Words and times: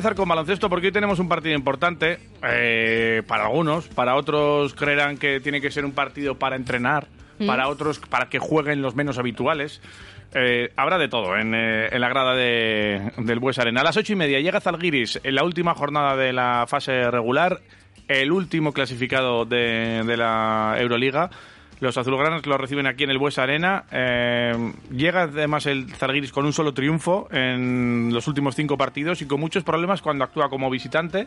empezar 0.00 0.16
con 0.16 0.30
baloncesto 0.30 0.70
porque 0.70 0.86
hoy 0.86 0.92
tenemos 0.92 1.18
un 1.18 1.28
partido 1.28 1.54
importante 1.54 2.18
eh, 2.42 3.22
para 3.26 3.44
algunos, 3.44 3.86
para 3.88 4.14
otros 4.14 4.72
creerán 4.72 5.18
que 5.18 5.40
tiene 5.40 5.60
que 5.60 5.70
ser 5.70 5.84
un 5.84 5.92
partido 5.92 6.38
para 6.38 6.56
entrenar, 6.56 7.06
para 7.46 7.68
otros 7.68 7.98
para 7.98 8.30
que 8.30 8.38
jueguen 8.38 8.80
los 8.80 8.94
menos 8.94 9.18
habituales. 9.18 9.82
Eh, 10.32 10.72
habrá 10.76 10.96
de 10.96 11.08
todo 11.08 11.36
en, 11.36 11.54
eh, 11.54 11.88
en 11.92 12.00
la 12.00 12.08
grada 12.08 12.34
de, 12.34 13.12
del 13.18 13.40
Bues 13.40 13.58
Arena. 13.58 13.82
A 13.82 13.84
las 13.84 13.98
ocho 13.98 14.14
y 14.14 14.16
media 14.16 14.40
llega 14.40 14.62
Zalgiris 14.62 15.20
en 15.22 15.34
la 15.34 15.44
última 15.44 15.74
jornada 15.74 16.16
de 16.16 16.32
la 16.32 16.64
fase 16.66 17.10
regular, 17.10 17.60
el 18.08 18.32
último 18.32 18.72
clasificado 18.72 19.44
de, 19.44 20.02
de 20.06 20.16
la 20.16 20.76
Euroliga. 20.78 21.28
Los 21.80 21.96
azulgranas 21.96 22.44
lo 22.44 22.58
reciben 22.58 22.86
aquí 22.86 23.04
en 23.04 23.10
el 23.10 23.18
Bues 23.18 23.38
Arena. 23.38 23.84
Eh, 23.90 24.52
llega 24.90 25.22
además 25.22 25.64
el 25.64 25.90
Zalgiris 25.94 26.30
con 26.30 26.44
un 26.44 26.52
solo 26.52 26.74
triunfo 26.74 27.26
en 27.30 28.10
los 28.12 28.28
últimos 28.28 28.54
cinco 28.54 28.76
partidos 28.76 29.22
y 29.22 29.26
con 29.26 29.40
muchos 29.40 29.64
problemas 29.64 30.02
cuando 30.02 30.24
actúa 30.24 30.50
como 30.50 30.68
visitante, 30.68 31.26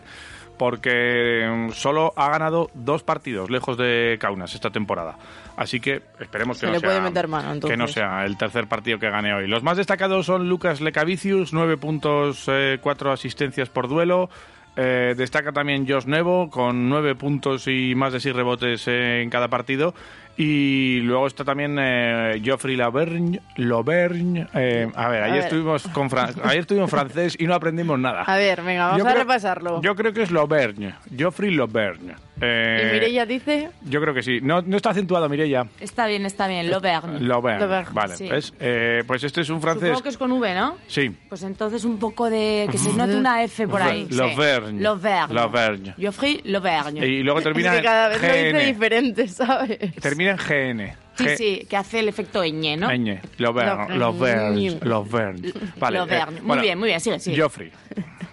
porque 0.59 1.49
mm, 1.51 1.71
solo 1.71 2.13
ha 2.15 2.29
ganado 2.29 2.69
dos 2.75 3.01
partidos 3.01 3.49
lejos 3.49 3.77
de 3.77 4.17
Kaunas 4.19 4.53
esta 4.53 4.69
temporada. 4.69 5.17
Así 5.57 5.79
que 5.79 6.03
esperemos 6.19 6.57
que 6.57 6.61
Se 6.61 6.67
no 6.67 6.73
le 6.73 6.79
sea 6.79 6.89
puede 6.89 7.01
meter 7.01 7.27
mano, 7.27 7.53
que 7.53 7.75
no 7.75 7.85
entonces. 7.85 7.95
sea 7.95 8.23
el 8.25 8.37
tercer 8.37 8.67
partido 8.67 8.99
que 8.99 9.09
gane 9.09 9.33
hoy. 9.33 9.47
Los 9.47 9.63
más 9.63 9.77
destacados 9.77 10.25
son 10.27 10.47
Lucas 10.49 10.81
Lecavicius, 10.81 11.51
nueve 11.53 11.77
puntos, 11.77 12.45
eh, 12.47 12.77
cuatro 12.79 13.11
asistencias 13.11 13.69
por 13.69 13.87
duelo. 13.87 14.29
Eh, 14.75 15.13
destaca 15.15 15.51
también 15.51 15.87
Josh 15.87 16.05
Nevo 16.07 16.49
con 16.49 16.89
nueve 16.89 17.13
puntos 17.13 17.67
y 17.67 17.93
más 17.93 18.11
de 18.11 18.19
seis 18.19 18.35
rebotes 18.35 18.87
en 18.87 19.29
cada 19.29 19.47
partido. 19.47 19.93
Y 20.36 21.00
luego 21.02 21.28
está 21.28 21.44
también 21.45 21.78
eh, 21.80 22.42
Geoffrey 22.44 22.76
Lauvergne. 22.76 23.39
Lauvergne, 23.58 24.48
eh, 24.56 24.89
a 24.95 25.08
ver, 25.09 25.22
A 25.22 25.26
ayer 25.26 25.36
ver. 25.36 25.44
estuvimos 25.44 25.88
con 25.89 26.09
fran- 26.09 26.34
ayer 26.44 26.62
estuvimos 26.62 26.89
francés 26.89 27.36
y 27.39 27.45
no 27.45 27.53
aprendimos 27.53 28.00
nada. 28.00 28.23
A 28.23 28.36
ver, 28.38 28.64
venga, 28.64 28.86
vamos 28.88 28.98
Yo 29.00 29.08
a 29.08 29.11
creo- 29.11 29.22
repasarlo. 29.23 29.81
Yo 29.81 29.95
creo 29.95 30.11
que 30.14 30.23
es 30.23 30.31
Lauvergne. 30.31 30.95
Geoffrey 31.16 31.52
Lauvergne. 31.52 32.16
Eh, 32.42 32.88
y 32.89 32.94
Mireia 32.94 33.26
dice... 33.26 33.70
Yo 33.83 34.02
creo 34.02 34.14
que 34.14 34.23
sí. 34.23 34.39
No, 34.42 34.61
no 34.61 34.76
está 34.77 34.89
acentuado, 34.89 35.30
Mireia. 35.30 35.67
Está 35.80 36.08
bien, 36.08 36.26
está 36.26 36.48
bien. 36.48 36.70
L'Auvergne. 36.70 37.20
Lauvergne. 37.20 37.60
Lauvergne, 37.60 37.94
Vale, 37.94 38.16
sí. 38.17 38.27
¿ves? 38.27 38.54
Eh, 38.60 39.04
pues 39.05 39.23
este 39.23 39.42
es 39.42 39.49
un 39.49 39.61
francés. 39.61 39.89
Supongo 39.89 40.04
que 40.04 40.10
es 40.10 40.17
con 40.17 40.32
V, 40.32 40.55
¿no? 40.55 40.77
Sí. 40.88 41.16
Pues 41.30 41.43
entonces 41.43 41.86
un 41.86 41.99
poco 41.99 42.30
de... 42.30 42.67
que 42.72 42.77
se 42.77 42.92
note 42.93 43.16
una 43.16 43.43
F 43.43 43.67
por 43.67 43.82
ahí. 43.82 44.08
sí. 44.10 44.16
L'Auvergne. 44.16 44.82
L'Auvergne. 44.82 45.33
L'Auvergne. 45.36 45.93
Geoffrey 45.98 46.42
L'Auvergne. 46.45 47.05
Y 47.08 47.23
luego 47.23 47.42
termina 47.42 47.72
es 47.73 47.77
que 47.77 47.83
cada 47.83 48.16
en 48.16 48.22
vez 48.22 48.54
lo 48.54 48.60
dice 48.60 48.66
diferente, 48.73 49.27
¿sabes? 49.27 49.77
Termina 50.02 50.32
en 50.32 50.38
GN. 50.38 50.93
Sí, 51.16 51.23
G- 51.26 51.36
sí, 51.38 51.67
que 51.70 51.77
hace 51.77 51.99
el 51.99 52.08
efecto 52.10 52.43
ñ, 52.43 52.76
¿no? 52.77 52.89
Ñ. 52.89 53.20
L'Auvergne. 53.38 53.98
L'Auvergne. 53.98 54.70
L'Auvergne. 54.80 54.80
L'Auvergne. 54.82 55.54
Vale. 55.77 55.98
L'Auvergne. 55.99 56.38
eh, 56.38 56.42
muy 56.42 56.48
bueno, 56.48 56.61
bien, 56.64 56.80
muy 56.80 56.88
bien, 56.88 56.99
sigue, 56.99 57.20
sigue. 57.20 57.36
Geoffrey. 57.36 57.72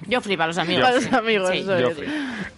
Geoffrey 0.09 0.37
para 0.39 0.47
los 0.49 0.59
amigos. 0.59 0.83
Para 0.83 0.94
los 0.97 1.12
amigos, 1.12 1.50
Sí. 1.50 1.62
Geoffrey. 1.65 2.09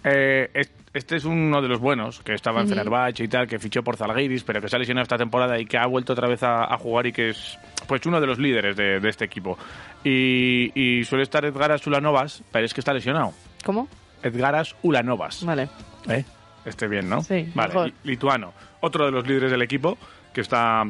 Eh, 0.04 0.50
es- 0.54 0.70
este 0.94 1.16
es 1.16 1.24
uno 1.24 1.62
de 1.62 1.68
los 1.68 1.80
buenos, 1.80 2.20
que 2.20 2.34
estaba 2.34 2.60
en 2.60 2.68
Fenerbahce 2.68 3.24
y 3.24 3.28
tal, 3.28 3.46
que 3.46 3.58
fichó 3.58 3.82
por 3.82 3.96
Zalgiris, 3.96 4.44
pero 4.44 4.60
que 4.60 4.68
se 4.68 4.76
ha 4.76 4.78
lesionado 4.78 5.02
esta 5.02 5.16
temporada 5.18 5.58
y 5.58 5.64
que 5.66 5.78
ha 5.78 5.86
vuelto 5.86 6.12
otra 6.12 6.28
vez 6.28 6.42
a, 6.42 6.64
a 6.72 6.76
jugar 6.78 7.06
y 7.06 7.12
que 7.12 7.30
es 7.30 7.58
pues 7.86 8.04
uno 8.06 8.20
de 8.20 8.26
los 8.26 8.38
líderes 8.38 8.76
de, 8.76 9.00
de 9.00 9.08
este 9.08 9.24
equipo. 9.24 9.56
Y, 10.04 10.70
y 10.74 11.04
suele 11.04 11.22
estar 11.22 11.44
Edgaras 11.44 11.86
Ulanovas, 11.86 12.42
pero 12.52 12.66
es 12.66 12.74
que 12.74 12.80
está 12.80 12.92
lesionado. 12.92 13.32
¿Cómo? 13.64 13.88
Edgaras 14.22 14.74
Ulanovas. 14.82 15.44
Vale. 15.44 15.68
¿Eh? 16.08 16.24
Esté 16.64 16.86
bien, 16.88 17.08
¿no? 17.08 17.22
Sí, 17.22 17.50
Vale, 17.54 17.68
mejor. 17.74 17.92
lituano. 18.04 18.52
Otro 18.80 19.06
de 19.06 19.12
los 19.12 19.26
líderes 19.26 19.50
del 19.50 19.62
equipo 19.62 19.96
que 20.32 20.40
está 20.42 20.84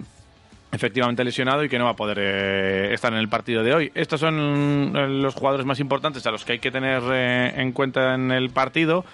efectivamente 0.71 1.23
lesionado 1.25 1.65
y 1.65 1.69
que 1.69 1.79
no 1.79 1.85
va 1.85 1.91
a 1.91 1.97
poder 1.97 2.19
eh, 2.21 2.95
estar 2.95 3.13
en 3.13 3.19
el 3.19 3.29
partido 3.29 3.63
de 3.63 3.75
hoy. 3.75 3.93
Estos 3.95 4.21
son 4.21 4.93
eh, 4.97 5.07
los 5.09 5.35
jugadores 5.35 5.67
más 5.67 5.81
importantes 5.81 6.27
a 6.27 6.31
los 6.31 6.45
que 6.45 6.53
hay 6.53 6.59
que 6.59 6.71
tener 6.71 7.03
eh, 7.13 7.53
en 7.57 7.73
cuenta 7.73 8.15
en 8.15 8.31
el 8.31 8.51
partido 8.51 9.05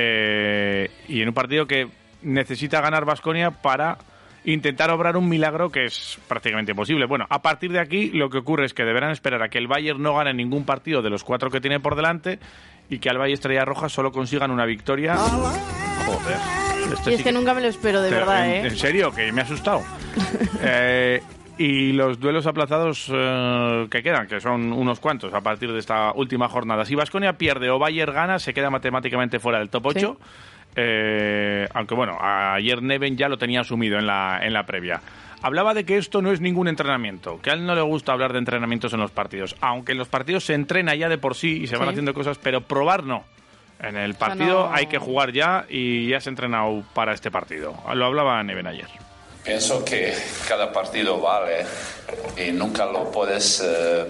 eh, 0.00 0.90
y 1.08 1.22
en 1.22 1.28
un 1.28 1.34
partido 1.34 1.66
que 1.66 1.88
necesita 2.22 2.80
ganar 2.80 3.04
Vasconia 3.04 3.50
para 3.50 3.98
intentar 4.44 4.90
obrar 4.90 5.16
un 5.16 5.28
milagro 5.28 5.70
que 5.70 5.86
es 5.86 6.18
prácticamente 6.28 6.70
imposible. 6.70 7.06
Bueno, 7.06 7.26
a 7.28 7.42
partir 7.42 7.72
de 7.72 7.80
aquí 7.80 8.10
lo 8.10 8.30
que 8.30 8.38
ocurre 8.38 8.64
es 8.64 8.74
que 8.74 8.84
deberán 8.84 9.10
esperar 9.10 9.42
a 9.42 9.48
que 9.48 9.58
el 9.58 9.66
Bayern 9.66 10.00
no 10.00 10.14
gane 10.14 10.32
ningún 10.32 10.64
partido 10.64 11.02
de 11.02 11.10
los 11.10 11.24
cuatro 11.24 11.50
que 11.50 11.60
tiene 11.60 11.80
por 11.80 11.96
delante 11.96 12.38
y 12.88 13.00
que 13.00 13.10
Alba 13.10 13.28
y 13.28 13.32
Estrella 13.32 13.64
Roja 13.64 13.88
solo 13.88 14.12
consigan 14.12 14.52
una 14.52 14.64
victoria. 14.64 15.16
Joder. 15.16 16.38
esto 16.92 17.10
Y 17.10 17.14
es 17.14 17.18
sí 17.18 17.24
que 17.24 17.32
nunca 17.32 17.52
me 17.52 17.60
lo 17.60 17.68
espero, 17.68 18.00
de 18.00 18.10
verdad, 18.10 18.46
en, 18.46 18.64
¿eh? 18.64 18.68
en 18.68 18.76
serio, 18.76 19.12
que 19.12 19.32
me 19.32 19.40
ha 19.40 19.44
asustado. 19.44 19.82
Eh, 20.62 21.20
y 21.58 21.92
los 21.92 22.18
duelos 22.20 22.46
aplazados 22.46 23.10
eh, 23.12 23.86
que 23.90 24.02
quedan, 24.02 24.26
que 24.28 24.40
son 24.40 24.72
unos 24.72 25.00
cuantos 25.00 25.34
a 25.34 25.40
partir 25.40 25.72
de 25.72 25.78
esta 25.78 26.12
última 26.14 26.48
jornada. 26.48 26.84
Si 26.84 26.94
Vasconia 26.94 27.32
pierde 27.34 27.68
o 27.70 27.78
Bayern 27.78 28.12
gana, 28.14 28.38
se 28.38 28.54
queda 28.54 28.70
matemáticamente 28.70 29.38
fuera 29.40 29.58
del 29.58 29.68
top 29.70 29.86
8. 29.86 30.16
Eh, 30.76 31.66
aunque 31.74 31.94
bueno, 31.94 32.16
ayer 32.20 32.82
Neven 32.82 33.16
ya 33.16 33.28
lo 33.28 33.36
tenía 33.38 33.60
asumido 33.62 33.98
en 33.98 34.06
la, 34.06 34.38
en 34.42 34.52
la 34.52 34.64
previa. 34.64 35.00
Hablaba 35.42 35.72
de 35.74 35.84
que 35.84 35.96
esto 35.98 36.20
no 36.22 36.30
es 36.32 36.40
ningún 36.40 36.68
entrenamiento, 36.68 37.40
que 37.40 37.50
a 37.50 37.54
él 37.54 37.64
no 37.64 37.74
le 37.74 37.80
gusta 37.82 38.12
hablar 38.12 38.32
de 38.32 38.38
entrenamientos 38.40 38.92
en 38.92 39.00
los 39.00 39.10
partidos. 39.10 39.56
Aunque 39.60 39.92
en 39.92 39.98
los 39.98 40.08
partidos 40.08 40.44
se 40.44 40.54
entrena 40.54 40.94
ya 40.94 41.08
de 41.08 41.18
por 41.18 41.34
sí 41.34 41.60
y 41.62 41.66
se 41.66 41.76
van 41.76 41.88
haciendo 41.90 42.12
cosas, 42.14 42.38
pero 42.38 42.60
probar 42.60 43.04
no. 43.04 43.24
En 43.80 43.96
el 43.96 44.14
partido 44.14 44.68
no- 44.68 44.74
hay 44.74 44.86
que 44.86 44.98
jugar 44.98 45.32
ya 45.32 45.64
y 45.68 46.08
ya 46.08 46.20
se 46.20 46.28
ha 46.28 46.32
entrenado 46.32 46.82
para 46.94 47.12
este 47.12 47.30
partido. 47.30 47.74
Lo 47.94 48.06
hablaba 48.06 48.42
Neven 48.42 48.66
ayer. 48.66 48.88
Pienso 49.48 49.82
que 49.82 50.14
cada 50.46 50.70
partido 50.70 51.18
vale 51.18 51.64
y 52.36 52.52
nunca 52.52 52.84
lo 52.84 53.10
puedes 53.10 53.62
eh, 53.64 54.04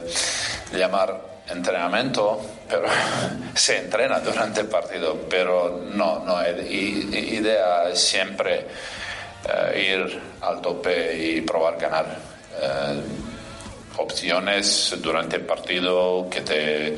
llamar 0.73 1.17
entrenamiento, 1.49 2.41
pero 2.69 2.89
se 3.55 3.79
entrena 3.79 4.19
durante 4.19 4.63
el 4.63 4.67
partido, 4.67 5.17
pero 5.31 5.81
no, 5.95 6.25
no, 6.25 6.43
idea 6.43 7.89
es 7.89 8.01
siempre 8.01 8.67
eh, 9.49 9.95
ir 9.95 10.21
al 10.41 10.61
tope 10.61 11.17
y 11.17 11.41
probar 11.43 11.79
ganar. 11.79 12.19
Eh, 12.61 13.01
opciones 13.99 14.97
durante 15.01 15.37
el 15.37 15.43
partido 15.43 16.27
que 16.29 16.41
te, 16.41 16.97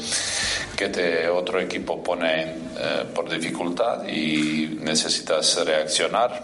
que 0.75 0.89
te 0.89 1.29
otro 1.29 1.61
equipo 1.61 2.03
pone 2.03 2.41
eh, 2.43 3.05
por 3.15 3.29
dificultad 3.29 4.09
y 4.09 4.79
necesitas 4.81 5.63
reaccionar, 5.63 6.43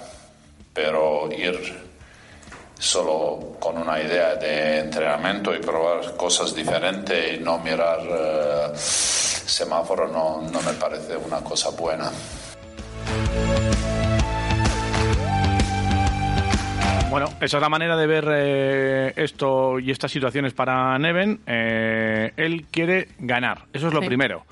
pero 0.74 1.30
ir 1.32 1.85
solo 2.78 3.56
con 3.58 3.78
una 3.78 4.00
idea 4.00 4.34
de 4.36 4.80
entrenamiento 4.80 5.54
y 5.54 5.58
probar 5.60 6.16
cosas 6.16 6.54
diferentes 6.54 7.38
y 7.38 7.42
no 7.42 7.58
mirar 7.58 8.00
eh, 8.02 8.72
semáforo 8.76 10.08
no, 10.08 10.42
no 10.50 10.60
me 10.62 10.72
parece 10.74 11.16
una 11.16 11.38
cosa 11.40 11.70
buena. 11.70 12.10
Bueno, 17.10 17.28
esa 17.40 17.56
es 17.56 17.60
la 17.62 17.68
manera 17.68 17.96
de 17.96 18.06
ver 18.06 18.24
eh, 18.30 19.12
esto 19.16 19.78
y 19.78 19.90
estas 19.90 20.10
situaciones 20.10 20.52
para 20.52 20.98
Neven. 20.98 21.40
Eh, 21.46 22.32
él 22.36 22.66
quiere 22.70 23.08
ganar, 23.18 23.62
eso 23.72 23.88
es 23.88 23.94
lo 23.94 24.00
Sí. 24.02 24.08
primero. 24.08 24.44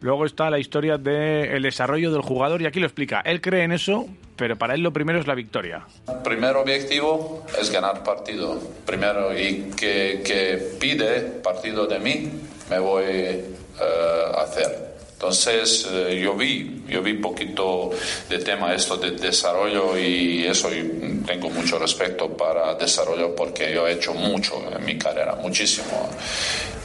Luego 0.00 0.26
está 0.26 0.50
la 0.50 0.58
historia 0.58 0.98
del 0.98 1.62
desarrollo 1.62 2.10
del 2.10 2.22
jugador 2.22 2.60
y 2.62 2.66
aquí 2.66 2.80
lo 2.80 2.86
explica. 2.86 3.20
Él 3.24 3.40
cree 3.40 3.62
en 3.64 3.72
eso, 3.72 4.06
pero 4.40 4.56
para 4.56 4.74
él 4.74 4.80
lo 4.80 4.90
primero 4.90 5.20
es 5.20 5.26
la 5.26 5.34
victoria. 5.34 5.86
Primer 6.24 6.56
objetivo 6.56 7.44
es 7.60 7.70
ganar 7.70 8.02
partido. 8.02 8.58
Primero, 8.86 9.38
y 9.38 9.70
que, 9.76 10.22
que 10.24 10.56
pide 10.80 11.20
partido 11.42 11.86
de 11.86 11.98
mí, 11.98 12.30
me 12.70 12.78
voy 12.78 13.04
eh, 13.06 13.44
a 13.78 14.40
hacer. 14.40 14.94
Entonces, 15.12 15.86
eh, 15.92 16.18
yo 16.24 16.34
vi, 16.34 16.84
yo 16.88 17.02
vi 17.02 17.12
poquito 17.18 17.90
de 18.30 18.38
tema 18.38 18.74
esto 18.74 18.96
de 18.96 19.10
desarrollo 19.10 19.98
y 19.98 20.46
eso 20.46 20.74
y 20.74 21.20
tengo 21.26 21.50
mucho 21.50 21.78
respeto 21.78 22.34
para 22.34 22.74
desarrollo 22.76 23.36
porque 23.36 23.74
yo 23.74 23.86
he 23.86 23.92
hecho 23.92 24.14
mucho 24.14 24.54
en 24.74 24.82
mi 24.82 24.96
carrera, 24.96 25.34
muchísimo. 25.34 26.08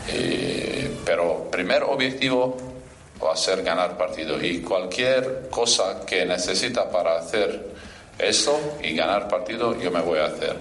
Eh, 0.09 0.91
pero 1.05 1.49
primer 1.49 1.83
objetivo 1.83 2.75
va 3.23 3.33
a 3.33 3.35
ser 3.35 3.63
ganar 3.63 3.97
partido 3.97 4.41
y 4.44 4.62
cualquier 4.62 5.50
cosa 5.50 6.06
que 6.06 6.25
necesita 6.25 6.89
para 6.89 7.17
hacer 7.17 7.73
esto 8.17 8.77
y 8.81 8.95
ganar 8.95 9.27
partido, 9.27 9.77
yo 9.79 9.91
me 9.91 10.01
voy 10.01 10.19
a 10.19 10.25
hacer. 10.25 10.56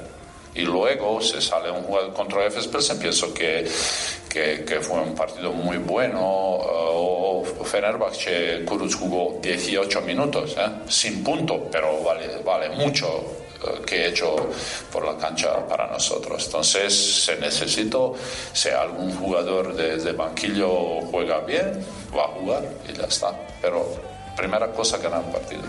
Y 0.55 0.63
luego 0.63 1.21
se 1.21 1.41
sale 1.41 1.71
un 1.71 1.83
juego 1.83 2.15
contra 2.15 2.47
Efes 2.47 2.69
pienso 2.97 3.35
que, 3.35 3.69
que, 4.29 4.65
que 4.65 4.81
fue 4.81 5.01
un 5.01 5.15
partido 5.15 5.53
muy 5.53 5.79
bueno. 5.79 6.21
O 6.23 7.45
Fenerbahce, 7.65 8.65
Kuruz 8.65 8.95
jugó 8.95 9.41
18 9.43 10.01
minutos, 10.03 10.55
¿eh? 10.57 10.69
sin 10.89 11.25
punto, 11.25 11.69
pero 11.73 12.03
vale, 12.03 12.39
vale 12.45 12.69
mucho 12.71 13.09
eh, 13.09 13.44
que 13.87 13.97
he 13.97 14.09
hecho 14.09 14.35
por 14.93 15.05
la 15.05 15.17
cancha 15.17 15.67
para 15.67 15.87
nosotros. 15.89 16.45
Entonces, 16.47 17.25
se 17.25 17.37
necesita, 17.39 17.99
si 18.53 18.69
algún 18.71 19.13
jugador 19.15 19.75
desde 19.75 20.05
de 20.05 20.13
banquillo 20.13 21.01
juega 21.11 21.41
bien, 21.41 21.85
va 22.17 22.25
a 22.25 22.29
jugar 22.29 22.63
y 22.89 22.93
ya 22.93 23.05
está. 23.05 23.33
Pero 23.63 23.87
primera 24.37 24.71
cosa, 24.73 24.99
ganar 24.99 25.23
partido. 25.33 25.63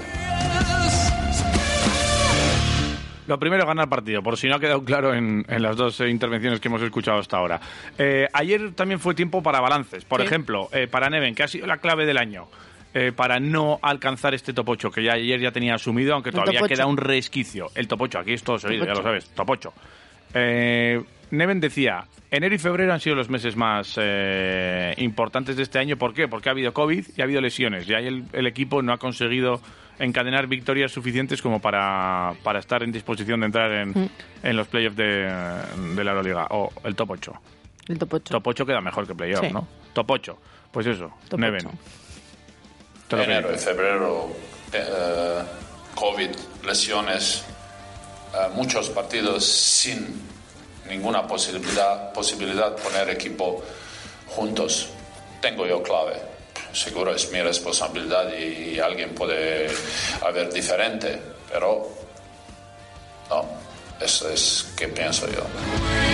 Lo 3.27 3.39
primero 3.39 3.65
ganar 3.65 3.89
partido, 3.89 4.21
por 4.21 4.37
si 4.37 4.47
no 4.47 4.55
ha 4.55 4.59
quedado 4.59 4.83
claro 4.83 5.15
en, 5.15 5.43
en 5.49 5.63
las 5.63 5.75
dos 5.75 5.99
eh, 5.99 6.09
intervenciones 6.09 6.59
que 6.59 6.67
hemos 6.67 6.81
escuchado 6.83 7.17
hasta 7.17 7.37
ahora. 7.37 7.59
Eh, 7.97 8.27
ayer 8.31 8.73
también 8.75 8.99
fue 8.99 9.15
tiempo 9.15 9.41
para 9.41 9.59
balances. 9.59 10.05
Por 10.05 10.21
Sí. 10.21 10.27
ejemplo, 10.27 10.69
eh, 10.71 10.87
para 10.87 11.09
Neven, 11.09 11.33
que 11.33 11.41
ha 11.41 11.47
sido 11.47 11.65
la 11.65 11.77
clave 11.77 12.05
del 12.05 12.19
año 12.19 12.47
eh, 12.97 13.11
para 13.11 13.41
no 13.41 13.77
alcanzar 13.81 14.33
este 14.33 14.53
top 14.53 14.69
8, 14.69 14.89
que 14.89 15.03
ya 15.03 15.15
ayer 15.15 15.37
ya 15.37 15.51
tenía 15.51 15.75
asumido, 15.75 16.13
aunque 16.13 16.31
todavía 16.31 16.61
queda 16.61 16.85
un 16.85 16.95
resquicio. 16.95 17.67
El 17.75 17.89
top 17.89 18.03
8, 18.03 18.19
aquí 18.19 18.31
es 18.31 18.41
todo 18.41 18.57
seguido, 18.57 18.85
ya 18.85 18.93
lo 18.93 19.03
sabes, 19.03 19.29
top 19.31 19.49
8. 19.49 19.73
Eh, 20.33 21.03
Neven 21.31 21.59
decía, 21.59 22.05
enero 22.31 22.55
y 22.55 22.57
febrero 22.57 22.93
han 22.93 23.01
sido 23.01 23.17
los 23.17 23.29
meses 23.29 23.57
más 23.57 23.99
eh, 24.01 24.93
importantes 24.99 25.57
de 25.57 25.63
este 25.63 25.77
año. 25.77 25.97
¿Por 25.97 26.13
qué? 26.13 26.29
Porque 26.29 26.47
ha 26.47 26.53
habido 26.53 26.71
COVID 26.71 27.05
y 27.17 27.19
ha 27.19 27.25
habido 27.25 27.41
lesiones. 27.41 27.85
Y 27.89 27.95
ahí 27.95 28.25
el, 28.31 28.47
equipo 28.47 28.81
no 28.81 28.93
ha 28.93 28.97
conseguido 28.97 29.59
encadenar 29.99 30.47
victorias 30.47 30.93
suficientes 30.93 31.41
como 31.41 31.59
para, 31.59 32.31
para 32.43 32.59
estar 32.59 32.81
en 32.81 32.93
disposición 32.93 33.41
de 33.41 33.45
entrar 33.47 33.73
en, 33.73 33.89
mm. 33.89 34.09
en 34.41 34.55
los 34.55 34.69
playoffs 34.69 34.95
de, 34.95 35.29
de, 35.95 36.03
la 36.05 36.11
Euroliga. 36.11 36.47
O 36.51 36.71
el 36.85 36.95
top 36.95 37.11
8. 37.11 37.33
El 37.89 37.99
top 37.99 38.13
8. 38.13 38.31
Top 38.31 38.47
8 38.47 38.65
queda 38.65 38.79
mejor 38.79 39.05
que 39.05 39.13
playoff, 39.13 39.45
sí. 39.45 39.51
¿no? 39.51 39.67
Top 39.91 40.09
8. 40.09 40.37
Pues 40.71 40.87
eso, 40.87 41.11
top 41.27 41.41
Neven 41.41 41.67
enero 43.23 43.53
y 43.53 43.57
febrero, 43.57 44.29
eh, 44.71 45.41
COVID, 45.95 46.29
lesiones, 46.63 47.43
eh, 48.33 48.47
muchos 48.53 48.89
partidos 48.89 49.45
sin 49.45 50.21
ninguna 50.87 51.25
posibilidad, 51.27 52.11
posibilidad 52.13 52.75
poner 52.75 53.09
equipo 53.09 53.63
juntos. 54.27 54.89
Tengo 55.41 55.65
yo 55.65 55.81
clave. 55.81 56.21
Seguro 56.73 57.13
es 57.13 57.31
mi 57.31 57.41
responsabilidad 57.41 58.33
y, 58.37 58.75
y 58.75 58.79
alguien 58.79 59.15
puede 59.15 59.69
haber 60.21 60.51
diferente, 60.51 61.21
pero 61.51 61.89
no, 63.29 63.45
eso 63.99 64.29
es 64.29 64.73
que 64.75 64.87
pienso 64.89 65.27
yo. 65.27 66.04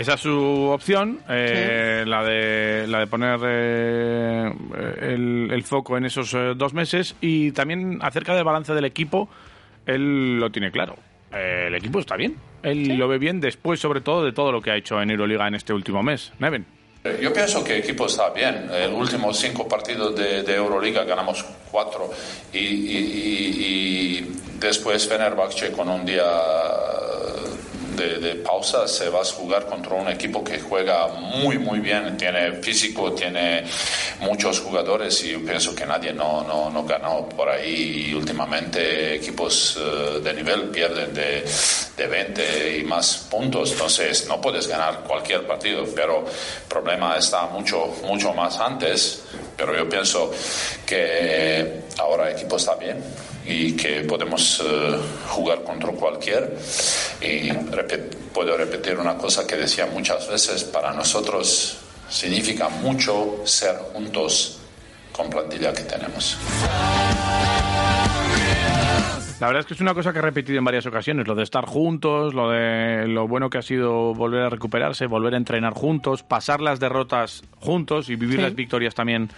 Esa 0.00 0.14
es 0.14 0.20
su 0.20 0.70
opción, 0.72 1.20
eh, 1.28 2.04
la, 2.06 2.22
de, 2.24 2.86
la 2.86 3.00
de 3.00 3.06
poner 3.06 3.40
eh, 3.44 4.52
el, 5.00 5.48
el 5.52 5.62
foco 5.64 5.96
en 5.96 6.04
esos 6.04 6.32
eh, 6.34 6.52
dos 6.56 6.72
meses 6.74 7.16
y 7.20 7.52
también 7.52 7.98
acerca 8.02 8.34
del 8.34 8.44
balance 8.44 8.72
del 8.74 8.84
equipo, 8.84 9.28
él 9.86 10.38
lo 10.38 10.50
tiene 10.50 10.70
claro. 10.70 10.94
Eh, 11.32 11.64
el 11.68 11.74
equipo 11.74 11.98
está 11.98 12.16
bien, 12.16 12.36
él 12.62 12.96
lo 12.96 13.08
ve 13.08 13.18
bien 13.18 13.40
después 13.40 13.80
sobre 13.80 14.00
todo 14.00 14.24
de 14.24 14.32
todo 14.32 14.52
lo 14.52 14.60
que 14.62 14.70
ha 14.70 14.76
hecho 14.76 15.00
en 15.02 15.10
Euroliga 15.10 15.48
en 15.48 15.54
este 15.56 15.72
último 15.72 16.02
mes. 16.02 16.32
Neven. 16.38 16.64
Yo 17.22 17.32
pienso 17.32 17.62
que 17.64 17.76
el 17.76 17.82
equipo 17.84 18.06
está 18.06 18.30
bien. 18.30 18.68
El 18.72 18.92
último 18.92 19.32
cinco 19.32 19.66
partidos 19.68 20.14
de, 20.16 20.42
de 20.42 20.54
Euroliga 20.56 21.04
ganamos 21.04 21.42
cuatro 21.70 22.10
y, 22.52 22.58
y- 22.58 22.98
y- 22.98 24.18
y 24.18 24.32
después 24.58 25.08
Fenerbahce 25.08 25.72
con 25.72 25.88
un 25.88 26.04
día 26.04 26.24
de, 27.98 28.18
de 28.18 28.34
pausa 28.36 28.86
se 28.88 29.10
va 29.10 29.20
a 29.20 29.24
jugar 29.24 29.66
contra 29.66 29.94
un 29.94 30.08
equipo 30.08 30.42
que 30.42 30.58
juega 30.60 31.08
muy 31.08 31.58
muy 31.58 31.80
bien, 31.80 32.16
tiene 32.16 32.52
físico, 32.62 33.12
tiene 33.12 33.64
muchos 34.20 34.60
jugadores 34.60 35.22
y 35.24 35.32
yo 35.32 35.44
pienso 35.44 35.74
que 35.74 35.84
nadie 35.84 36.12
no, 36.12 36.42
no, 36.44 36.70
no 36.70 36.84
ganó 36.84 37.28
por 37.28 37.48
ahí 37.48 38.08
y 38.08 38.14
últimamente 38.14 39.14
equipos 39.16 39.78
eh, 39.78 40.20
de 40.20 40.34
nivel 40.34 40.70
pierden 40.70 41.12
de, 41.12 41.44
de 41.96 42.06
20 42.06 42.78
y 42.78 42.84
más 42.84 43.26
puntos, 43.30 43.72
entonces 43.72 44.26
no 44.28 44.40
puedes 44.40 44.66
ganar 44.66 45.00
cualquier 45.04 45.46
partido, 45.46 45.84
pero 45.94 46.24
el 46.26 46.68
problema 46.68 47.16
está 47.16 47.46
mucho, 47.46 47.94
mucho 48.04 48.32
más 48.32 48.58
antes, 48.58 49.24
pero 49.58 49.76
yo 49.76 49.88
pienso 49.88 50.30
que 50.86 51.82
ahora 51.98 52.30
el 52.30 52.36
equipo 52.36 52.56
está 52.56 52.76
bien 52.76 53.02
y 53.44 53.72
que 53.76 54.02
podemos 54.02 54.62
eh, 54.64 54.96
jugar 55.28 55.64
contra 55.64 55.90
cualquier. 55.92 56.56
Y 57.20 57.50
puedo 58.32 58.56
repetir 58.56 58.96
una 58.98 59.18
cosa 59.18 59.46
que 59.46 59.56
decía 59.56 59.86
muchas 59.86 60.28
veces, 60.28 60.62
para 60.62 60.92
nosotros 60.92 61.78
significa 62.08 62.68
mucho 62.68 63.42
ser 63.44 63.76
juntos 63.92 64.58
con 65.12 65.28
plantilla 65.28 65.72
que 65.72 65.82
tenemos. 65.82 66.36
La 69.40 69.46
verdad 69.46 69.60
es 69.60 69.66
que 69.66 69.74
es 69.74 69.80
una 69.80 69.94
cosa 69.94 70.12
que 70.12 70.18
he 70.18 70.22
repetido 70.22 70.58
en 70.58 70.64
varias 70.64 70.84
ocasiones, 70.86 71.28
lo 71.28 71.36
de 71.36 71.44
estar 71.44 71.64
juntos, 71.64 72.34
lo 72.34 72.50
de 72.50 73.06
lo 73.06 73.28
bueno 73.28 73.48
que 73.50 73.58
ha 73.58 73.62
sido 73.62 74.12
volver 74.12 74.42
a 74.42 74.48
recuperarse, 74.50 75.06
volver 75.06 75.34
a 75.34 75.36
entrenar 75.36 75.74
juntos, 75.74 76.24
pasar 76.24 76.60
las 76.60 76.80
derrotas 76.80 77.44
juntos 77.60 78.10
y 78.10 78.16
vivir 78.16 78.36
Sí. 78.38 78.42
las 78.42 78.54
victorias 78.56 78.96
también 78.96 79.28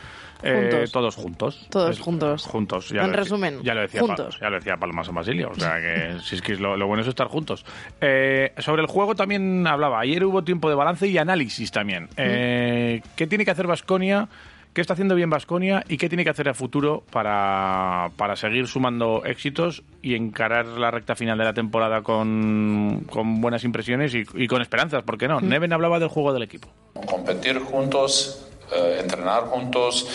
eh, 0.42 0.70
Juntos. 0.70 0.92
todos 0.92 1.16
juntos. 1.16 1.66
Todos 1.70 1.90
Es- 1.90 2.00
juntos. 2.00 2.46
Juntos. 2.46 2.88
ya 2.88 3.02
En 3.04 3.12
resumen, 3.12 3.60
ya 3.62 3.74
lo 3.74 3.82
decía 3.82 4.00
juntos. 4.00 4.38
ya 4.40 4.48
lo 4.48 4.56
decía 4.56 4.78
Palma 4.78 5.04
San 5.04 5.14
Basilio, 5.14 5.50
o 5.50 5.54
sea 5.54 5.78
que 5.82 6.16
si 6.24 6.36
es 6.36 6.40
que 6.40 6.54
es 6.54 6.60
lo, 6.60 6.78
lo 6.78 6.86
bueno 6.86 7.02
es 7.02 7.08
estar 7.08 7.26
juntos. 7.28 7.66
Eh, 8.00 8.54
sobre 8.56 8.80
el 8.80 8.88
juego 8.88 9.14
también 9.14 9.66
hablaba. 9.66 10.00
Ayer 10.00 10.24
hubo 10.24 10.42
tiempo 10.42 10.70
de 10.70 10.76
balance 10.76 11.06
y 11.08 11.18
análisis 11.18 11.70
también. 11.70 12.08
Eh, 12.16 13.02
¿Qué 13.16 13.26
tiene 13.26 13.44
que 13.44 13.50
hacer 13.50 13.66
Vasconia? 13.66 14.28
¿Qué 14.72 14.80
está 14.80 14.92
haciendo 14.92 15.16
bien 15.16 15.30
Vasconia 15.30 15.84
y 15.88 15.96
qué 15.96 16.08
tiene 16.08 16.22
que 16.22 16.30
hacer 16.30 16.48
a 16.48 16.54
futuro 16.54 17.02
para, 17.10 18.10
para 18.16 18.36
seguir 18.36 18.68
sumando 18.68 19.22
éxitos 19.24 19.82
y 20.00 20.14
encarar 20.14 20.64
la 20.66 20.92
recta 20.92 21.16
final 21.16 21.36
de 21.38 21.44
la 21.44 21.52
temporada 21.54 22.02
con, 22.02 23.04
con 23.10 23.40
buenas 23.40 23.64
impresiones 23.64 24.14
y, 24.14 24.24
y 24.34 24.46
con 24.46 24.62
esperanzas? 24.62 25.02
¿Por 25.02 25.18
qué 25.18 25.26
no? 25.26 25.40
Neven 25.40 25.72
hablaba 25.72 25.98
del 25.98 26.08
juego 26.08 26.32
del 26.32 26.44
equipo. 26.44 26.68
competir 27.06 27.58
juntos, 27.58 28.46
eh, 28.72 28.98
entrenar 29.00 29.42
juntos 29.44 30.06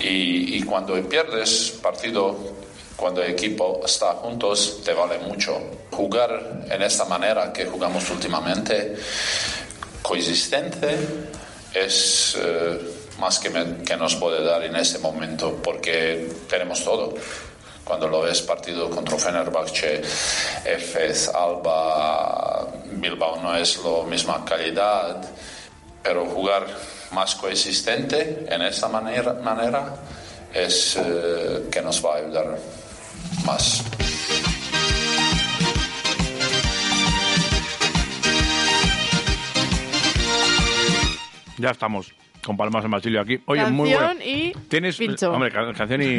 y, 0.00 0.56
y 0.56 0.62
cuando 0.64 1.00
pierdes 1.08 1.78
partido, 1.80 2.36
cuando 2.96 3.22
el 3.22 3.30
equipo 3.30 3.80
está 3.84 4.14
juntos, 4.14 4.82
te 4.84 4.92
vale 4.92 5.18
mucho. 5.20 5.52
Jugar 5.92 6.64
en 6.68 6.82
esta 6.82 7.04
manera 7.04 7.52
que 7.52 7.66
jugamos 7.66 8.10
últimamente, 8.10 8.96
coexistente, 10.02 10.98
es 11.72 12.36
eh, 12.40 12.78
más 13.18 13.38
que, 13.38 13.50
me- 13.50 13.82
que 13.84 13.96
nos 13.96 14.14
puede 14.16 14.42
dar 14.44 14.62
en 14.64 14.76
este 14.76 14.98
momento 14.98 15.60
porque 15.62 16.30
tenemos 16.48 16.82
todo. 16.84 17.14
Cuando 17.84 18.08
lo 18.08 18.22
ves 18.22 18.40
partido 18.42 18.88
contra 18.88 19.18
Fenerbahce, 19.18 20.00
Efes, 20.64 21.28
Alba, 21.28 22.66
Bilbao 22.92 23.40
no 23.42 23.54
es 23.56 23.78
la 23.84 24.02
misma 24.08 24.42
calidad, 24.44 25.20
pero 26.02 26.24
jugar 26.26 26.66
más 27.12 27.34
coexistente 27.34 28.46
en 28.48 28.62
esta 28.62 28.88
manera, 28.88 29.34
manera 29.34 29.94
es 30.52 30.96
eh, 30.96 31.64
que 31.70 31.82
nos 31.82 32.02
va 32.04 32.14
a 32.14 32.16
ayudar 32.18 32.58
más. 33.44 33.82
Ya 41.58 41.70
estamos 41.70 42.12
con 42.44 42.56
Palmas 42.56 42.84
en 42.84 42.90
Basilio 42.90 43.20
aquí. 43.20 43.40
Oye, 43.46 43.64
muy 43.66 43.90
Canción 43.90 44.16
bueno. 44.18 44.30
y 44.30 44.52
Tienes, 44.68 44.96
pincho. 44.96 45.32
hombre, 45.32 45.50
ca- 45.50 45.72
canción 45.72 46.02
y, 46.02 46.18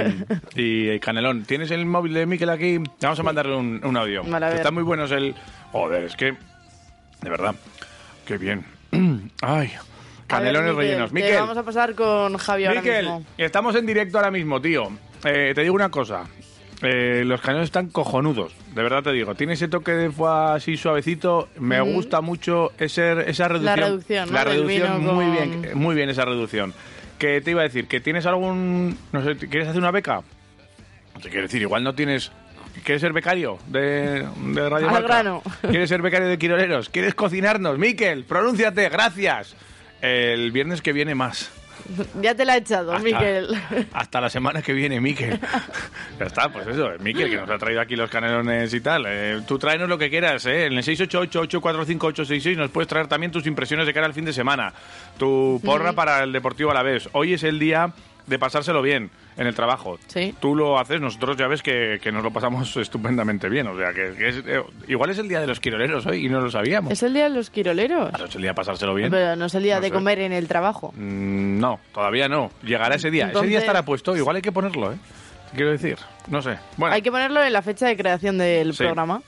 y 0.55 1.00
canelón. 1.00 1.44
¿Tienes 1.46 1.72
el 1.72 1.86
móvil 1.86 2.13
de 2.13 2.25
Miquel 2.25 2.50
aquí? 2.50 2.79
Vamos 3.01 3.20
a 3.20 3.24
mandarle 3.24 3.55
un, 3.55 3.82
un 3.84 3.98
audio. 3.98 4.24
Vale, 4.24 4.46
a 4.46 4.50
ver. 4.50 4.58
Está 4.58 4.72
muy 4.72 4.84
bueno 4.84 5.05
es 5.05 5.12
el... 5.12 5.36
Joder, 5.72 6.03
es 6.05 6.15
que... 6.15 6.32
De 7.22 7.29
verdad. 7.29 7.55
Qué 8.25 8.38
bien. 8.38 8.65
Ay, 9.41 9.72
Canelones 10.27 10.72
Miquel, 10.72 10.77
rellenos. 10.88 11.10
que 11.10 11.15
Miquel, 11.15 11.36
vamos 11.36 11.58
a 11.58 11.63
pasar 11.63 11.94
con 11.96 12.38
Javi 12.38 12.65
ahora 12.65 12.82
Miquel, 12.82 13.05
mismo. 13.05 13.25
estamos 13.38 13.75
en 13.75 13.86
directo 13.86 14.17
ahora 14.17 14.32
mismo, 14.32 14.60
tío. 14.62 14.89
Eh, 15.24 15.51
te 15.53 15.62
digo 15.62 15.75
una 15.75 15.89
cosa. 15.89 16.25
Eh, 16.82 17.24
los 17.25 17.39
canelones 17.41 17.67
están 17.67 17.88
cojonudos, 17.89 18.53
de 18.74 18.84
verdad 18.84 19.01
te 19.01 19.12
digo. 19.13 19.34
Tiene 19.36 19.53
ese 19.53 19.67
toque 19.70 19.91
de 19.94 20.12
foie 20.12 20.55
así 20.55 20.75
suavecito. 20.77 21.48
Me 21.58 21.79
gusta 21.82 22.20
mucho 22.22 22.72
ese, 22.77 23.29
esa 23.29 23.48
reducción. 23.48 23.77
reducción, 23.79 24.27
¿no? 24.27 24.34
La 24.34 24.44
reducción, 24.44 25.01
muy 25.05 25.25
con- 25.25 25.62
bien, 25.62 25.77
muy 25.77 25.96
bien 25.96 26.10
esa 26.10 26.25
reducción. 26.25 26.74
Que 27.17 27.39
te 27.39 27.51
iba 27.51 27.62
a 27.62 27.63
decir, 27.63 27.88
que 27.88 28.01
tienes 28.01 28.25
algún, 28.25 28.98
no 29.13 29.24
sé, 29.24 29.38
¿quieres 29.38 29.70
hacer 29.70 29.79
una 29.79 29.91
beca? 29.91 30.22
Te 31.22 31.29
quiero 31.29 31.44
decir, 31.44 31.62
igual 31.62 31.84
no 31.84 31.96
tienes. 31.96 32.32
¿Quieres 32.84 33.00
ser 33.00 33.13
becario 33.13 33.58
de, 33.67 34.27
de 34.53 34.70
Radio 34.70 34.89
Al 34.89 35.03
grano. 35.03 35.41
¿Quieres 35.62 35.88
ser 35.88 36.01
becario 36.01 36.27
de 36.27 36.38
Quiroleros? 36.38 36.89
¿Quieres 36.89 37.15
cocinarnos? 37.15 37.77
Miquel, 37.77 38.25
pronúnciate, 38.25 38.89
gracias. 38.89 39.55
El 40.01 40.51
viernes 40.51 40.82
que 40.82 40.91
viene 40.91 41.15
más. 41.15 41.50
Ya 42.22 42.34
te 42.36 42.46
la 42.46 42.56
he 42.56 42.60
echado, 42.60 42.94
Hasta- 42.94 43.04
Miquel. 43.04 43.48
Hasta 43.94 44.22
la 44.22 44.30
semana 44.30 44.62
que 44.62 44.74
viene, 44.74 45.00
Miquel. 45.00 45.39
ya 46.20 46.25
está, 46.25 46.50
pues 46.50 46.68
eso, 46.68 46.89
Miquel, 47.00 47.30
que 47.30 47.38
nos 47.38 47.50
ha 47.50 47.58
traído 47.58 47.82
aquí 47.82 47.96
los 47.96 48.10
canelones 48.10 48.74
y 48.74 48.82
tal. 48.82 49.06
Eh, 49.08 49.42
tú 49.48 49.58
tráenos 49.60 49.88
lo 49.89 49.98
que 49.98 50.10
quieras, 50.10 50.46
¿eh? 50.46 50.65
En 50.65 50.74
el 50.74 50.84
688-845-866 50.84 52.56
nos 52.58 52.72
puedes 52.72 52.88
traer 52.88 53.08
también 53.08 53.32
tus 53.32 53.46
impresiones 53.48 53.86
de 53.86 53.94
cara 53.94 54.06
al 54.08 54.13
fin 54.13 54.25
de 54.25 54.34
semana. 54.34 54.74
Tu 55.18 55.62
porra 55.63 55.94
para 55.94 56.24
el 56.24 56.32
Deportivo 56.32 56.72
a 56.72 56.74
la 56.74 56.84
vez. 56.84 57.08
Hoy 57.13 57.34
es 57.34 57.44
el 57.44 57.60
día 57.60 57.92
de 58.27 58.39
pasárselo 58.39 58.82
bien 58.82 59.10
en 59.38 59.48
el 59.48 59.53
trabajo. 59.55 60.00
Sí. 60.08 60.34
Tú 60.39 60.55
lo 60.55 60.79
haces, 60.79 61.00
nosotros 61.01 61.38
ya 61.38 61.48
ves 61.48 61.62
que, 61.62 62.00
que 62.01 62.12
nos 62.12 62.24
lo 62.24 62.32
pasamos 62.32 62.75
estupendamente 62.77 63.50
bien. 63.50 63.67
O 63.67 63.77
sea, 63.77 63.94
que, 63.94 64.13
que 64.17 64.27
es, 64.29 64.44
eh, 64.48 64.63
igual 64.88 65.10
es 65.10 65.17
el 65.20 65.27
día 65.27 65.39
de 65.41 65.48
los 65.48 65.60
quiroleros 65.60 66.05
hoy 66.05 66.25
y 66.25 66.29
no 66.29 66.41
lo 66.41 66.50
sabíamos. 66.50 66.91
¿Es 66.91 67.03
el 67.03 67.13
día 67.13 67.25
de 67.25 67.32
los 67.32 67.50
quiroleros? 67.50 68.10
Claro, 68.10 68.25
es 68.25 68.36
el 68.36 68.41
día 68.41 68.51
de 68.51 68.55
pasárselo 68.55 68.94
bien. 68.96 69.12
Pero 69.12 69.36
no 69.36 69.46
es 69.46 69.55
el 69.55 69.63
día 69.63 69.75
No 69.75 69.82
de 69.82 69.88
sé. 69.88 69.94
comer 69.94 70.20
en 70.20 70.34
el 70.34 70.48
trabajo. 70.48 70.91
Mm, 70.96 71.60
No, 71.60 71.79
todavía 71.94 72.27
no. 72.27 72.51
Llegará 72.63 72.96
ese 72.96 73.12
día. 73.12 73.29
Ese 73.34 73.46
día 73.46 73.60
estará 73.60 73.84
puesto. 73.86 74.15
Igual 74.15 74.38
hay 74.38 74.41
que 74.41 74.51
ponerlo, 74.51 74.94
¿eh? 74.94 74.98
Quiero 75.53 75.72
decir, 75.72 75.98
no 76.27 76.41
sé. 76.41 76.58
Bueno, 76.75 76.96
Hay 76.96 77.01
que 77.01 77.12
ponerlo 77.12 77.41
en 77.44 77.53
la 77.53 77.62
fecha 77.62 77.88
de 77.88 77.96
creación 77.96 78.38
del 78.38 78.74
Sí. 78.74 78.84
programa. 78.84 79.22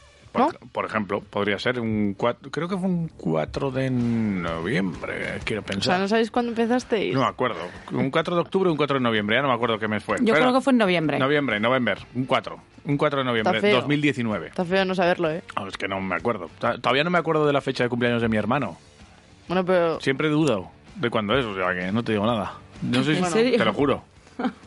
Por, 0.46 0.54
¿No? 0.54 0.70
por 0.72 0.86
ejemplo, 0.86 1.22
podría 1.22 1.60
ser 1.60 1.80
un 1.80 2.14
4, 2.18 2.52
creo 2.52 2.68
que 2.68 2.78
fue 2.78 2.88
un 2.88 3.08
4 3.10 3.72
de 3.72 3.90
noviembre, 3.90 5.40
quiero 5.44 5.62
O 5.62 5.66
sea, 5.66 5.74
pensar. 5.76 6.00
¿no 6.00 6.08
sabéis 6.08 6.32
cuándo 6.32 6.52
empezasteis? 6.52 7.14
No 7.14 7.22
me 7.22 7.28
acuerdo. 7.28 7.60
Un 7.92 8.10
4 8.12 8.36
de 8.36 8.42
octubre 8.42 8.70
o 8.70 8.72
un 8.72 8.78
4 8.78 8.98
de 8.98 9.04
noviembre, 9.04 9.36
ya 9.38 9.42
no 9.42 9.48
me 9.50 9.54
acuerdo 9.54 9.80
qué 9.80 9.88
mes 9.88 10.04
fue. 10.04 10.18
Yo 10.20 10.34
Pero- 10.34 10.46
creo 10.46 10.54
que 10.54 10.62
fue 10.62 10.72
en 10.74 10.78
noviembre. 10.78 11.20
Noviembre, 11.20 11.60
noviembre, 11.60 11.96
un 12.16 12.26
4. 12.26 12.60
Un 12.86 12.98
4 12.98 13.20
de 13.20 13.26
noviembre, 13.26 13.58
Está 13.58 13.68
feo. 13.68 13.76
2019. 13.78 14.48
Está 14.48 14.66
feo 14.66 14.86
no 14.86 14.96
saberlo, 14.96 15.30
¿eh? 15.32 15.44
Ah, 15.56 15.66
es 15.68 15.76
que 15.78 15.88
no 15.88 16.00
me 16.00 16.16
acuerdo. 16.16 16.50
Todavía 16.60 17.04
no 17.04 17.10
me 17.10 17.18
acuerdo 17.18 17.46
de 17.46 17.54
la 17.54 17.62
fecha 17.62 17.84
de 17.84 17.90
cumpleaños 17.90 18.22
de 18.22 18.30
mi 18.30 18.38
hermano. 18.38 18.78
Bueno, 19.48 19.66
pero... 19.66 20.00
Siempre 20.00 20.30
dudo 20.30 20.70
de 20.96 21.10
cuándo 21.10 21.38
es, 21.38 21.46
o 21.46 21.54
sea 21.56 21.74
que 21.74 21.92
no 21.92 22.04
te 22.04 22.14
digo 22.14 22.26
nada. 22.26 22.54
No 22.82 23.04
sé 23.04 23.16
si, 23.16 23.20
¿En 23.24 23.26
serio? 23.30 23.58
te 23.58 23.66
lo 23.66 23.74
juro. 23.74 24.04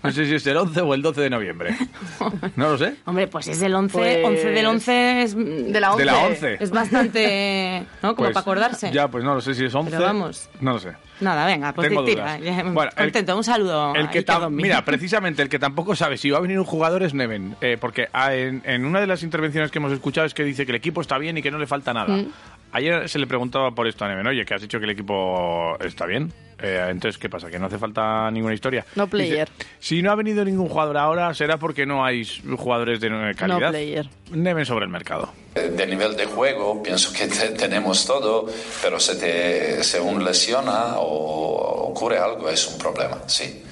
No 0.03 0.11
sé 0.13 0.27
si 0.27 0.35
es 0.35 0.47
el 0.47 0.57
11 0.57 0.81
o 0.81 0.95
el 0.95 1.03
12 1.03 1.21
de 1.21 1.31
noviembre. 1.31 1.77
No 2.57 2.71
lo 2.71 2.79
sé. 2.79 2.97
Hombre, 3.07 3.27
pues 3.29 3.49
es 3.49 3.63
el 3.63 3.75
11, 3.75 3.97
Pues- 3.99 4.25
11 4.25 4.49
del 4.51 4.67
11 4.67 5.23
es, 5.23 5.37
De 5.37 5.81
la 5.81 5.93
11. 5.93 6.05
De 6.05 6.05
la 6.11 6.19
11. 6.19 6.57
es 6.61 6.71
bastante, 6.71 7.85
¿no? 8.03 8.15
Como 8.15 8.27
Pues, 8.27 8.31
para 8.35 8.41
acordarse. 8.41 8.91
Ya, 8.93 9.09
pues 9.09 9.25
no 9.25 9.35
lo 9.35 9.41
sé 9.41 9.55
si 9.55 9.65
es 9.65 9.75
11. 9.75 9.91
Pero 9.91 10.03
vamos. 10.05 10.49
No 10.61 10.73
lo 10.73 10.79
sé. 10.79 10.93
Nada, 11.21 11.47
venga, 11.47 11.73
pues 11.73 11.89
Tengo 11.89 12.05
tira. 12.05 12.39
dudas. 12.39 12.65
Bueno, 12.73 12.91
el- 12.97 13.05
contento, 13.05 13.37
un 13.37 13.45
saludo. 13.45 13.95
El 13.95 14.09
que 14.11 14.25
mira, 14.51 14.85
precisamente 14.85 15.43
el 15.43 15.49
que 15.49 15.59
tampoco 15.59 15.95
sabe 15.95 16.17
si 16.17 16.31
va 16.31 16.39
a 16.39 16.41
venir 16.41 16.59
un 16.59 16.65
jugador 16.65 17.03
es 17.03 17.15
Neven. 17.15 17.57
eh, 17.61 17.77
porque 17.81 18.09
ah, 18.13 18.35
en, 18.35 18.63
en 18.65 18.85
una 18.85 19.01
de 19.01 19.07
las 19.07 19.23
intervenciones 19.23 19.71
que 19.71 19.79
hemos 19.79 19.93
escuchado 19.93 20.27
es 20.27 20.35
que 20.35 20.45
dice 20.45 20.65
que 20.67 20.73
el 20.73 20.77
equipo 20.77 21.01
está 21.01 21.19
bien 21.19 21.37
y 21.39 21.43
que 21.43 21.51
no 21.51 21.59
le 21.59 21.67
falta 21.67 21.93
nada. 21.93 22.17
Mm. 22.17 22.27
Ayer 22.73 23.09
se 23.09 23.19
le 23.19 23.27
preguntaba 23.27 23.73
por 23.73 23.87
esto 23.89 24.05
a 24.05 24.09
Neven. 24.09 24.27
Oye, 24.27 24.45
que 24.45 24.55
has 24.55 24.63
dicho 24.63 24.79
que 24.79 24.85
el 24.85 24.91
equipo 24.93 25.77
está 25.81 26.07
bien. 26.07 26.33
Eh, 26.63 26.89
entonces, 26.91 27.19
¿qué 27.19 27.29
pasa? 27.31 27.49
¿Que 27.51 27.59
no 27.59 27.67
hace 27.67 27.79
falta 27.79 28.31
ninguna 28.31 28.53
historia? 28.55 28.85
No 28.95 29.07
player. 29.09 29.49
Dice, 29.57 29.69
si 29.79 30.03
no 30.03 30.13
ha 30.13 30.15
venido 30.15 30.45
ningún 30.45 30.69
jugador 30.69 30.99
ahora, 30.99 31.33
será 31.35 31.57
porque 31.57 31.87
no 31.87 32.05
hay 32.05 32.23
jugadores 32.57 33.01
de 33.01 33.07
eh, 33.09 33.35
calidad. 33.35 33.61
No 33.61 33.69
player. 33.71 34.07
Neven 34.31 34.67
sobre 34.67 34.85
el 34.85 34.91
mercado. 34.91 35.33
De 35.55 35.87
nivel 35.87 36.17
de 36.17 36.27
juego, 36.27 36.83
pienso 36.83 37.13
que 37.15 37.27
te- 37.29 37.49
tenemos 37.51 38.05
todo, 38.07 38.47
pero 38.83 39.01
se 39.01 39.17
te 39.17 39.83
se 39.83 39.99
un 40.01 40.23
lesiona 40.23 40.99
o 40.99 41.89
ocurre 41.91 42.19
algo, 42.19 42.49
es 42.51 42.67
un 42.69 42.79
problema, 42.79 43.19
sí. 43.27 43.63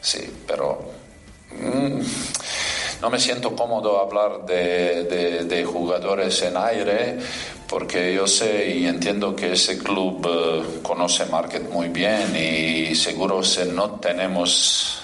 Sí, 0.00 0.20
pero 0.46 0.92
mm, 1.52 2.00
no 3.02 3.10
me 3.10 3.18
siento 3.18 3.56
cómodo 3.56 3.98
hablar 4.00 4.44
de, 4.46 5.04
de- 5.04 5.44
de 5.44 5.64
jugadores 5.64 6.40
en 6.42 6.56
aire 6.58 7.16
porque 7.68 8.14
yo 8.14 8.26
sé 8.26 8.70
y 8.70 8.86
entiendo 8.86 9.34
que 9.34 9.52
ese 9.52 9.78
club 9.78 10.26
eh, 10.28 10.80
conoce 10.82 11.26
Market 11.26 11.68
muy 11.70 11.88
bien 11.88 12.34
y 12.36 12.94
seguro 12.94 13.42
si 13.42 13.64
no 13.64 13.92
tenemos 13.92 15.00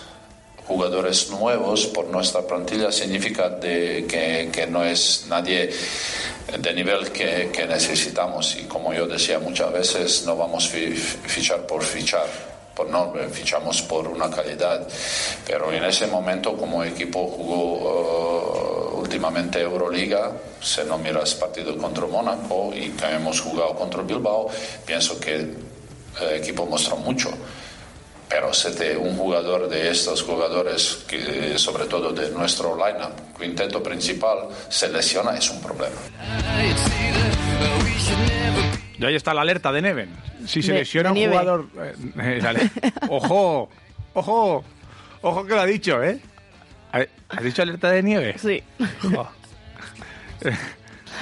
jugadores 0.66 1.28
nuevos 1.30 1.86
por 1.86 2.06
nuestra 2.06 2.42
plantilla 2.42 2.92
significa 2.92 3.48
de 3.50 4.06
que, 4.08 4.48
que 4.52 4.66
no 4.66 4.84
es 4.84 5.26
nadie 5.28 5.70
de 6.56 6.74
nivel 6.74 7.10
que, 7.10 7.50
que 7.52 7.66
necesitamos. 7.66 8.56
Y 8.56 8.62
como 8.64 8.94
yo 8.94 9.06
decía 9.06 9.38
muchas 9.40 9.72
veces 9.72 10.22
no 10.24 10.36
vamos 10.36 10.66
a 10.66 10.68
fi- 10.68 10.92
fichar 10.92 11.66
por 11.66 11.82
fichar 11.82 12.26
por 12.74 12.88
no 12.88 13.12
fichamos 13.30 13.82
por 13.82 14.08
una 14.08 14.30
calidad. 14.30 14.86
Pero 15.46 15.70
en 15.72 15.84
ese 15.84 16.06
momento 16.06 16.56
como 16.56 16.82
equipo 16.84 17.26
jugó 17.26 18.81
eh, 18.81 18.81
últimamente 19.16 19.60
Euroliga 19.60 20.32
si 20.60 20.80
no 20.88 20.96
miras 20.96 21.34
partido 21.34 21.76
contra 21.76 22.06
Mónaco 22.06 22.72
y 22.74 22.88
que 22.90 23.04
hemos 23.12 23.40
jugado 23.42 23.74
contra 23.74 24.02
Bilbao 24.02 24.48
pienso 24.86 25.20
que 25.20 25.34
el 25.34 25.56
equipo 26.34 26.64
mostró 26.64 26.96
mucho 26.96 27.28
pero 28.26 28.54
si 28.54 28.74
te- 28.74 28.96
un 28.96 29.14
jugador 29.18 29.68
de 29.68 29.90
estos 29.90 30.22
jugadores, 30.22 31.04
que, 31.06 31.58
sobre 31.58 31.84
todo 31.84 32.14
de 32.14 32.30
nuestro 32.30 32.74
lineup, 32.74 33.12
quinteto 33.38 33.82
principal, 33.82 34.48
se 34.70 34.88
lesiona, 34.88 35.36
es 35.36 35.50
un 35.50 35.60
problema. 35.60 35.94
Y 38.98 39.04
ahí 39.04 39.14
está 39.16 39.34
la 39.34 39.42
alerta 39.42 39.70
de 39.70 39.82
Neven. 39.82 40.16
Si 40.46 40.62
se 40.62 40.72
De- 40.72 40.78
lesiona 40.78 41.12
de 41.12 41.20
un 41.26 41.30
jugador. 41.30 41.66
eh, 41.78 41.92
eh, 42.22 42.40
dale. 42.42 42.70
ojo, 43.10 43.68
ojo, 44.14 44.64
ojo 45.20 45.44
que 45.44 45.54
lo 45.54 45.60
ha 45.60 45.66
dicho, 45.66 46.02
¿eh? 46.02 46.18
¿Ha- 46.92 47.06
¿Has 47.28 47.42
dicho 47.42 47.62
alerta 47.62 47.90
de 47.90 48.02
nieve? 48.02 48.34
Sí. 48.38 48.62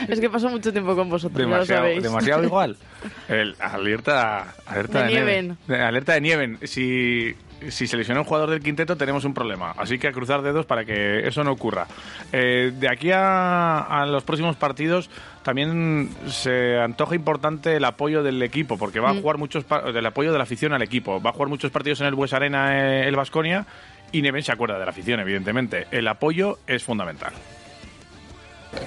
Es 0.09 0.19
que 0.19 0.31
paso 0.31 0.49
mucho 0.49 0.73
tiempo 0.73 0.95
con 0.97 1.11
vosotros, 1.11 1.39
ya 1.39 1.45
lo 1.47 1.50
demasiado, 1.55 1.83
sabéis. 1.83 2.03
demasiado 2.03 2.45
igual. 2.45 2.77
El, 3.29 3.55
alerta, 3.61 4.55
alerta 4.67 4.99
De 5.00 5.05
de, 5.05 5.11
Nieven. 5.11 5.49
Neven. 5.49 5.59
De- 5.67 5.83
Alerta 5.83 6.12
de 6.15 6.21
Nieven. 6.23 6.59
Si, 6.62 7.35
si 7.69 7.87
se 7.87 7.97
lesiona 7.99 8.21
un 8.21 8.27
jugador 8.27 8.49
del 8.50 8.62
quinteto, 8.62 8.97
tenemos 8.97 9.25
un 9.27 9.35
problema. 9.35 9.73
Así 9.77 9.99
que 9.99 10.09
a 10.09 10.12
cruzar 10.12 10.41
dedos 10.43 10.65
para 10.65 10.85
que 10.87 11.27
eso 11.29 11.45
no 11.45 11.53
ocurra. 11.53 11.87
Eh, 12.33 12.73
de 12.75 12.89
aquí 12.89 13.11
a, 13.11 13.81
a 13.81 14.07
los 14.07 14.23
próximos 14.25 14.57
partidos, 14.57 15.11
también 15.43 16.09
se 16.29 16.79
antoja 16.79 17.15
importante 17.15 17.77
el 17.77 17.85
apoyo 17.85 18.23
del 18.23 18.43
equipo, 18.43 18.79
porque 18.79 19.00
Mm. 19.00 19.05
va 19.05 19.11
a 19.11 19.15
jugar 19.15 19.37
muchos 19.37 19.65
del 19.93 20.07
apoyo 20.07 20.33
de 20.33 20.39
la 20.39 20.45
afición 20.45 20.73
al 20.73 20.83
equipo. 20.83 21.21
Va 21.21 21.31
a 21.31 21.33
jugar 21.35 21.49
muchos 21.50 21.71
partidos 21.71 22.00
en 22.00 22.07
el 22.07 22.15
Bues 22.15 22.33
Arena, 22.33 22.71
eh, 23.03 23.09
el 23.09 23.17
Vasconia. 23.17 23.67
Y 24.12 24.23
Neven 24.23 24.43
se 24.43 24.52
acuerda 24.52 24.79
de 24.79 24.85
la 24.85 24.90
afición, 24.90 25.21
evidentemente. 25.21 25.87
El 25.90 26.09
apoyo 26.09 26.59
es 26.67 26.83
fundamental. 26.83 27.33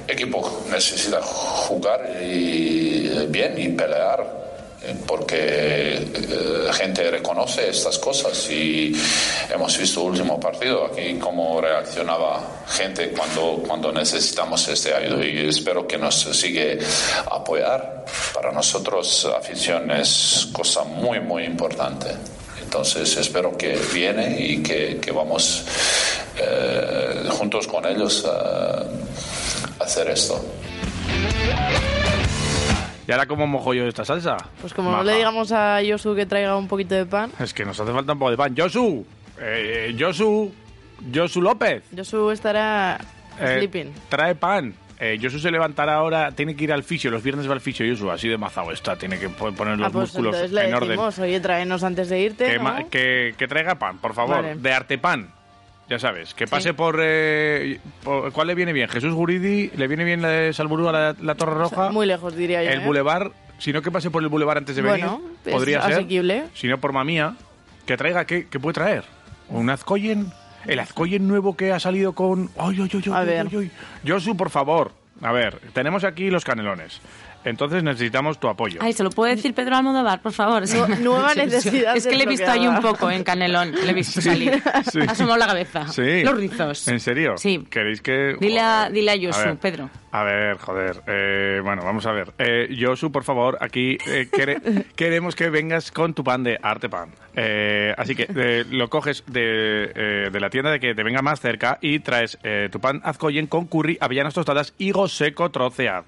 Equipo 0.08 0.64
necesita 0.70 1.22
jugar 1.22 2.22
y, 2.22 3.28
bien 3.28 3.58
y 3.58 3.70
pelear, 3.70 4.44
eh, 4.82 4.96
porque 5.06 5.96
eh, 5.96 6.64
la 6.66 6.74
gente 6.74 7.10
reconoce 7.12 7.70
estas 7.70 8.00
cosas 8.00 8.50
y 8.50 8.94
hemos 9.54 9.78
visto 9.78 10.02
el 10.02 10.12
último 10.12 10.40
partido 10.40 10.86
aquí 10.86 11.18
cómo 11.20 11.60
reaccionaba 11.60 12.64
gente 12.68 13.10
cuando, 13.10 13.64
cuando 13.68 13.92
necesitamos 13.92 14.66
este 14.70 14.94
ayuda 14.94 15.26
y 15.26 15.48
espero 15.50 15.86
que 15.86 15.98
nos 15.98 16.16
sigue 16.16 16.80
apoyar. 17.30 18.06
Para 18.34 18.52
nosotros 18.52 19.26
afición 19.38 19.92
es 19.92 20.48
cosa 20.54 20.84
muy 20.84 21.20
muy 21.20 21.44
importante. 21.44 22.08
Entonces 22.74 23.16
espero 23.18 23.56
que 23.56 23.80
viene 23.94 24.36
y 24.40 24.64
que, 24.64 24.98
que 25.00 25.12
vamos 25.12 25.64
eh, 26.40 27.24
juntos 27.30 27.68
con 27.68 27.86
ellos 27.86 28.26
a 28.26 28.84
hacer 29.80 30.10
esto. 30.10 30.44
¿Y 33.08 33.12
ahora 33.12 33.28
cómo 33.28 33.46
mojo 33.46 33.76
yo 33.76 33.86
esta 33.86 34.04
salsa? 34.04 34.38
Pues 34.60 34.74
como 34.74 34.90
no 34.92 35.04
le 35.04 35.18
digamos 35.18 35.52
a 35.52 35.84
Yosu 35.84 36.16
que 36.16 36.26
traiga 36.26 36.58
un 36.58 36.68
poquito 36.68 36.96
de 36.96 37.06
pan, 37.06 37.32
Es 37.40 37.54
que 37.54 37.64
nos 37.64 37.80
hace 37.80 37.92
falta 37.92 38.14
un 38.14 38.18
poco 38.18 38.32
de 38.32 38.38
pan. 38.38 38.56
Josu, 38.58 39.06
eh, 39.40 39.96
Josu, 40.00 40.52
Josu 41.14 41.42
López, 41.44 41.84
Yosu 41.92 42.32
estará 42.32 43.00
eh, 43.40 43.58
sleeping. 43.60 43.94
trae 44.10 44.34
pan. 44.34 44.74
Eh, 45.06 45.30
se 45.30 45.52
levantará 45.52 45.96
ahora, 45.96 46.32
tiene 46.32 46.56
que 46.56 46.64
ir 46.64 46.72
al 46.72 46.84
fisio, 46.84 47.12
los 47.12 47.22
viernes 47.22 47.48
va 47.50 47.54
al 47.54 47.60
fisio 47.62 47.86
Josu, 47.86 48.10
así 48.12 48.30
de 48.30 48.38
mazao 48.38 48.72
está, 48.72 48.96
tiene 48.96 49.20
que 49.20 49.28
po- 49.30 49.52
poner 49.52 49.78
los 49.78 49.88
Ah, 49.88 49.92
pues 49.92 50.04
músculos 50.10 50.36
entonces 50.36 50.52
le 50.54 50.68
en 50.70 50.74
orden. 50.74 50.90
decimos, 50.90 51.20
oye, 51.20 51.40
tráenos 51.42 51.84
antes 51.84 52.08
de 52.10 52.20
irte, 52.22 52.46
Que, 52.46 52.88
que- 52.90 53.36
que 53.38 53.48
traiga 53.48 53.76
pan, 53.76 53.98
por 53.98 54.14
favor, 54.14 54.38
Vale. 54.44 54.56
de 54.56 54.74
Artepan. 54.74 55.30
Ya 55.90 56.00
sabes, 56.00 56.34
que 56.34 56.48
pase 56.48 56.70
Sí. 56.70 56.74
por, 56.74 57.00
eh, 57.04 57.80
por- 58.04 58.32
¿Cuál 58.32 58.48
le 58.48 58.56
viene 58.56 58.72
bien? 58.72 58.88
Jesús 58.88 59.14
Guridi, 59.14 59.70
¿le 59.76 59.88
viene 59.90 60.06
bien 60.06 60.22
la 60.22 60.30
de 60.30 60.54
Salburú 60.54 60.88
a 60.88 60.94
la, 60.94 61.16
la 61.22 61.36
Torre 61.36 61.56
Roja? 61.56 61.90
Muy 61.92 62.06
lejos, 62.06 62.36
diría 62.38 62.64
yo. 62.64 62.70
El 62.70 62.80
¿eh? 62.82 62.86
Boulevard 62.86 63.32
Si 63.60 63.72
no 63.74 63.82
que 63.82 63.92
pase 63.92 64.10
por 64.10 64.24
el 64.24 64.30
boulevard 64.30 64.58
antes 64.60 64.76
de 64.76 64.82
Bueno, 64.82 65.18
venir, 65.20 65.38
es 65.46 65.54
podría 65.54 65.82
ser. 65.84 65.94
asequible. 65.94 66.44
Si 66.54 66.68
no 66.68 66.78
por 66.80 66.92
mamía, 66.94 67.36
que 67.86 67.96
traiga, 67.98 68.26
¿qué, 68.26 68.48
qué 68.48 68.60
puede 68.60 68.74
traer? 68.74 69.04
¿Un 69.50 69.70
Azcoyen? 69.70 70.32
El 70.68 70.80
Azcoyen 70.80 71.28
nuevo 71.28 71.56
que 71.56 71.72
ha 71.72 71.80
salido 71.80 72.14
con... 72.14 72.50
¡Ay, 72.58 72.78
ay, 72.82 72.90
ay, 72.94 73.02
ay! 73.06 73.12
A 73.14 73.18
ay, 73.20 73.26
ver. 73.26 73.48
ay, 73.52 73.58
ay! 73.58 73.72
Josu, 74.08 74.36
por 74.38 74.50
favor. 74.50 74.92
A 75.22 75.32
ver, 75.32 75.60
tenemos 75.74 76.04
aquí 76.04 76.30
los 76.30 76.44
canelones. 76.44 77.00
Entonces 77.46 77.84
necesitamos 77.84 78.40
tu 78.40 78.48
apoyo. 78.48 78.80
Ay, 78.82 78.94
¿se 78.94 79.04
lo 79.04 79.10
puede 79.10 79.36
decir 79.36 79.54
Pedro 79.54 79.76
Almodóvar, 79.76 80.22
por 80.22 80.32
favor? 80.32 80.64
Nueva 81.02 81.36
necesidad 81.36 81.96
Es 81.98 82.08
que 82.08 82.16
le 82.16 82.24
he 82.24 82.28
visto 82.28 82.50
ahí 82.50 82.66
un 82.68 82.80
poco 82.82 83.12
en 83.12 83.24
Canelón, 83.24 83.74
le 83.74 83.90
he 83.92 83.94
visto 83.94 84.22
salir. 84.22 84.62
sí. 84.92 85.00
Ha 85.02 85.12
asomado 85.12 85.38
la 85.38 85.48
cabeza. 85.48 85.88
Sí. 85.90 86.24
Los 86.24 86.38
rizos. 86.38 86.88
¿En 86.88 87.00
serio? 87.02 87.34
Sí. 87.38 87.66
¿Queréis 87.70 88.02
que...? 88.02 88.36
Dile 88.40 88.62
a, 88.62 88.90
dile 88.90 89.12
a 89.12 89.16
Josu, 89.16 89.46
ver. 89.46 89.58
Pedro. 89.58 89.90
A 90.16 90.22
ver, 90.24 90.58
joder. 90.60 91.02
eh, 91.08 91.60
bueno, 91.64 91.84
vamos 91.84 92.06
a 92.06 92.12
ver. 92.12 92.34
Eh, 92.38 92.76
Josu, 92.80 93.12
por 93.12 93.24
favor, 93.24 93.58
aquí 93.60 93.98
eh, 94.06 94.28
quere- 94.32 94.86
queremos 94.96 95.36
que 95.36 95.50
vengas 95.50 95.92
con 95.92 96.14
tu 96.14 96.24
pan 96.24 96.44
de 96.44 96.60
arte 96.62 96.88
pan. 96.88 97.10
Eh, 97.36 97.96
así 97.98 98.14
que 98.16 98.28
eh, 98.36 98.64
lo 98.70 98.92
coges 98.92 99.24
de, 99.26 99.92
eh, 99.96 100.30
de 100.32 100.40
la 100.40 100.52
tienda 100.52 100.70
de 100.70 100.80
que 100.80 100.94
te 100.94 101.02
venga 101.02 101.24
más 101.24 101.40
cerca 101.42 101.80
y 101.82 101.98
traes 101.98 102.38
eh, 102.44 102.70
tu 102.72 102.80
pan 102.80 103.02
azcoyen 103.04 103.48
con 103.48 103.66
curry, 103.66 103.98
avellanas 104.00 104.36
tostadas, 104.36 104.76
higo 104.78 105.08
seco 105.08 105.50
troceado. 105.50 106.06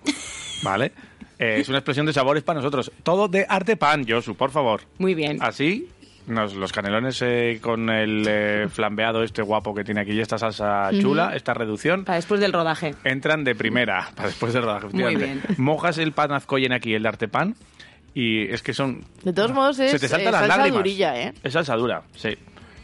¿Vale? 0.61 0.91
Es 1.39 1.67
una 1.67 1.79
expresión 1.79 2.05
de 2.05 2.13
sabores 2.13 2.43
para 2.43 2.59
nosotros. 2.59 2.91
Todo 3.03 3.27
de 3.27 3.45
arte 3.49 3.75
pan, 3.75 4.05
Josu, 4.07 4.35
por 4.35 4.51
favor. 4.51 4.81
Muy 4.99 5.15
bien. 5.15 5.39
Así, 5.41 5.89
nos- 6.27 6.53
los 6.55 6.71
canelones 6.71 7.21
eh, 7.21 7.59
con 7.61 7.89
el 7.89 8.25
eh, 8.27 8.67
flambeado 8.69 9.23
este 9.23 9.41
guapo 9.41 9.73
que 9.75 9.83
tiene 9.83 10.01
aquí 10.01 10.11
y 10.11 10.19
esta 10.21 10.37
salsa 10.37 10.89
chula, 10.99 11.35
esta 11.35 11.53
reducción, 11.53 12.05
Para 12.05 12.15
después 12.17 12.39
del 12.41 12.53
rodaje. 12.53 12.95
entran 13.03 13.43
de 13.43 13.55
primera 13.55 14.09
para 14.15 14.27
después 14.29 14.53
del 14.53 14.63
rodaje. 14.63 14.87
Muy 14.91 15.15
bien. 15.15 15.41
Mojas 15.57 15.97
el 15.97 16.11
pan 16.11 16.31
azcoyen 16.33 16.73
aquí, 16.73 16.93
el 16.93 17.03
de 17.03 17.09
artepan, 17.09 17.55
y 18.13 18.43
es 18.51 18.61
que 18.63 18.73
son... 18.73 19.03
De 19.23 19.33
todos 19.33 19.51
modos, 19.51 19.77
es 19.79 19.91
se 19.91 19.99
te 19.99 20.07
saltan 20.07 20.29
eh, 20.29 20.31
las 20.31 20.41
salsa 20.41 20.57
lágrimas. 20.57 20.77
durilla, 20.79 21.21
¿eh? 21.21 21.33
Es 21.43 21.53
salsa 21.53 21.75
dura, 21.75 22.01
sí. 22.15 22.29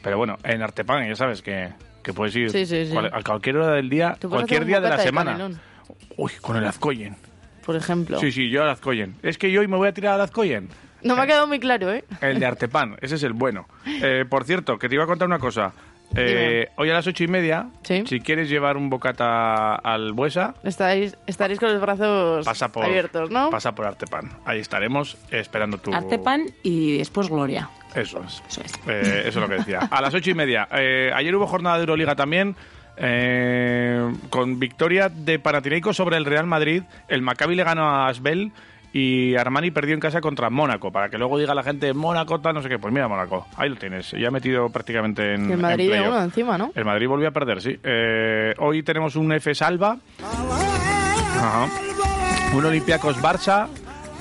Pero 0.04 0.18
bueno, 0.18 0.38
en 0.44 0.62
artepan 0.62 1.08
ya 1.08 1.16
sabes 1.16 1.42
que, 1.42 1.70
que 2.04 2.12
puedes 2.14 2.36
ir 2.36 2.50
Sí, 2.50 2.66
sí, 2.66 2.86
sí. 2.88 2.92
cual- 2.94 3.12
a 3.14 3.22
cualquier 3.24 3.58
hora 3.58 3.76
del 3.76 3.90
día, 3.90 4.18
cualquier 4.28 4.66
día 4.66 4.80
de 4.82 4.90
la 4.90 4.98
de 4.98 5.04
semana. 5.04 5.32
canelón, 5.34 5.60
Uy, 6.18 6.32
con 6.42 6.58
el 6.58 6.66
azcoyen. 6.66 7.16
por 7.66 7.76
ejemplo. 7.76 8.20
Sí, 8.20 8.32
sí, 8.32 8.50
yo 8.50 8.64
al 8.64 8.70
azcoyen. 8.72 9.16
Es 9.24 9.38
que 9.38 9.52
yo 9.52 9.62
hoy 9.62 9.68
me 9.68 9.78
voy 9.78 9.88
a 9.88 9.94
tirar 9.94 10.16
al 10.16 10.22
azcoyen. 10.22 10.68
No 11.04 11.16
me 11.16 11.22
ha 11.24 11.28
quedado 11.28 11.48
muy 11.48 11.60
claro, 11.60 11.92
¿eh? 11.94 12.04
El 12.22 12.40
de 12.40 12.46
Artepan, 12.46 12.98
ese 13.02 13.16
es 13.16 13.24
el 13.24 13.34
bueno. 13.34 13.68
Eh, 14.04 14.26
por 14.30 14.44
cierto, 14.46 14.78
que 14.80 14.90
te 14.90 14.96
iba 14.96 15.04
a 15.04 15.08
contar 15.08 15.28
una 15.28 15.40
cosa. 15.40 15.74
Eh, 16.16 16.68
hoy 16.76 16.90
a 16.90 16.94
las 16.94 17.08
ocho 17.08 17.24
y 17.24 17.28
media, 17.28 17.68
Sí. 17.84 18.04
si 18.06 18.20
quieres 18.20 18.50
llevar 18.50 18.76
un 18.76 18.90
bocata 18.90 19.76
al 19.76 20.12
Buesa, 20.12 20.56
Estaréis, 20.64 21.16
estaréis 21.26 21.58
con 21.60 21.72
los 21.72 21.82
brazos 21.82 22.46
pasa 22.46 22.70
por, 22.70 22.84
abiertos, 22.84 23.30
¿no? 23.32 23.50
pasa 23.50 23.74
por 23.74 23.86
Artepan. 23.86 24.30
Ahí 24.44 24.60
estaremos 24.60 25.18
esperando 25.30 25.78
tu... 25.78 25.94
Artepan 25.94 26.48
y 26.64 26.98
después 26.98 27.30
Gloria. 27.30 27.70
Eso 27.96 28.22
es. 28.28 28.44
Eso 28.50 28.62
es. 28.62 28.74
Eh, 28.88 29.20
eso 29.28 29.30
es 29.30 29.36
lo 29.38 29.48
que 29.48 29.56
decía. 29.56 29.88
A 29.90 30.02
las 30.02 30.14
ocho 30.14 30.32
y 30.32 30.34
media. 30.34 30.68
Eh, 30.74 31.12
ayer 31.16 31.34
hubo 31.36 31.48
jornada 31.48 31.78
de 31.78 31.84
Euroliga 31.84 32.16
también. 32.16 32.56
eh, 32.98 34.12
con 34.30 34.60
victoria 34.60 35.08
de 35.10 35.40
Panathinaikos 35.40 35.96
sobre 35.96 36.18
el 36.18 36.26
Real 36.26 36.46
Madrid. 36.46 36.84
El 37.08 37.22
Maccabi 37.22 37.56
le 37.56 37.64
ganó 37.64 37.84
a 37.90 38.08
Asbel 38.10 38.52
y 38.94 39.36
Armani 39.36 39.72
perdió 39.72 39.94
en 39.94 40.00
casa 40.00 40.22
contra 40.22 40.50
Mónaco. 40.50 40.92
Para 40.92 41.10
que 41.10 41.18
luego 41.18 41.38
diga 41.38 41.54
la 41.56 41.64
gente, 41.64 41.94
Mónaco, 41.94 42.40
tal, 42.42 42.54
no 42.56 42.62
sé 42.62 42.70
qué. 42.70 42.78
Pues 42.80 42.94
mira, 42.94 43.08
Mónaco, 43.08 43.48
ahí 43.56 43.70
lo 43.70 43.76
tienes. 43.76 44.12
Ya 44.12 44.28
ha 44.28 44.32
metido 44.32 44.70
prácticamente 44.70 45.34
en. 45.36 45.52
El 45.52 45.58
Madrid 45.58 45.92
en 45.94 46.14
encima, 46.14 46.58
¿no? 46.58 46.72
El 46.76 46.86
Madrid 46.86 47.08
volvió 47.08 47.28
a 47.30 47.32
perder, 47.32 47.62
sí. 47.62 47.78
Eh, 47.84 48.54
hoy 48.60 48.84
tenemos 48.84 49.16
un 49.16 49.32
F 49.34 49.54
Salva, 49.56 49.98
Ajá. 51.40 51.68
un 52.56 52.66
Olympiacos 52.66 53.18
Barça 53.22 53.68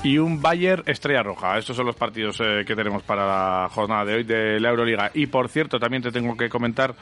y 0.03 0.19
un 0.19 0.41
Bayern 0.41 0.83
Estrella 0.87 1.23
Roja. 1.23 1.59
Estos 1.59 1.77
son 1.77 1.87
los 1.87 1.97
partidos 1.97 2.41
eh, 2.41 2.65
que 2.67 2.75
tenemos 2.75 3.03
para 3.03 3.27
la 3.27 3.69
jornada 3.71 4.05
de 4.05 4.15
hoy 4.15 4.25
de 4.25 4.59
la 4.61 4.71
Euroliga. 4.71 5.11
Y 5.15 5.27
por 5.27 5.49
cierto, 5.49 5.79
también 5.79 6.03
te 6.03 6.11
tengo 6.11 6.37
que 6.37 6.49
comentar 6.49 6.95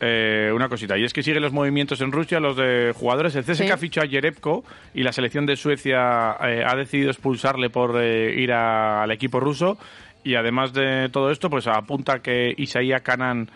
eh, 0.00 0.50
una 0.54 0.68
cosita. 0.68 0.96
Y 0.98 1.04
es 1.04 1.12
que 1.12 1.22
siguen 1.22 1.42
los 1.42 1.52
movimientos 1.52 2.00
en 2.00 2.12
Rusia, 2.12 2.38
los 2.40 2.56
de 2.56 2.92
jugadores. 2.94 3.34
El 3.36 3.44
CSKA 3.44 3.76
Sí. 3.76 3.80
fichó 3.80 4.00
a 4.02 4.04
Yerebko 4.04 4.64
y 4.94 5.02
la 5.02 5.12
selección 5.12 5.46
de 5.46 5.56
Suecia 5.56 6.36
eh, 6.44 6.62
ha 6.66 6.76
decidido 6.76 7.10
expulsarle 7.10 7.70
por 7.70 7.96
eh, 8.00 8.34
ir 8.40 8.52
a- 8.52 9.02
al 9.02 9.10
equipo 9.10 9.40
ruso. 9.40 9.78
Y 10.24 10.34
además 10.34 10.72
de 10.72 11.08
todo 11.10 11.30
esto, 11.30 11.48
pues 11.48 11.66
apunta 11.66 12.18
que 12.20 12.52
Isaía 12.56 13.00
Canan 13.00 13.48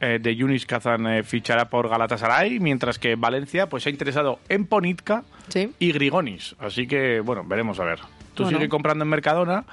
eh, 0.00 0.18
de 0.20 0.36
Yunis 0.36 0.64
Kazan 0.66 1.24
fichará 1.24 1.64
por 1.64 1.88
Galatasaray, 1.88 2.60
mientras 2.60 3.00
que 3.00 3.16
Valencia 3.16 3.66
pues 3.68 3.82
se 3.82 3.88
ha 3.88 3.92
interesado 3.92 4.38
en 4.48 4.66
Ponitka 4.66 5.24
Sí. 5.48 5.72
y 5.80 5.90
Grigonis. 5.90 6.54
Así 6.60 6.86
que, 6.86 7.18
bueno, 7.20 7.42
veremos 7.44 7.80
a 7.80 7.84
ver. 7.84 7.98
Tú 8.34 8.44
Bueno. 8.44 8.58
sigue 8.58 8.68
comprando 8.68 9.02
en 9.02 9.10
Mercadona 9.10 9.64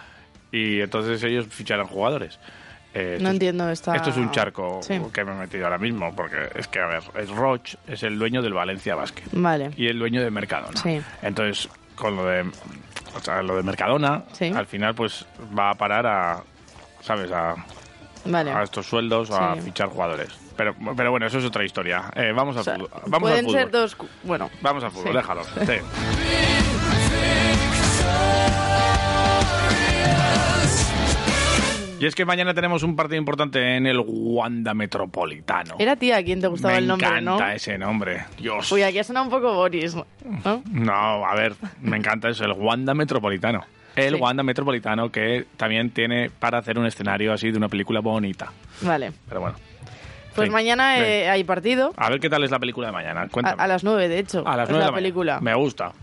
y 0.51 0.79
entonces 0.79 1.21
ellos 1.23 1.45
ficharán 1.51 1.85
jugadores. 1.85 2.39
Eh, 2.97 3.17
No 3.19 3.27
es- 3.27 3.33
entiendo 3.33 3.69
esta... 3.69 3.93
Esto 3.95 4.09
es 4.11 4.15
un 4.17 4.31
charco 4.31 4.79
Sí. 4.81 4.99
que 5.13 5.25
me 5.25 5.33
he 5.33 5.35
metido 5.35 5.65
ahora 5.65 5.77
mismo, 5.77 6.15
porque 6.15 6.37
es 6.55 6.67
que, 6.69 6.79
a 6.79 6.85
ver, 6.87 7.03
es 7.19 7.29
Roch 7.29 7.75
es 7.87 8.03
el 8.03 8.17
dueño 8.17 8.41
del 8.41 8.53
Valencia 8.53 8.95
Basket 8.95 9.25
Vale. 9.33 9.71
y 9.75 9.87
el 9.87 9.99
dueño 9.99 10.21
de 10.23 10.31
Mercadona. 10.31 10.79
Sí. 10.81 11.01
Entonces, 11.21 11.67
con 11.95 12.15
lo 12.15 12.25
de, 12.25 12.41
o 12.41 13.19
sea, 13.21 13.41
lo 13.43 13.57
de 13.57 13.63
Mercadona, 13.63 14.23
Sí. 14.31 14.45
al 14.55 14.65
final, 14.65 14.95
pues 14.95 15.25
va 15.57 15.71
a 15.71 15.73
parar 15.73 16.07
a, 16.07 16.41
¿sabes? 17.01 17.29
A, 17.33 17.55
Vale. 18.23 18.51
a 18.51 18.63
estos 18.63 18.85
sueldos, 18.85 19.29
a 19.29 19.55
fichar 19.57 19.89
jugadores. 19.89 20.29
Pero, 20.55 20.73
pero 20.95 21.11
bueno, 21.11 21.27
eso 21.27 21.37
es 21.39 21.43
otra 21.45 21.65
historia. 21.65 22.05
Eh, 22.15 22.31
vamos 22.33 22.55
al 22.55 22.61
O 22.61 22.63
sea, 22.63 22.75
al 22.75 23.19
pueden 23.19 23.45
fútbol. 23.45 23.59
ser 23.59 23.71
dos... 23.71 23.97
Bueno. 24.23 24.49
Vamos 24.61 24.83
al 24.85 24.91
fútbol, 24.91 25.11
Sí. 25.11 25.17
déjalo. 25.17 25.41
Y 31.99 32.05
es 32.05 32.13
que 32.13 32.25
mañana 32.25 32.53
tenemos 32.53 32.83
un 32.83 32.95
partido 32.95 33.17
importante 33.17 33.77
en 33.77 33.87
el 33.87 34.03
Wanda 34.05 34.73
Metropolitano. 34.73 35.75
Era 35.79 35.95
tía 35.95 36.21
quien 36.23 36.41
te 36.41 36.47
gustaba 36.47 36.73
Me 36.73 36.79
el 36.79 36.87
nombre, 36.87 37.07
¿no? 37.21 37.35
encanta 37.35 37.53
ese 37.55 37.77
nombre. 37.77 38.25
Dios. 38.37 38.69
Uy, 38.71 38.83
aquí 38.83 38.99
ha 38.99 39.03
sonado 39.03 39.25
un 39.25 39.31
poco 39.31 39.53
Boris, 39.53 39.95
¿no? 39.95 40.61
No, 40.71 41.25
a 41.25 41.33
ver, 41.35 41.55
me 41.81 41.95
encanta 41.97 42.29
eso, 42.29 42.43
el 42.43 42.51
Wanda 42.51 42.93
Metropolitano. 42.93 43.63
El 43.95 44.15
Sí. 44.15 44.21
Wanda 44.21 44.43
Metropolitano 44.43 45.09
que 45.09 45.45
también 45.55 45.89
tiene 45.89 46.29
para 46.29 46.57
hacer 46.57 46.77
un 46.77 46.85
escenario 46.85 47.31
así 47.31 47.49
de 47.49 47.57
una 47.57 47.69
película 47.69 48.01
bonita. 48.01 48.51
Vale. 48.81 49.13
Pero 49.29 49.39
bueno. 49.39 49.55
Pues 50.35 50.47
Sí. 50.49 50.51
mañana 50.51 50.99
eh, 50.99 51.29
hay 51.29 51.45
partido. 51.45 51.93
A 51.95 52.09
ver 52.09 52.19
qué 52.19 52.29
tal 52.29 52.43
es 52.43 52.51
la 52.51 52.59
película 52.59 52.87
de 52.87 52.93
mañana. 52.93 53.21
A, 53.21 53.27
Cuéntame. 53.29 53.63
a 53.63 53.67
las 53.67 53.85
nueve, 53.85 54.09
de 54.09 54.19
hecho. 54.19 54.45
A 54.45 54.57
las 54.57 54.65
es 54.65 54.69
nueve 54.71 54.83
la 54.85 54.91
de 54.91 54.95
película. 54.97 55.39
Me 55.39 55.55
gusta. 55.55 55.93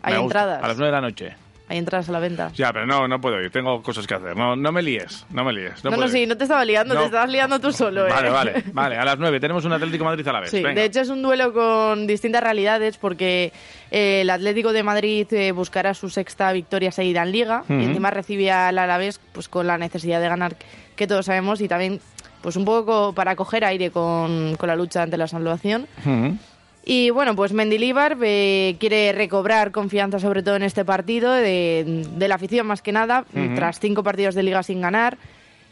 Hay 0.00 0.12
Me 0.14 0.20
gusta. 0.20 0.38
entradas. 0.42 0.62
A 0.64 0.68
las 0.68 0.76
nueve 0.78 0.94
de 0.94 1.00
la 1.00 1.08
noche. 1.08 1.34
Hay 1.70 1.78
entradas 1.78 2.08
a 2.08 2.12
la 2.12 2.18
venta. 2.18 2.50
Ya, 2.56 2.72
pero 2.72 2.84
no, 2.84 3.06
no 3.06 3.20
puedo 3.20 3.40
ir. 3.40 3.48
Tengo 3.52 3.80
cosas 3.80 4.04
que 4.04 4.14
hacer. 4.14 4.36
No, 4.36 4.56
no 4.56 4.72
me 4.72 4.82
líes. 4.82 5.24
No 5.30 5.44
me 5.44 5.52
líes. 5.52 5.84
No, 5.84 5.90
No, 5.92 5.98
no, 5.98 6.08
sí, 6.08 6.26
no 6.26 6.36
te 6.36 6.42
estaba 6.42 6.64
liando, 6.64 6.94
No. 6.94 7.00
te 7.00 7.06
estabas 7.06 7.30
liando 7.30 7.60
tú 7.60 7.70
solo, 7.70 8.08
¿eh? 8.08 8.10
Vale, 8.10 8.28
vale, 8.28 8.64
vale. 8.72 8.96
A 8.96 9.04
las 9.04 9.16
nueve 9.20 9.38
tenemos 9.38 9.64
un 9.64 9.72
Atlético 9.72 10.04
Madrid 10.04 10.26
a 10.26 10.32
la 10.32 10.40
vez. 10.40 10.50
Sí, 10.50 10.64
Venga. 10.64 10.80
de 10.80 10.86
hecho 10.86 11.00
es 11.00 11.08
un 11.10 11.22
duelo 11.22 11.52
con 11.52 12.08
distintas 12.08 12.42
realidades 12.42 12.96
porque 12.98 13.52
eh, 13.92 14.22
el 14.22 14.30
Atlético 14.30 14.72
de 14.72 14.82
Madrid 14.82 15.32
eh, 15.32 15.52
buscará 15.52 15.94
su 15.94 16.10
sexta 16.10 16.50
victoria 16.52 16.90
seguida 16.90 17.22
en 17.22 17.30
Liga 17.30 17.60
Ujú. 17.62 17.74
y 17.74 17.84
encima 17.84 18.10
recibe 18.10 18.50
al 18.50 18.76
Alavés 18.76 19.20
pues 19.32 19.48
con 19.48 19.68
la 19.68 19.78
necesidad 19.78 20.20
de 20.20 20.28
ganar 20.28 20.56
que 20.96 21.06
todos 21.06 21.26
sabemos 21.26 21.60
y 21.60 21.68
también 21.68 22.00
pues 22.42 22.56
un 22.56 22.64
poco 22.64 23.12
para 23.14 23.36
coger 23.36 23.64
aire 23.64 23.92
con, 23.92 24.56
con 24.56 24.66
la 24.66 24.74
lucha 24.74 25.02
ante 25.04 25.16
la 25.16 25.28
salvación. 25.28 25.86
Ujú. 26.04 26.36
Y 26.84 27.10
bueno, 27.10 27.36
pues 27.36 27.52
Mendilíbar 27.52 28.16
eh, 28.22 28.76
quiere 28.80 29.12
recobrar 29.12 29.70
confianza 29.70 30.18
sobre 30.18 30.42
todo 30.42 30.56
en 30.56 30.62
este 30.62 30.84
partido 30.84 31.32
de, 31.32 32.06
de 32.16 32.28
la 32.28 32.36
afición 32.36 32.66
más 32.66 32.82
que 32.82 32.92
nada, 32.92 33.24
tras 33.54 33.80
cinco 33.80 34.02
partidos 34.02 34.34
de 34.34 34.42
liga 34.42 34.62
sin 34.62 34.80
ganar. 34.80 35.18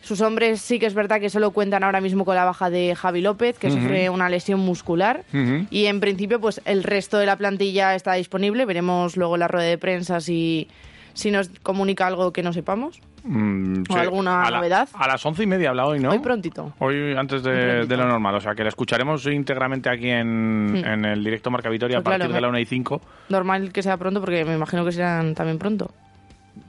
Sus 0.00 0.20
hombres 0.20 0.60
sí 0.60 0.78
que 0.78 0.86
es 0.86 0.94
verdad 0.94 1.20
que 1.20 1.28
solo 1.28 1.50
cuentan 1.50 1.82
ahora 1.82 2.00
mismo 2.00 2.24
con 2.24 2.36
la 2.36 2.44
baja 2.44 2.70
de 2.70 2.94
Javi 2.94 3.20
López, 3.20 3.58
que 3.58 3.70
sufre 3.70 4.10
una 4.10 4.28
lesión 4.28 4.60
muscular. 4.60 5.24
Y 5.70 5.86
en 5.86 6.00
principio, 6.00 6.40
pues 6.40 6.60
el 6.64 6.84
resto 6.84 7.18
de 7.18 7.26
la 7.26 7.36
plantilla 7.36 7.94
está 7.94 8.12
disponible. 8.12 8.64
Veremos 8.64 9.16
luego 9.16 9.36
la 9.36 9.48
rueda 9.48 9.66
de 9.66 9.76
prensa 9.76 10.20
si, 10.20 10.68
si 11.14 11.30
nos 11.30 11.50
comunica 11.62 12.06
algo 12.06 12.32
que 12.32 12.42
no 12.42 12.52
sepamos. 12.52 13.00
Mm, 13.24 13.82
¿O 13.90 13.96
alguna 13.96 14.42
A 14.42 14.50
la- 14.50 14.56
novedad? 14.58 14.88
A 14.94 15.06
las 15.08 15.24
once 15.26 15.42
y 15.42 15.46
media 15.46 15.70
habla 15.70 15.86
hoy, 15.86 15.98
¿no? 16.00 16.10
Hoy 16.10 16.18
prontito. 16.20 16.72
Hoy 16.78 17.14
antes 17.16 17.42
de, 17.42 17.86
lo 17.86 18.06
normal, 18.06 18.34
o 18.36 18.40
sea 18.40 18.54
que 18.54 18.62
la 18.62 18.68
escucharemos 18.70 19.24
íntegramente 19.26 19.90
aquí 19.90 20.08
en, 20.10 20.82
en 20.84 21.04
el 21.04 21.22
directo 21.24 21.50
Marca 21.50 21.68
Vitoria 21.68 21.98
Pues 21.98 22.02
a 22.02 22.04
partir 22.18 22.26
claro, 22.28 22.34
de 22.34 22.40
la 22.40 22.46
me- 22.48 22.50
1 22.52 22.58
y 22.60 22.64
5. 22.66 23.00
Normal 23.28 23.72
que 23.72 23.82
sea 23.82 23.96
pronto 23.96 24.20
porque 24.20 24.44
me 24.44 24.54
imagino 24.54 24.84
que 24.84 24.92
serán 24.92 25.34
también 25.34 25.58
pronto. 25.58 25.90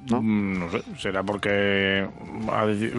¿No? 0.10 0.22
Mm, 0.22 0.60
No 0.60 0.70
sé, 0.72 0.82
será 0.98 1.24
porque 1.24 2.08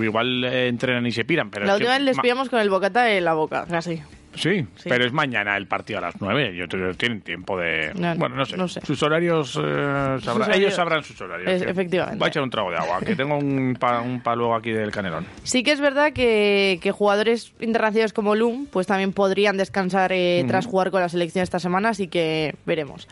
igual 0.03 0.45
eh, 0.45 0.69
entrenan 0.69 1.07
y 1.07 1.13
se 1.13 1.25
piran. 1.25 1.51
Pero 1.51 1.67
la 1.67 1.73
es 1.73 1.79
que 1.79 1.85
última 1.85 1.97
vez 1.99 2.05
les 2.05 2.19
pillamos 2.19 2.49
con 2.49 2.61
el 2.61 2.71
bocata 2.71 3.11
en 3.11 3.25
la 3.25 3.35
boca, 3.35 3.65
casi. 3.69 4.03
Sí, 4.35 4.65
Sí. 4.77 4.89
pero 4.89 5.05
es 5.05 5.13
mañana 5.13 5.57
el 5.57 5.67
partido 5.67 5.99
a 5.99 6.03
las 6.03 6.15
9. 6.21 6.55
Yo 6.57 6.69
creo 6.69 6.91
que 6.93 6.97
tienen 6.97 7.21
tiempo 7.21 7.59
de. 7.59 7.93
No, 7.95 8.15
bueno, 8.17 8.37
no 8.37 8.45
sé. 8.47 8.57
no 8.57 8.69
sé. 8.69 8.81
Sus 8.87 9.03
horarios. 9.03 9.57
eh, 9.57 9.61
horarios- 9.61 10.57
Ellos 10.57 10.75
sabrán 10.75 11.03
sus 11.03 11.21
horarios. 11.21 11.51
Es- 11.51 11.63
efectivamente. 11.63 12.19
Voy 12.19 12.27
a 12.27 12.29
echar 12.29 12.43
un 12.43 12.51
trago 12.51 12.71
de 12.71 12.77
agua, 12.77 13.01
que 13.01 13.17
tengo 13.17 13.37
un, 13.37 13.77
pa, 13.79 14.01
un 14.01 14.21
palo 14.21 14.55
aquí 14.55 14.71
del 14.71 14.91
canelón. 14.93 15.27
Sí 15.43 15.63
que 15.63 15.73
es 15.73 15.81
verdad 15.81 16.13
que, 16.13 16.79
que 16.83 16.93
jugadores 16.93 17.53
internacionales 17.61 18.13
como 18.13 18.35
Lum 18.35 18.67
pues 18.71 18.87
también 18.87 19.13
podrían 19.13 19.57
descansar 19.57 20.13
eh, 20.13 20.45
tras 20.47 20.67
jugar 20.67 20.91
con 20.91 21.01
la 21.01 21.09
selección 21.09 21.43
esta 21.43 21.59
semana, 21.59 21.91
así 21.91 22.07
que 22.09 22.55
veremos. 22.67 23.09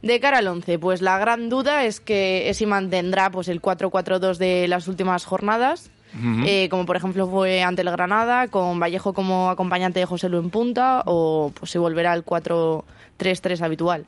De 0.00 0.18
cara 0.18 0.38
al 0.38 0.48
11, 0.48 0.78
pues 0.80 1.00
la 1.00 1.16
gran 1.18 1.48
duda 1.48 1.84
es 1.84 2.00
que 2.00 2.48
es 2.48 2.56
si 2.56 2.66
mantendrá 2.66 3.30
pues 3.30 3.46
el 3.48 3.60
4-4-2 3.60 4.36
de 4.38 4.66
las 4.66 4.88
últimas 4.88 5.24
jornadas, 5.24 5.90
eh, 6.44 6.68
como 6.68 6.86
por 6.86 6.96
ejemplo 6.96 7.26
fue 7.28 7.62
ante 7.62 7.82
el 7.82 7.90
Granada, 7.90 8.48
con 8.48 8.78
Vallejo 8.78 9.12
como 9.12 9.50
acompañante 9.50 10.00
de 10.00 10.06
José 10.06 10.28
Lu 10.28 10.38
en 10.38 10.50
punta, 10.50 11.02
o 11.06 11.52
pues 11.58 11.70
si 11.70 11.78
volverá 11.78 12.12
al 12.12 12.24
4-3-3 12.24 13.60
habitual. 13.62 14.04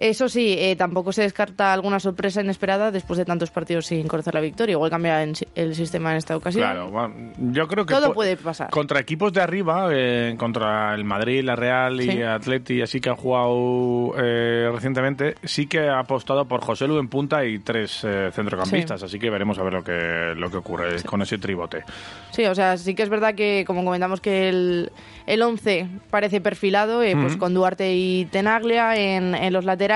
Eso 0.00 0.30
sí, 0.30 0.56
eh, 0.58 0.76
tampoco 0.76 1.12
se 1.12 1.20
descarta 1.22 1.74
alguna 1.74 2.00
sorpresa 2.00 2.40
inesperada 2.40 2.90
después 2.90 3.18
de 3.18 3.26
tantos 3.26 3.50
partidos 3.50 3.84
sin 3.84 4.08
conocer 4.08 4.32
la 4.32 4.40
victoria. 4.40 4.72
Igual 4.72 4.90
cambia 4.90 5.22
en- 5.22 5.34
el 5.54 5.74
sistema 5.74 6.12
en 6.12 6.16
esta 6.16 6.34
ocasión. 6.38 6.62
Claro, 6.64 6.90
bueno, 6.90 7.14
yo 7.52 7.68
creo 7.68 7.84
que 7.84 7.92
Todo 7.92 8.08
pu- 8.12 8.14
puede 8.14 8.36
pasar. 8.38 8.70
Contra 8.70 8.98
equipos 8.98 9.30
de 9.34 9.42
arriba, 9.42 9.88
eh, 9.92 10.34
contra 10.38 10.94
el 10.94 11.04
Madrid, 11.04 11.44
la 11.44 11.54
Real 11.54 12.00
y 12.00 12.10
Sí. 12.12 12.22
Atleti, 12.22 12.80
así 12.80 12.98
que 12.98 13.10
han 13.10 13.16
jugado 13.16 14.14
eh, 14.16 14.70
recientemente, 14.72 15.34
sí 15.44 15.66
que 15.66 15.80
ha 15.88 15.98
apostado 15.98 16.46
por 16.46 16.62
José 16.62 16.86
Lu 16.88 16.98
en 16.98 17.08
punta 17.08 17.44
y 17.44 17.58
tres 17.58 18.00
eh, 18.02 18.30
centrocampistas, 18.32 19.02
así 19.02 19.18
que 19.18 19.28
veremos 19.28 19.58
a 19.58 19.62
ver 19.64 19.74
lo 19.74 19.84
que, 19.84 20.32
lo 20.34 20.50
que 20.50 20.56
ocurre 20.56 21.02
con 21.04 21.20
ese 21.20 21.36
tribote. 21.36 21.84
Sí, 22.30 22.46
o 22.46 22.54
sea, 22.54 22.78
sí 22.78 22.94
que 22.94 23.02
es 23.02 23.10
verdad 23.10 23.34
que, 23.34 23.64
como 23.66 23.84
comentamos, 23.84 24.22
que 24.22 24.48
el, 24.48 24.90
el 25.26 25.42
11 25.42 25.88
parece 26.08 26.40
perfilado, 26.40 27.02
eh, 27.02 27.14
pues 27.20 27.36
con 27.36 27.52
Duarte 27.52 27.92
y 27.94 28.24
Tenaglia 28.24 28.96
en, 28.96 29.34
en 29.34 29.52
los 29.52 29.66
laterales. 29.66 29.89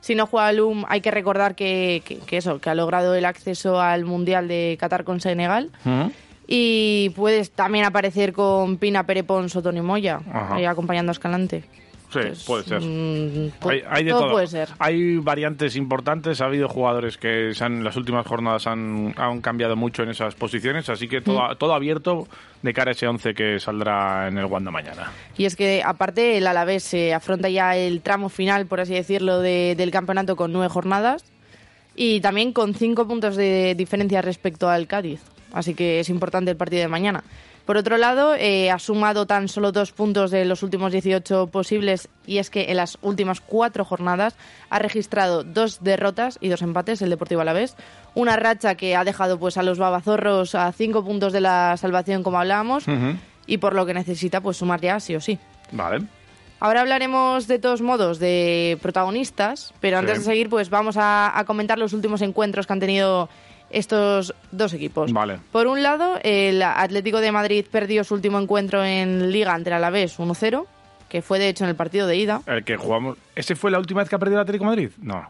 Si 0.00 0.14
no 0.14 0.26
juega 0.26 0.52
Lum, 0.52 0.84
hay 0.88 1.00
que 1.00 1.10
recordar 1.10 1.54
que, 1.54 2.02
que- 2.04 2.18
que 2.18 2.36
eso, 2.36 2.60
que 2.60 2.68
ha 2.70 2.74
logrado 2.74 3.14
el 3.14 3.24
acceso 3.24 3.80
al 3.80 4.04
Mundial 4.04 4.48
de 4.48 4.76
Qatar 4.78 5.04
con 5.04 5.20
Senegal. 5.20 5.70
Y 6.46 7.10
puedes 7.16 7.50
también 7.52 7.86
aparecer 7.86 8.32
con 8.34 8.76
Pina, 8.76 9.06
Perepons 9.06 9.56
o 9.56 9.62
Tony 9.62 9.80
Moya, 9.80 10.20
eh, 10.58 10.66
acompañando 10.66 11.10
a 11.10 11.14
Escalante. 11.14 11.64
Sí, 12.22 12.28
Pues, 12.28 12.44
puede 12.44 12.64
ser. 12.64 12.80
mm, 12.80 13.52
pu- 13.60 13.70
Hay, 13.70 13.82
hay 13.88 14.04
de 14.04 14.10
todo 14.10 14.20
todo. 14.22 14.32
puede 14.32 14.46
ser. 14.46 14.68
Hay 14.78 15.16
variantes 15.18 15.76
importantes. 15.76 16.40
Ha 16.40 16.46
habido 16.46 16.68
jugadores 16.68 17.18
que 17.18 17.52
se 17.54 17.64
han- 17.64 17.78
en 17.78 17.84
las 17.84 17.96
últimas 17.96 18.26
jornadas 18.26 18.66
han, 18.66 19.14
han 19.16 19.40
cambiado 19.40 19.76
mucho 19.76 20.02
en 20.02 20.10
esas 20.10 20.34
posiciones. 20.34 20.88
Así 20.88 21.08
que 21.08 21.20
todo, 21.20 21.40
Mm. 21.50 21.56
todo 21.58 21.74
abierto 21.74 22.26
de 22.62 22.72
cara 22.72 22.90
a 22.90 22.92
ese 22.92 23.06
11 23.06 23.34
que 23.34 23.58
saldrá 23.60 24.28
en 24.28 24.38
el 24.38 24.46
Wanda 24.46 24.70
mañana. 24.70 25.10
Y 25.36 25.44
es 25.44 25.56
que, 25.56 25.82
aparte, 25.84 26.38
el 26.38 26.46
Alavés 26.46 26.82
se 26.84 27.12
afronta 27.12 27.48
ya 27.48 27.76
el 27.76 28.00
tramo 28.00 28.28
final, 28.28 28.66
por 28.66 28.80
así 28.80 28.94
decirlo, 28.94 29.40
de- 29.40 29.74
del 29.76 29.90
campeonato 29.90 30.36
con 30.36 30.52
nueve 30.52 30.68
jornadas 30.68 31.24
y 31.96 32.20
también 32.20 32.52
con 32.52 32.74
cinco 32.74 33.06
puntos 33.06 33.36
de 33.36 33.74
diferencia 33.76 34.22
respecto 34.22 34.68
al 34.68 34.86
Cádiz. 34.86 35.20
Así 35.52 35.74
que 35.74 36.00
es 36.00 36.08
importante 36.08 36.50
el 36.50 36.56
partido 36.56 36.82
de 36.82 36.88
mañana. 36.88 37.22
Por 37.64 37.78
otro 37.78 37.96
lado, 37.96 38.34
eh, 38.34 38.70
ha 38.70 38.78
sumado 38.78 39.26
tan 39.26 39.48
solo 39.48 39.72
dos 39.72 39.92
puntos 39.92 40.30
de 40.30 40.44
los 40.44 40.62
últimos 40.62 40.92
18 40.92 41.46
posibles 41.46 42.08
y 42.26 42.36
es 42.36 42.50
que 42.50 42.66
en 42.70 42.76
las 42.76 42.98
últimas 43.00 43.40
cuatro 43.40 43.86
jornadas 43.86 44.36
ha 44.68 44.78
registrado 44.78 45.44
dos 45.44 45.82
derrotas 45.82 46.36
y 46.42 46.48
dos 46.50 46.60
empates 46.60 47.00
el 47.00 47.08
Deportivo 47.08 47.40
Alavés. 47.40 47.74
Una 48.14 48.36
racha 48.36 48.74
que 48.74 48.96
ha 48.96 49.04
dejado 49.04 49.38
pues 49.38 49.56
a 49.56 49.62
los 49.62 49.78
babazorros 49.78 50.54
a 50.54 50.70
cinco 50.72 51.02
puntos 51.04 51.32
de 51.32 51.40
la 51.40 51.76
salvación, 51.78 52.22
como 52.22 52.38
hablábamos, 52.38 52.84
y 53.46 53.56
por 53.58 53.74
lo 53.74 53.86
que 53.86 53.94
necesita 53.94 54.42
pues 54.42 54.58
sumar 54.58 54.82
ya 54.82 55.00
sí 55.00 55.16
o 55.16 55.20
sí. 55.22 55.38
Vale. 55.72 56.04
Ahora 56.60 56.82
hablaremos 56.82 57.46
de 57.46 57.58
todos 57.58 57.80
modos 57.82 58.18
de 58.18 58.78
protagonistas, 58.82 59.72
pero 59.80 59.98
antes 59.98 60.14
Sí. 60.14 60.18
de 60.20 60.24
seguir 60.26 60.48
pues 60.50 60.70
vamos 60.70 60.96
a, 60.98 61.36
a 61.38 61.44
comentar 61.44 61.78
los 61.78 61.92
últimos 61.94 62.22
encuentros 62.22 62.66
que 62.66 62.72
han 62.74 62.80
tenido 62.80 63.28
estos 63.74 64.34
dos 64.52 64.72
equipos. 64.72 65.12
Vale. 65.12 65.38
Por 65.52 65.66
un 65.66 65.82
lado, 65.82 66.18
el 66.22 66.62
Atlético 66.62 67.20
de 67.20 67.32
Madrid 67.32 67.66
perdió 67.70 68.04
su 68.04 68.14
último 68.14 68.38
encuentro 68.38 68.84
en 68.84 69.32
Liga 69.32 69.52
ante 69.52 69.70
el 69.70 69.74
Alavés 69.74 70.18
1-0, 70.18 70.66
que 71.08 71.22
fue 71.22 71.38
de 71.38 71.48
hecho 71.48 71.64
en 71.64 71.70
el 71.70 71.76
partido 71.76 72.06
de 72.06 72.16
ida. 72.16 72.42
El 72.46 72.64
que 72.64 72.76
jugamos. 72.76 73.18
¿Ese 73.34 73.54
fue 73.56 73.70
la 73.70 73.78
última 73.78 74.00
vez 74.00 74.08
que 74.08 74.16
ha 74.16 74.18
perdido 74.18 74.38
el 74.40 74.42
Atlético 74.42 74.64
de 74.64 74.70
Madrid? 74.70 74.90
No. 75.00 75.28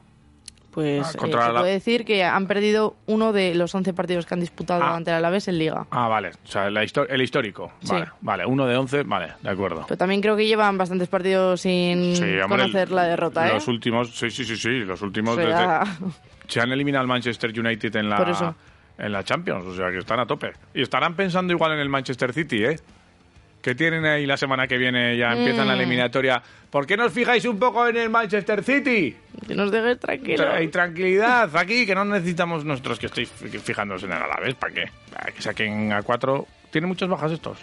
Pues 0.74 1.06
Ah, 1.06 1.10
eh, 1.10 1.20
se 1.20 1.52
puede 1.52 1.72
decir 1.72 2.04
que 2.04 2.24
han 2.24 2.46
perdido 2.48 2.96
uno 3.06 3.32
de 3.32 3.54
los 3.54 3.72
11 3.74 3.94
partidos 3.94 4.26
que 4.26 4.34
han 4.34 4.40
disputado 4.40 4.82
Ah. 4.82 4.96
ante 4.96 5.10
el 5.12 5.16
Alavés 5.18 5.46
en 5.46 5.58
Liga. 5.58 5.86
Ah, 5.90 6.08
vale. 6.08 6.30
O 6.30 6.46
sea, 6.48 6.68
histo- 6.68 7.06
el 7.08 7.22
histórico. 7.22 7.72
Sí. 7.80 7.92
Vale. 7.92 8.06
Vale. 8.20 8.46
Uno 8.46 8.66
de 8.66 8.76
once. 8.76 9.02
Vale. 9.04 9.34
De 9.40 9.50
acuerdo. 9.50 9.84
Pero 9.86 9.96
también 9.96 10.20
creo 10.20 10.36
que 10.36 10.46
llevan 10.46 10.76
bastantes 10.76 11.06
partidos 11.08 11.60
sin 11.60 12.16
Sí, 12.16 12.24
conocer 12.48 12.90
la 12.90 13.04
derrota, 13.04 13.48
¿eh? 13.48 13.54
Los 13.54 13.68
últimos. 13.68 14.10
Sí, 14.16 14.30
sí, 14.30 14.44
sí, 14.44 14.56
sí. 14.56 14.68
Los 14.80 15.00
últimos. 15.02 15.38
O 15.38 15.40
sea, 15.40 15.84
desde- 15.84 16.12
se 16.48 16.60
han 16.60 16.72
eliminado 16.72 17.02
al 17.02 17.08
Manchester 17.08 17.50
United 17.58 17.94
en 17.96 18.10
Por 18.10 18.26
la, 18.26 18.32
eso. 18.32 18.54
en 18.98 19.12
la 19.12 19.22
Champions. 19.22 19.64
O 19.66 19.74
sea, 19.76 19.90
que 19.92 19.98
están 19.98 20.18
a 20.18 20.26
tope. 20.26 20.52
Y 20.74 20.82
estarán 20.82 21.14
pensando 21.14 21.52
igual 21.52 21.72
en 21.72 21.78
el 21.78 21.88
Manchester 21.88 22.32
City, 22.32 22.64
¿eh? 22.64 22.76
Que 23.64 23.74
tienen 23.74 24.04
ahí 24.04 24.26
la 24.26 24.36
semana 24.36 24.66
que 24.66 24.76
viene, 24.76 25.16
ya 25.16 25.32
empiezan 25.32 25.64
Mm. 25.64 25.68
la 25.68 25.74
eliminatoria. 25.74 26.42
¿Por 26.68 26.86
qué 26.86 26.98
no 26.98 27.06
os 27.06 27.12
fijáis 27.14 27.46
un 27.46 27.58
poco 27.58 27.88
en 27.88 27.96
el 27.96 28.10
Manchester 28.10 28.62
City? 28.62 29.16
que 29.48 29.54
nos 29.54 29.70
dejes 29.70 29.98
tranquilos. 29.98 30.46
Hay 30.52 30.68
tranquilidad 30.68 31.54
aquí, 31.56 31.86
que 31.86 31.94
no 31.94 32.04
necesitamos 32.04 32.64
nosotros 32.64 32.98
que 32.98 33.06
estéis 33.06 33.30
fi- 33.30 33.48
fijándoos 33.58 34.02
en 34.02 34.12
el 34.12 34.22
Alavés. 34.22 34.54
¿Para 34.54 34.74
qué? 34.74 34.84
Para 35.10 35.32
que 35.32 35.40
saquen 35.42 35.92
a 35.94 36.02
cuatro. 36.02 36.46
¿Tienen 36.70 36.88
muchas 36.88 37.08
bajas 37.08 37.32
estos? 37.32 37.56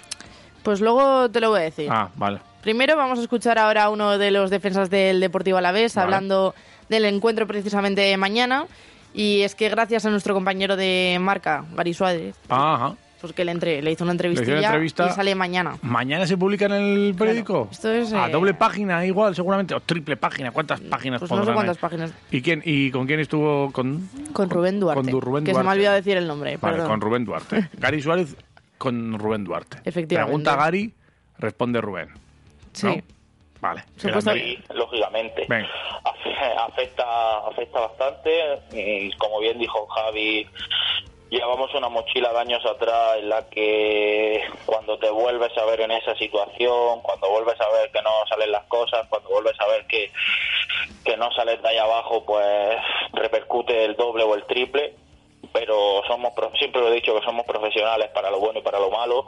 Pues 0.64 0.82
luego 0.82 1.30
te 1.30 1.40
lo 1.40 1.50
voy 1.52 1.60
a 1.60 1.64
decir. 1.64 1.88
Ah, 1.92 2.10
vale. 2.16 2.40
Primero 2.64 2.96
vamos 2.98 3.20
a 3.20 3.22
escuchar 3.22 3.58
ahora 3.60 3.84
a 3.84 3.90
uno 3.90 4.18
de 4.18 4.32
los 4.32 4.50
defensas 4.50 4.90
del 4.90 5.20
Deportivo 5.20 5.58
Alavés 5.60 5.94
Vale. 5.96 6.06
hablando 6.06 6.56
del 6.90 7.06
encuentro 7.06 7.46
precisamente 7.48 8.16
mañana. 8.18 8.66
Y 9.14 9.42
es 9.42 9.54
que 9.56 9.70
gracias 9.70 10.06
a 10.06 10.10
nuestro 10.10 10.34
compañero 10.34 10.76
de 10.76 11.18
marca, 11.20 11.64
Gary 11.76 11.94
Suárez, 11.94 12.36
Ajá. 12.50 12.96
Pues 13.22 13.34
que 13.34 13.46
le, 13.46 13.52
entre, 13.52 13.82
le 13.82 13.92
hizo 13.92 14.04
una 14.04 14.12
Le 14.12 14.16
entrevista, 14.16 14.44
hizo 14.44 14.52
una 14.58 14.68
entrevista. 14.68 15.08
y 15.08 15.12
sale 15.12 15.36
mañana. 15.36 15.78
¿Mañana 15.82 16.26
se 16.26 16.38
publica 16.38 16.66
en 16.66 16.72
el 16.74 17.16
periódico? 17.18 17.70
Esto 17.72 17.92
es, 17.92 18.12
A 18.14 18.28
eh, 18.28 18.32
doble 18.32 18.54
página, 18.54 19.06
igual, 19.06 19.36
seguramente. 19.36 19.74
O 19.76 19.80
triple 19.80 20.18
página. 20.18 20.52
¿Cuántas 20.52 20.82
páginas 20.82 21.20
Pues 21.20 21.32
no 21.32 21.38
sé 21.38 21.40
pondrán 21.40 21.56
cuántas 21.56 21.78
ahí? 21.78 21.82
páginas. 21.82 22.14
¿Y, 22.32 22.42
quién, 22.42 22.62
¿Y 22.66 22.92
con 22.92 23.06
quién 23.08 23.20
estuvo? 23.20 23.72
Con, 23.72 24.10
Con 24.34 24.50
Rubén 24.50 24.80
Duarte. 24.80 25.02
Con 25.04 25.12
Du- 25.12 25.22
Rubén 25.22 25.44
que 25.44 25.54
se 25.54 25.64
me 25.64 25.70
ha 25.70 25.74
olvidado 25.74 25.96
decir 25.96 26.18
el 26.18 26.28
nombre. 26.28 26.58
Vale, 26.58 26.74
perdón. 26.78 26.90
con 26.90 27.02
Rubén 27.02 27.26
Duarte. 27.26 27.70
Gary 27.78 28.02
Suárez 28.02 28.36
con 28.78 29.18
Rubén 29.20 29.44
Duarte. 29.44 29.78
Efectivamente. 29.86 30.28
Pregunta 30.30 30.56
Gary, 30.56 30.94
responde 31.38 31.80
Rubén. 31.82 32.10
Sí. 32.74 32.88
¿no? 32.88 32.96
Vale. 33.62 33.84
Sí, 33.98 34.08
lógicamente. 34.74 35.46
Venga. 35.48 35.68
Afe- 36.04 36.72
Afecta, 36.72 37.04
afecta 37.48 37.80
bastante. 37.80 38.32
Y 38.74 39.12
como 39.18 39.40
bien 39.40 39.60
dijo 39.60 39.86
Javi, 39.86 40.48
llevamos 41.32 41.74
una 41.74 41.90
mochila 41.90 42.32
de 42.34 42.40
años 42.40 42.64
atrás 42.66 43.18
en 43.18 43.30
la 43.30 43.50
que 43.50 44.42
cuando 44.66 45.00
te 45.00 45.10
vuelves 45.10 45.58
a 45.58 45.66
ver 45.66 45.82
en 45.82 45.92
esa 45.92 46.14
situación, 46.16 47.02
cuando 47.02 47.30
vuelves 47.32 47.60
a 47.60 47.72
ver 47.72 47.90
que 47.92 48.02
no 48.04 48.10
salen 48.30 48.52
las 48.52 48.66
cosas, 48.66 49.08
cuando 49.10 49.30
vuelves 49.30 49.60
a 49.60 49.68
ver 49.68 49.88
que, 49.88 50.12
que 51.06 51.16
no 51.18 51.32
sales 51.32 51.62
de 51.62 51.70
ahí 51.70 51.78
abajo, 51.78 52.24
pues 52.26 52.46
repercute 53.14 53.86
el 53.86 53.96
doble 53.96 54.24
o 54.24 54.36
el 54.36 54.46
triple. 54.46 54.94
Pero 55.54 56.02
somos 56.08 56.34
pro- 56.34 56.52
siempre 56.58 56.82
lo 56.82 56.90
he 56.90 56.96
dicho 56.96 57.18
que 57.18 57.26
somos 57.26 57.46
profesionales 57.46 58.10
para 58.14 58.30
lo 58.30 58.40
bueno 58.40 58.60
y 58.60 58.62
para 58.62 58.80
lo 58.80 58.92
malo. 58.92 59.26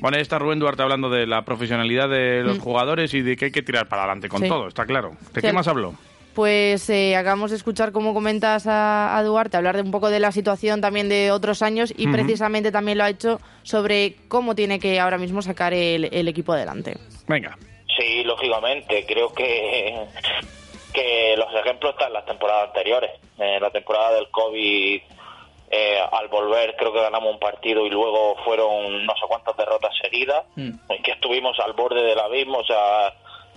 Bueno, 0.00 0.16
ahí 0.16 0.22
está 0.22 0.38
Rubén 0.38 0.58
Duarte 0.58 0.82
hablando 0.82 1.08
de 1.08 1.26
la 1.26 1.42
profesionalidad 1.44 2.08
de 2.08 2.42
los 2.42 2.58
jugadores 2.58 3.14
y 3.14 3.22
de 3.22 3.36
que 3.36 3.46
hay 3.46 3.52
que 3.52 3.62
tirar 3.62 3.88
para 3.88 4.02
adelante 4.02 4.28
con 4.28 4.40
Mm. 4.40 4.44
Sí. 4.44 4.48
todo, 4.48 4.68
está 4.68 4.84
claro. 4.84 5.10
¿De 5.32 5.40
Sí, 5.40 5.46
qué 5.46 5.52
más 5.52 5.68
habló? 5.68 5.94
Pues 6.34 6.88
eh, 6.88 7.14
acabamos 7.16 7.50
de 7.50 7.58
escuchar 7.58 7.92
cómo 7.92 8.14
comentas 8.14 8.66
a, 8.66 9.16
a 9.16 9.22
Duarte, 9.22 9.56
hablar 9.56 9.76
de 9.76 9.82
un 9.82 9.90
poco 9.90 10.08
de 10.08 10.18
la 10.18 10.32
situación 10.32 10.80
también 10.80 11.08
de 11.08 11.30
otros 11.30 11.60
años 11.62 11.92
y 11.96 12.06
precisamente 12.08 12.72
también 12.72 12.98
lo 12.98 13.04
ha 13.04 13.10
hecho 13.10 13.38
sobre 13.62 14.16
cómo 14.28 14.54
tiene 14.54 14.80
que 14.80 14.98
ahora 14.98 15.18
mismo 15.18 15.42
sacar 15.42 15.74
el, 15.74 16.08
el 16.12 16.28
equipo 16.28 16.52
adelante. 16.52 16.96
Venga. 17.28 17.56
Sí, 17.98 18.24
lógicamente. 18.24 19.04
Creo 19.06 19.32
que, 19.32 20.06
que 20.92 21.36
los 21.36 21.54
ejemplos 21.54 21.92
están 21.92 22.08
en 22.08 22.14
las 22.14 22.26
temporadas 22.26 22.68
anteriores. 22.68 23.10
En 23.38 23.60
la 23.60 23.70
temporada 23.70 24.14
del 24.14 24.30
COVID, 24.30 25.00
eh, 25.70 25.98
al 26.12 26.28
volver, 26.28 26.74
creo 26.76 26.92
que 26.92 27.00
ganamos 27.00 27.32
un 27.34 27.40
partido 27.40 27.84
y 27.86 27.90
luego 27.90 28.36
fueron 28.44 29.04
no 29.04 29.12
sé 29.14 29.26
cuántas 29.28 29.56
derrotas 29.56 29.92
seguidas. 30.00 30.44
En 30.56 31.02
que 31.02 31.12
estuvimos 31.12 31.58
al 31.60 31.74
borde 31.74 32.02
del 32.02 32.18
abismo. 32.18 32.58
O 32.58 32.64
sea, 32.64 33.12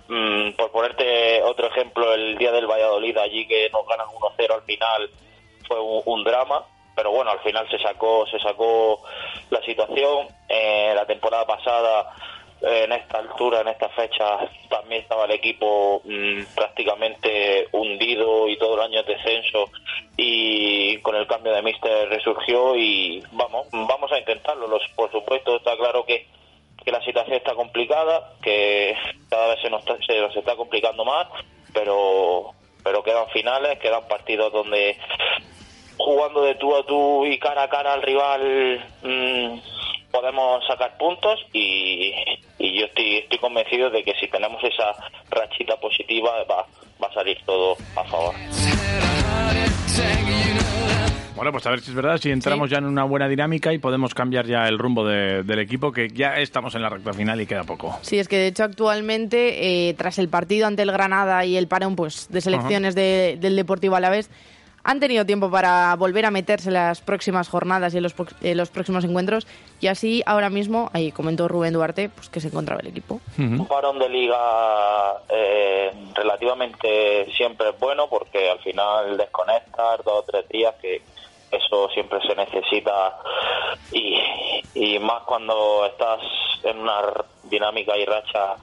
mm, 0.08 0.52
por 0.52 0.72
ponerte 0.72 1.41
otro 1.44 1.68
ejemplo, 1.68 2.13
el 2.13 2.38
día 2.38 2.52
del 2.52 2.68
Valladolid, 2.68 3.18
allí 3.18 3.48
que 3.48 3.70
nos 3.72 3.88
ganan 3.88 4.08
1-0 4.08 4.54
al 4.54 4.62
final, 4.63 5.10
fue 5.68 5.80
un, 5.80 6.02
un 6.06 6.24
drama. 6.24 6.65
Pero 6.96 7.12
bueno, 7.12 7.32
al 7.32 7.39
final 7.39 7.70
se 7.70 7.78
sacó, 7.80 8.26
se 8.28 8.39
sacó 8.39 9.04
la 9.50 9.62
situación. 9.63 10.28
Eh, 10.48 10.94
la 10.96 11.06
temporada 11.06 11.46
pasada 11.46 12.13
en 12.62 12.91
esta 12.94 13.20
altura, 13.20 13.62
en 13.62 13.68
esta 13.68 13.89
fecha, 13.89 14.50
también 14.70 15.02
estaba 15.02 15.26
el 15.26 15.32
equipo 15.32 16.02
mm, 16.04 16.56
prácticamente 16.56 17.68
hundido 17.72 18.48
y 18.48 18.58
todo 18.58 18.76
el 18.76 18.82
año 18.82 19.04
de 19.04 19.13
descenso 19.13 19.70
y 20.18 20.98
con 21.00 21.15
el 21.15 21.28
cambio 21.28 21.54
de 21.54 21.62
míster 21.62 22.10
resurgió 22.10 22.76
y 22.76 23.22
vamos, 23.34 23.68
vamos 23.72 24.12
a 24.12 24.20
intentarlo. 24.20 24.68
Los, 24.68 24.82
por 24.96 25.12
supuesto, 25.12 25.58
está 25.58 25.76
claro 25.76 26.06
que, 26.06 26.28
que 26.86 26.91
la 26.91 27.02
situación 27.04 27.36
está 27.36 27.56
complicada, 27.56 28.34
que 28.43 28.95
cada 29.30 29.48
vez 29.48 29.60
se 29.62 29.69
nos, 29.71 29.82
está- 29.82 29.98
se 30.06 30.19
nos 30.21 30.36
está 30.38 30.56
complicando 30.56 31.04
más, 31.04 31.28
pero, 31.74 32.52
pero 32.84 33.04
quedan 33.04 33.28
finales, 33.30 33.80
quedan 33.80 34.08
partidos 34.08 34.54
donde 34.54 34.95
jugando 35.98 36.41
de 36.43 36.56
tú 36.56 36.76
a 36.76 36.86
tú 36.86 37.26
y 37.26 37.39
cara 37.39 37.63
a 37.63 37.69
cara 37.69 37.93
al 37.93 38.02
rival 38.04 38.86
mm, 39.02 39.60
podemos 40.12 40.65
sacar 40.67 40.98
puntos 40.98 41.39
y, 41.54 42.13
y 42.60 42.80
yo 42.80 42.86
estoy, 42.86 43.17
estoy 43.17 43.38
convencido 43.39 43.89
de 43.89 44.04
que 44.04 44.13
si 44.19 44.28
tenemos 44.28 44.63
esa 44.63 44.93
rachita 45.30 45.78
positiva 45.78 46.43
va, 46.43 46.65
va 47.04 47.08
a 47.08 47.13
salir 47.13 47.38
todo 47.45 47.76
a 47.95 48.04
favor. 48.06 48.36
Bueno, 51.36 51.52
pues 51.52 51.65
a 51.67 51.69
ver 51.69 51.82
si 51.82 51.89
es 51.91 51.95
verdad, 51.95 52.17
si 52.17 52.32
entramos 52.32 52.69
ya 52.69 52.78
en 52.78 52.86
una 52.86 53.04
buena 53.04 53.28
dinámica 53.28 53.74
y 53.74 53.78
podemos 53.78 54.13
cambiar 54.13 54.45
ya 54.45 54.67
el 54.69 54.80
rumbo 54.80 55.06
de- 55.06 55.43
del 55.43 55.60
equipo, 55.60 55.91
que 55.91 56.08
ya 56.08 56.38
estamos 56.38 56.76
en 56.76 56.82
la 56.82 56.89
recta 56.89 57.12
final 57.13 57.41
y 57.41 57.45
queda 57.45 57.63
poco. 57.65 57.98
Sí, 58.02 58.17
es 58.19 58.28
que 58.30 58.38
de 58.38 58.48
hecho 58.48 58.63
actualmente, 58.63 59.89
eh, 59.89 59.93
tras 59.95 60.17
el 60.17 60.30
partido 60.30 60.65
ante 60.65 60.82
el 60.84 60.91
Granada 60.91 61.43
y 61.45 61.58
el 61.58 61.67
parón 61.67 61.95
pues, 61.98 62.30
de 62.30 62.39
selecciones 62.41 62.95
de- 62.95 63.38
del 63.39 63.56
Deportivo 63.58 63.95
Alavés, 63.98 64.30
han 64.88 65.00
tenido 65.00 65.26
tiempo 65.26 65.50
para 65.50 65.95
volver 65.95 66.26
a 66.28 66.32
meterse 66.32 66.69
en 66.69 66.76
las 66.76 67.02
próximas 67.02 67.50
jornadas 67.50 67.93
y 67.93 67.98
en 67.98 68.04
los, 68.04 68.13
en 68.41 68.56
los 68.56 68.69
próximos 68.69 69.04
encuentros. 69.04 69.48
Y 69.82 69.88
así, 69.88 70.21
ahora 70.28 70.50
mismo, 70.52 70.91
ahí 70.93 71.12
comentó 71.12 71.48
Rubén 71.48 71.74
Duarte, 71.74 72.10
pues 72.10 72.30
que 72.30 72.39
se 72.39 72.48
encontraba 72.50 72.82
el 72.82 72.88
equipo. 72.88 73.19
Un 73.39 73.65
parón 73.67 73.98
de 73.98 74.08
liga 74.08 74.38
eh, 75.30 75.91
relativamente 76.13 77.26
siempre 77.36 77.69
es 77.69 77.80
bueno 77.80 78.08
porque 78.10 78.50
al 78.52 78.60
final 78.60 79.17
desconectar 79.17 80.04
dos 80.04 80.19
o 80.19 80.24
tres 80.24 80.48
días 80.50 80.76
que 80.82 81.02
eso 81.51 81.89
siempre 81.89 82.19
se 82.27 82.36
necesita 82.36 83.17
y, 83.91 84.99
más 84.99 85.23
cuando 85.23 85.86
estás 85.86 86.19
en 86.63 86.79
una 86.79 87.01
dinámica 87.43 87.95
y 87.97 88.05
racha 88.05 88.55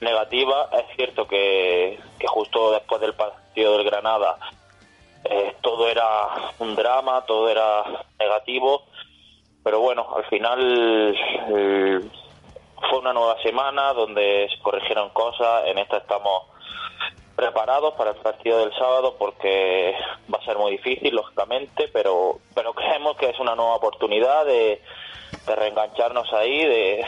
negativa. 0.00 0.68
Es 0.72 0.96
cierto 0.96 1.26
que, 1.26 1.98
que 2.18 2.26
justo 2.26 2.72
después 2.72 3.00
del 3.00 3.14
partido 3.14 3.76
del 3.76 3.84
Granada 3.84 4.38
eh, 5.24 5.56
todo 5.62 5.88
era 5.88 6.28
un 6.58 6.74
drama, 6.74 7.24
todo 7.26 7.48
era 7.48 7.82
negativo, 8.18 8.84
pero 9.62 9.80
bueno, 9.80 10.06
al 10.14 10.24
final 10.26 11.16
fue 12.90 12.98
una 12.98 13.14
nueva 13.14 13.40
semana 13.42 13.94
donde 13.94 14.48
se 14.50 14.62
corrigieron 14.62 15.08
cosas. 15.10 15.66
En 15.66 15.78
esta 15.78 15.98
estamos 15.98 16.42
preparados 17.36 17.94
para 17.94 18.10
el 18.10 18.16
partido 18.16 18.58
del 18.58 18.72
sábado 18.74 19.16
porque 19.18 19.94
va 20.32 20.38
a 20.38 20.44
ser 20.44 20.56
muy 20.56 20.72
difícil, 20.72 21.14
lógicamente, 21.14 21.88
pero, 21.92 22.38
pero 22.54 22.72
creemos 22.72 23.16
que 23.16 23.30
es 23.30 23.40
una 23.40 23.54
nueva 23.54 23.76
oportunidad 23.76 24.44
de, 24.44 24.80
de 25.46 25.56
reengancharnos 25.56 26.32
ahí, 26.32 26.64
de, 26.64 27.06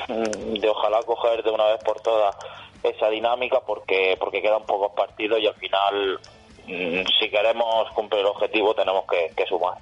de 0.60 0.68
ojalá 0.68 1.02
coger 1.02 1.42
de 1.42 1.50
una 1.50 1.66
vez 1.66 1.84
por 1.84 2.00
todas 2.00 2.36
esa 2.82 3.08
dinámica 3.08 3.60
porque, 3.60 4.16
porque 4.18 4.42
quedan 4.42 4.64
pocos 4.64 4.92
partidos 4.92 5.40
y 5.40 5.46
al 5.46 5.54
final, 5.54 6.20
mm, 6.66 7.02
si 7.18 7.30
queremos 7.30 7.90
cumplir 7.92 8.20
el 8.20 8.26
objetivo, 8.26 8.74
tenemos 8.74 9.04
que, 9.06 9.32
que 9.36 9.46
sumar. 9.46 9.78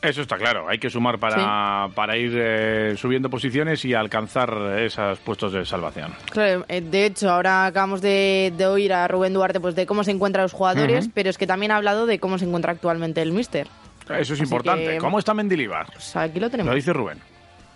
Eso 0.00 0.22
está 0.22 0.36
claro, 0.36 0.68
hay 0.68 0.78
que 0.78 0.88
sumar 0.90 1.18
para, 1.18 1.88
para 1.94 2.16
ir 2.16 2.32
eh, 2.36 2.94
subiendo 2.96 3.28
posiciones 3.28 3.84
y 3.84 3.94
alcanzar 3.94 4.48
esos 4.78 5.18
puestos 5.18 5.52
de 5.52 5.64
salvación. 5.66 6.14
Claro, 6.30 6.64
eh, 6.68 6.80
de 6.80 7.06
hecho, 7.06 7.28
ahora 7.30 7.66
acabamos 7.66 8.00
de, 8.00 8.52
de 8.56 8.66
oír 8.66 8.92
a 8.92 9.08
Rubén 9.08 9.34
Duarte 9.34 9.58
pues 9.58 9.74
de 9.74 9.86
cómo 9.86 10.04
se 10.04 10.12
encuentran 10.12 10.44
los 10.44 10.52
jugadores, 10.52 11.08
pero 11.12 11.30
es 11.30 11.36
que 11.36 11.48
también 11.48 11.72
ha 11.72 11.76
hablado 11.76 12.06
de 12.06 12.20
cómo 12.20 12.38
se 12.38 12.44
encuentra 12.44 12.70
actualmente 12.72 13.20
el 13.22 13.32
míster. 13.32 13.66
Eso 14.04 14.14
es 14.20 14.30
Así 14.32 14.42
importante. 14.44 14.86
que- 14.92 14.98
¿Cómo 14.98 15.18
está 15.18 15.34
Mendilibar? 15.34 15.86
Pues 15.92 16.14
aquí 16.16 16.38
lo 16.38 16.48
tenemos. 16.48 16.70
Lo 16.70 16.76
dice 16.76 16.92
Rubén. 16.92 17.20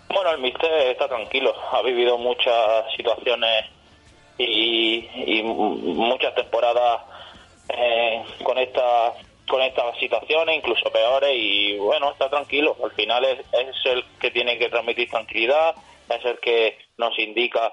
Bueno, 0.07 0.31
el 0.31 0.41
Mister 0.41 0.71
está 0.91 1.07
tranquilo. 1.09 1.53
Ha 1.73 1.81
vivido 1.81 2.17
muchas 2.17 2.85
situaciones 2.95 3.65
y, 4.37 5.05
y 5.27 5.43
muchas 5.43 6.33
temporadas 6.35 7.01
eh, 7.69 8.21
con 8.43 8.57
esta 8.57 9.11
con 9.47 9.61
estas 9.61 9.97
situaciones, 9.99 10.57
incluso 10.57 10.89
peores, 10.91 11.31
y 11.35 11.77
bueno, 11.77 12.11
está 12.11 12.29
tranquilo. 12.29 12.75
Al 12.83 12.91
final 12.91 13.25
es, 13.25 13.39
es 13.39 13.75
el 13.85 14.03
que 14.19 14.31
tiene 14.31 14.57
que 14.57 14.69
transmitir 14.69 15.09
tranquilidad, 15.09 15.75
es 16.09 16.25
el 16.25 16.39
que 16.39 16.77
nos 16.97 17.17
indica 17.19 17.71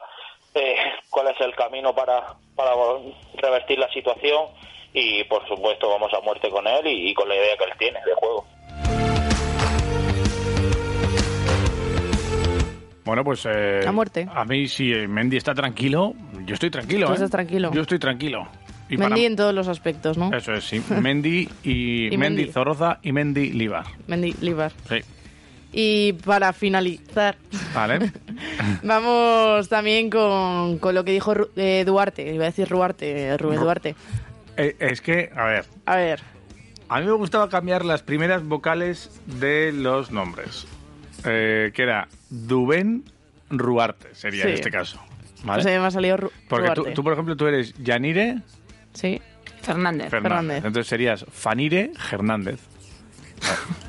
eh, 0.54 0.76
cuál 1.10 1.28
es 1.28 1.40
el 1.40 1.54
camino 1.54 1.94
para, 1.94 2.34
para 2.56 2.72
revertir 3.34 3.78
la 3.78 3.88
situación 3.92 4.46
y 4.92 5.22
por 5.24 5.46
supuesto 5.46 5.88
vamos 5.88 6.12
a 6.12 6.20
muerte 6.20 6.50
con 6.50 6.66
él 6.66 6.86
y, 6.86 7.10
y 7.10 7.14
con 7.14 7.28
la 7.28 7.36
idea 7.36 7.56
que 7.56 7.64
él 7.64 7.72
tiene 7.78 8.00
de 8.04 8.14
juego. 8.14 8.44
Bueno, 13.04 13.24
pues... 13.24 13.44
eh, 13.46 13.80
A 13.86 13.92
muerte. 13.92 14.28
A 14.32 14.44
mí, 14.44 14.68
si 14.68 14.84
Mendy 14.92 15.36
está 15.36 15.52
tranquilo, 15.52 16.12
yo 16.44 16.54
estoy 16.54 16.70
tranquilo. 16.70 17.06
Tú 17.06 17.12
¿eh? 17.12 17.14
estás 17.16 17.30
tranquilo. 17.30 17.70
Yo 17.72 17.82
estoy 17.82 17.98
tranquilo. 17.98 18.46
Y 18.90 18.96
para- 18.96 19.10
Mendy 19.10 19.24
en 19.26 19.36
todos 19.36 19.54
los 19.54 19.68
aspectos, 19.68 20.18
¿no? 20.18 20.34
Eso 20.36 20.52
es, 20.52 20.64
sí. 20.64 20.82
Mendy 21.00 21.48
y, 21.62 22.06
Y 22.12 22.16
Mendy 22.16 22.42
Mendy. 22.42 22.52
Zorroza 22.52 22.98
y 23.02 23.12
Mendy 23.12 23.52
Libar. 23.52 23.86
Mendy, 24.08 24.34
Libar. 24.40 24.72
Sí. 24.88 24.96
Y 25.72 26.14
para 26.14 26.52
finalizar, 26.52 27.36
Vale. 27.72 28.10
vamos 28.82 29.68
también 29.68 30.10
con, 30.10 30.78
con 30.78 30.94
lo 30.94 31.04
que 31.04 31.12
dijo 31.12 31.34
Ru- 31.34 31.48
eh, 31.56 31.84
Duarte. 31.86 32.34
Iba 32.34 32.44
a 32.44 32.48
decir 32.48 32.68
Ruarte, 32.68 33.36
Rubén 33.38 33.60
Duarte. 33.60 33.94
Eh, 34.56 34.74
es 34.80 35.00
que, 35.00 35.30
a 35.34 35.44
ver, 35.44 35.64
A 35.86 35.96
ver, 35.96 36.20
a 36.88 36.98
mí 37.00 37.06
me 37.06 37.12
gustaba 37.12 37.48
cambiar 37.48 37.84
las 37.84 38.02
primeras 38.02 38.42
vocales 38.44 39.20
de 39.26 39.70
los 39.72 40.10
nombres. 40.10 40.66
Eh, 41.24 41.70
que 41.74 41.82
era 41.82 42.08
Dubén 42.30 43.04
Ruarte, 43.50 44.14
sería 44.14 44.44
en 44.44 44.54
este 44.54 44.70
caso. 44.70 44.98
¿Vale? 45.44 45.62
pues, 45.62 45.74
eh, 45.74 45.78
me 45.78 45.86
ha 45.86 45.90
salido 45.90 46.16
Ru- 46.16 46.30
Porque 46.48 46.68
tú, 46.70 46.74
Ruarte. 46.82 46.94
tú, 46.94 47.04
por 47.04 47.12
ejemplo, 47.12 47.36
tú 47.36 47.46
eres 47.46 47.74
Yanire 47.78 48.38
Fernández. 49.62 50.10
Fernández. 50.10 50.10
Fernández. 50.38 50.56
Entonces 50.64 50.86
serías 50.86 51.24
Fanire 51.30 51.92
Hernández. 52.12 52.60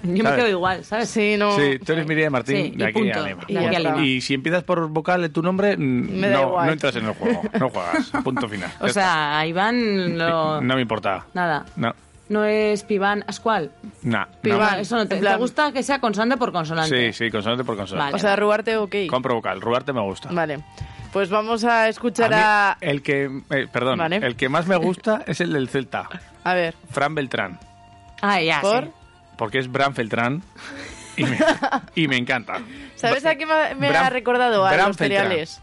Yo 0.03 0.12
me 0.12 0.21
¿Sabes? 0.23 0.39
quedo 0.39 0.49
igual, 0.49 0.86
¿sabes? 0.86 1.10
sí, 1.10 1.36
no. 1.38 1.57
Sí, 1.57 1.77
tú 1.86 1.91
eres 1.91 2.07
Mireia 2.07 2.29
Martín 2.29 2.55
Sí, 2.55 2.71
de 2.77 2.84
y 2.86 2.88
aquí 2.88 2.99
punto. 3.01 3.19
a 3.19 3.27
Lima. 3.27 4.01
Y. 4.01 4.07
Y 4.15 4.21
si 4.21 4.34
empiezas 4.34 4.63
por 4.63 4.88
vocal 4.88 5.21
de 5.21 5.27
tu 5.29 5.43
nombre, 5.43 5.75
mm, 5.75 5.81
Me 6.19 6.29
da 6.29 6.41
no, 6.41 6.47
igual. 6.47 6.65
no 6.67 6.71
entras 6.71 6.95
en 6.95 7.05
el 7.05 7.13
juego. 7.13 7.41
No 7.60 7.69
juegas. 7.69 8.12
Punto 8.23 8.47
final. 8.47 8.71
O 8.79 8.88
Ya 8.88 8.93
sea, 8.93 9.39
a 9.39 9.45
Iván 9.45 9.75
está. 10.12 10.29
lo... 10.29 10.62
No 10.62 10.75
me 10.75 10.81
importa. 10.81 11.25
Nada. 11.34 11.65
No. 11.75 11.93
No 12.29 12.45
es 12.45 12.84
Piván 12.84 13.25
Ascual. 13.27 13.71
Nah, 14.03 14.25
Pibán. 14.41 14.60
no. 14.62 14.71
No, 14.71 14.77
eso 14.77 14.95
no 14.95 15.05
te, 15.05 15.15
en 15.15 15.21
plan- 15.21 15.34
te 15.34 15.39
gusta 15.41 15.73
que 15.73 15.84
sea 15.84 15.99
consonante 15.99 16.38
por 16.38 16.53
consonante. 16.53 17.12
Sí, 17.12 17.25
sí, 17.25 17.29
consonante 17.29 17.65
por 17.65 17.75
consonante. 17.75 18.13
Vale. 18.13 18.15
O 18.15 18.19
sea, 18.25 18.38
Ruarte, 18.38 18.77
ok. 18.77 18.95
Compro 19.10 19.36
vocal. 19.36 19.60
Ruarte 19.60 19.91
me 19.91 19.99
gusta. 20.01 20.29
Vale. 20.31 20.60
Pues 21.13 21.30
vamos 21.30 21.63
a 21.65 21.89
escuchar 21.89 22.34
A 22.34 22.71
a... 22.71 22.76
mí, 22.82 22.88
el 22.88 23.02
que, 23.02 23.26
eh, 23.50 23.67
perdón, 23.71 24.00
Vale. 24.00 24.17
el 24.17 24.36
que 24.36 24.47
más 24.50 24.65
me 24.67 24.78
gusta 24.78 25.24
es 25.28 25.41
el 25.41 25.52
del 25.54 25.67
Celta, 25.67 26.08
A 26.43 26.54
ver, 26.54 26.74
Fran 26.89 27.13
Beltrán, 27.15 27.60
Ah, 28.21 28.39
ya, 28.41 28.62
¿por? 28.62 28.86
sí. 28.86 28.91
porque 29.38 29.60
es 29.60 29.69
Bran 29.71 29.93
Feltrán 29.93 30.41
y 31.17 31.24
me, 31.26 31.38
y 31.95 32.08
me 32.08 32.15
encanta. 32.17 32.60
¿Sabes 32.95 33.26
a 33.26 33.36
qué 33.36 33.45
me, 33.45 33.76
me 33.76 33.89
Bran- 33.89 34.06
ha 34.06 34.10
recordado? 34.10 34.65
A 34.65 34.71
Bran 34.74 34.88
los 34.89 34.97
Feltrán. 34.97 35.24
cereales. 35.24 35.62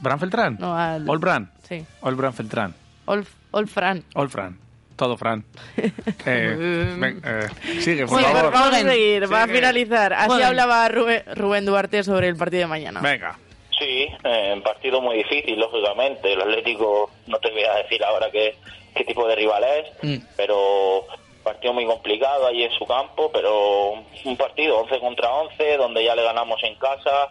¿Bran 0.00 0.18
Feltrán? 0.18 0.56
No, 0.58 0.76
al- 0.76 1.08
Ol 1.08 1.18
Bran. 1.18 1.50
Sí. 1.68 1.84
Ol 2.00 2.14
Bran 2.16 2.32
Feltrán. 2.32 2.74
Ol, 3.04 3.26
Ol 3.52 3.68
Fran. 3.68 4.02
Ol 4.14 4.28
Fran. 4.30 4.58
Todo 4.96 5.16
Fran. 5.16 5.44
Eh, 6.26 6.96
ven, 6.98 7.20
eh, 7.24 7.46
sigue, 7.80 8.06
por 8.06 8.18
Sí, 8.18 8.24
favor. 8.24 8.52
vamos 8.52 8.74
a 8.74 8.80
seguir, 8.82 9.32
va 9.32 9.44
a 9.44 9.46
finalizar. 9.46 10.12
Así 10.12 10.42
hablaba 10.42 10.88
Rubén, 10.88 11.22
Rubén 11.36 11.64
Duarte 11.66 12.02
sobre 12.02 12.28
el 12.28 12.36
partido 12.36 12.62
de 12.62 12.66
mañana. 12.66 13.00
Venga. 13.00 13.36
Sí, 13.78 14.08
eh, 14.24 14.52
un 14.54 14.62
partido 14.62 15.00
muy 15.00 15.18
difícil, 15.18 15.58
lógicamente. 15.58 16.32
El 16.32 16.40
Atlético, 16.40 17.10
no 17.26 17.38
te 17.38 17.50
voy 17.50 17.64
a 17.64 17.74
decir 17.76 18.02
ahora 18.02 18.30
qué, 18.30 18.56
qué 18.94 19.04
tipo 19.04 19.26
de 19.26 19.36
rival 19.36 19.64
es, 19.64 20.20
pero 20.36 21.06
partido 21.42 21.72
muy 21.72 21.86
complicado 21.86 22.46
ahí 22.46 22.62
en 22.62 22.72
su 22.72 22.84
campo, 22.84 23.30
pero 23.32 23.92
un 24.24 24.36
partido 24.36 24.78
11 24.80 25.00
contra 25.00 25.32
11, 25.32 25.76
donde 25.78 26.04
ya 26.04 26.14
le 26.14 26.22
ganamos 26.22 26.62
en 26.62 26.74
casa. 26.74 27.28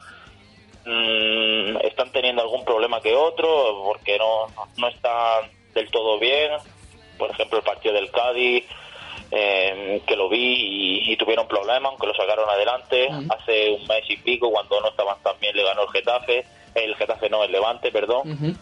Mm, 0.85 1.77
están 1.83 2.11
teniendo 2.11 2.41
algún 2.41 2.63
problema 2.63 3.01
que 3.01 3.13
otro, 3.13 3.83
porque 3.85 4.17
no, 4.17 4.47
no 4.77 4.87
están 4.87 5.51
del 5.73 5.91
todo 5.91 6.17
bien. 6.17 6.51
Por 7.17 7.29
ejemplo, 7.31 7.59
el 7.59 7.63
partido 7.63 7.93
del 7.93 8.09
Cádiz, 8.09 8.65
eh, 9.31 10.01
que 10.05 10.15
lo 10.15 10.29
vi 10.29 11.03
y, 11.07 11.11
y 11.11 11.17
tuvieron 11.17 11.47
problemas, 11.47 11.91
aunque 11.91 12.07
lo 12.07 12.13
sacaron 12.13 12.49
adelante. 12.49 13.09
Hace 13.29 13.71
un 13.71 13.85
mes 13.87 14.03
y 14.09 14.17
pico, 14.17 14.51
cuando 14.51 14.79
no 14.81 14.89
estaban 14.89 15.17
tan 15.23 15.39
bien, 15.39 15.55
le 15.55 15.63
ganó 15.63 15.83
el 15.83 15.89
Getafe. 15.89 16.45
El 16.75 16.95
Getafe 16.95 17.29
no, 17.29 17.43
el 17.43 17.51
Levante, 17.51 17.91
perdón. 17.91 18.57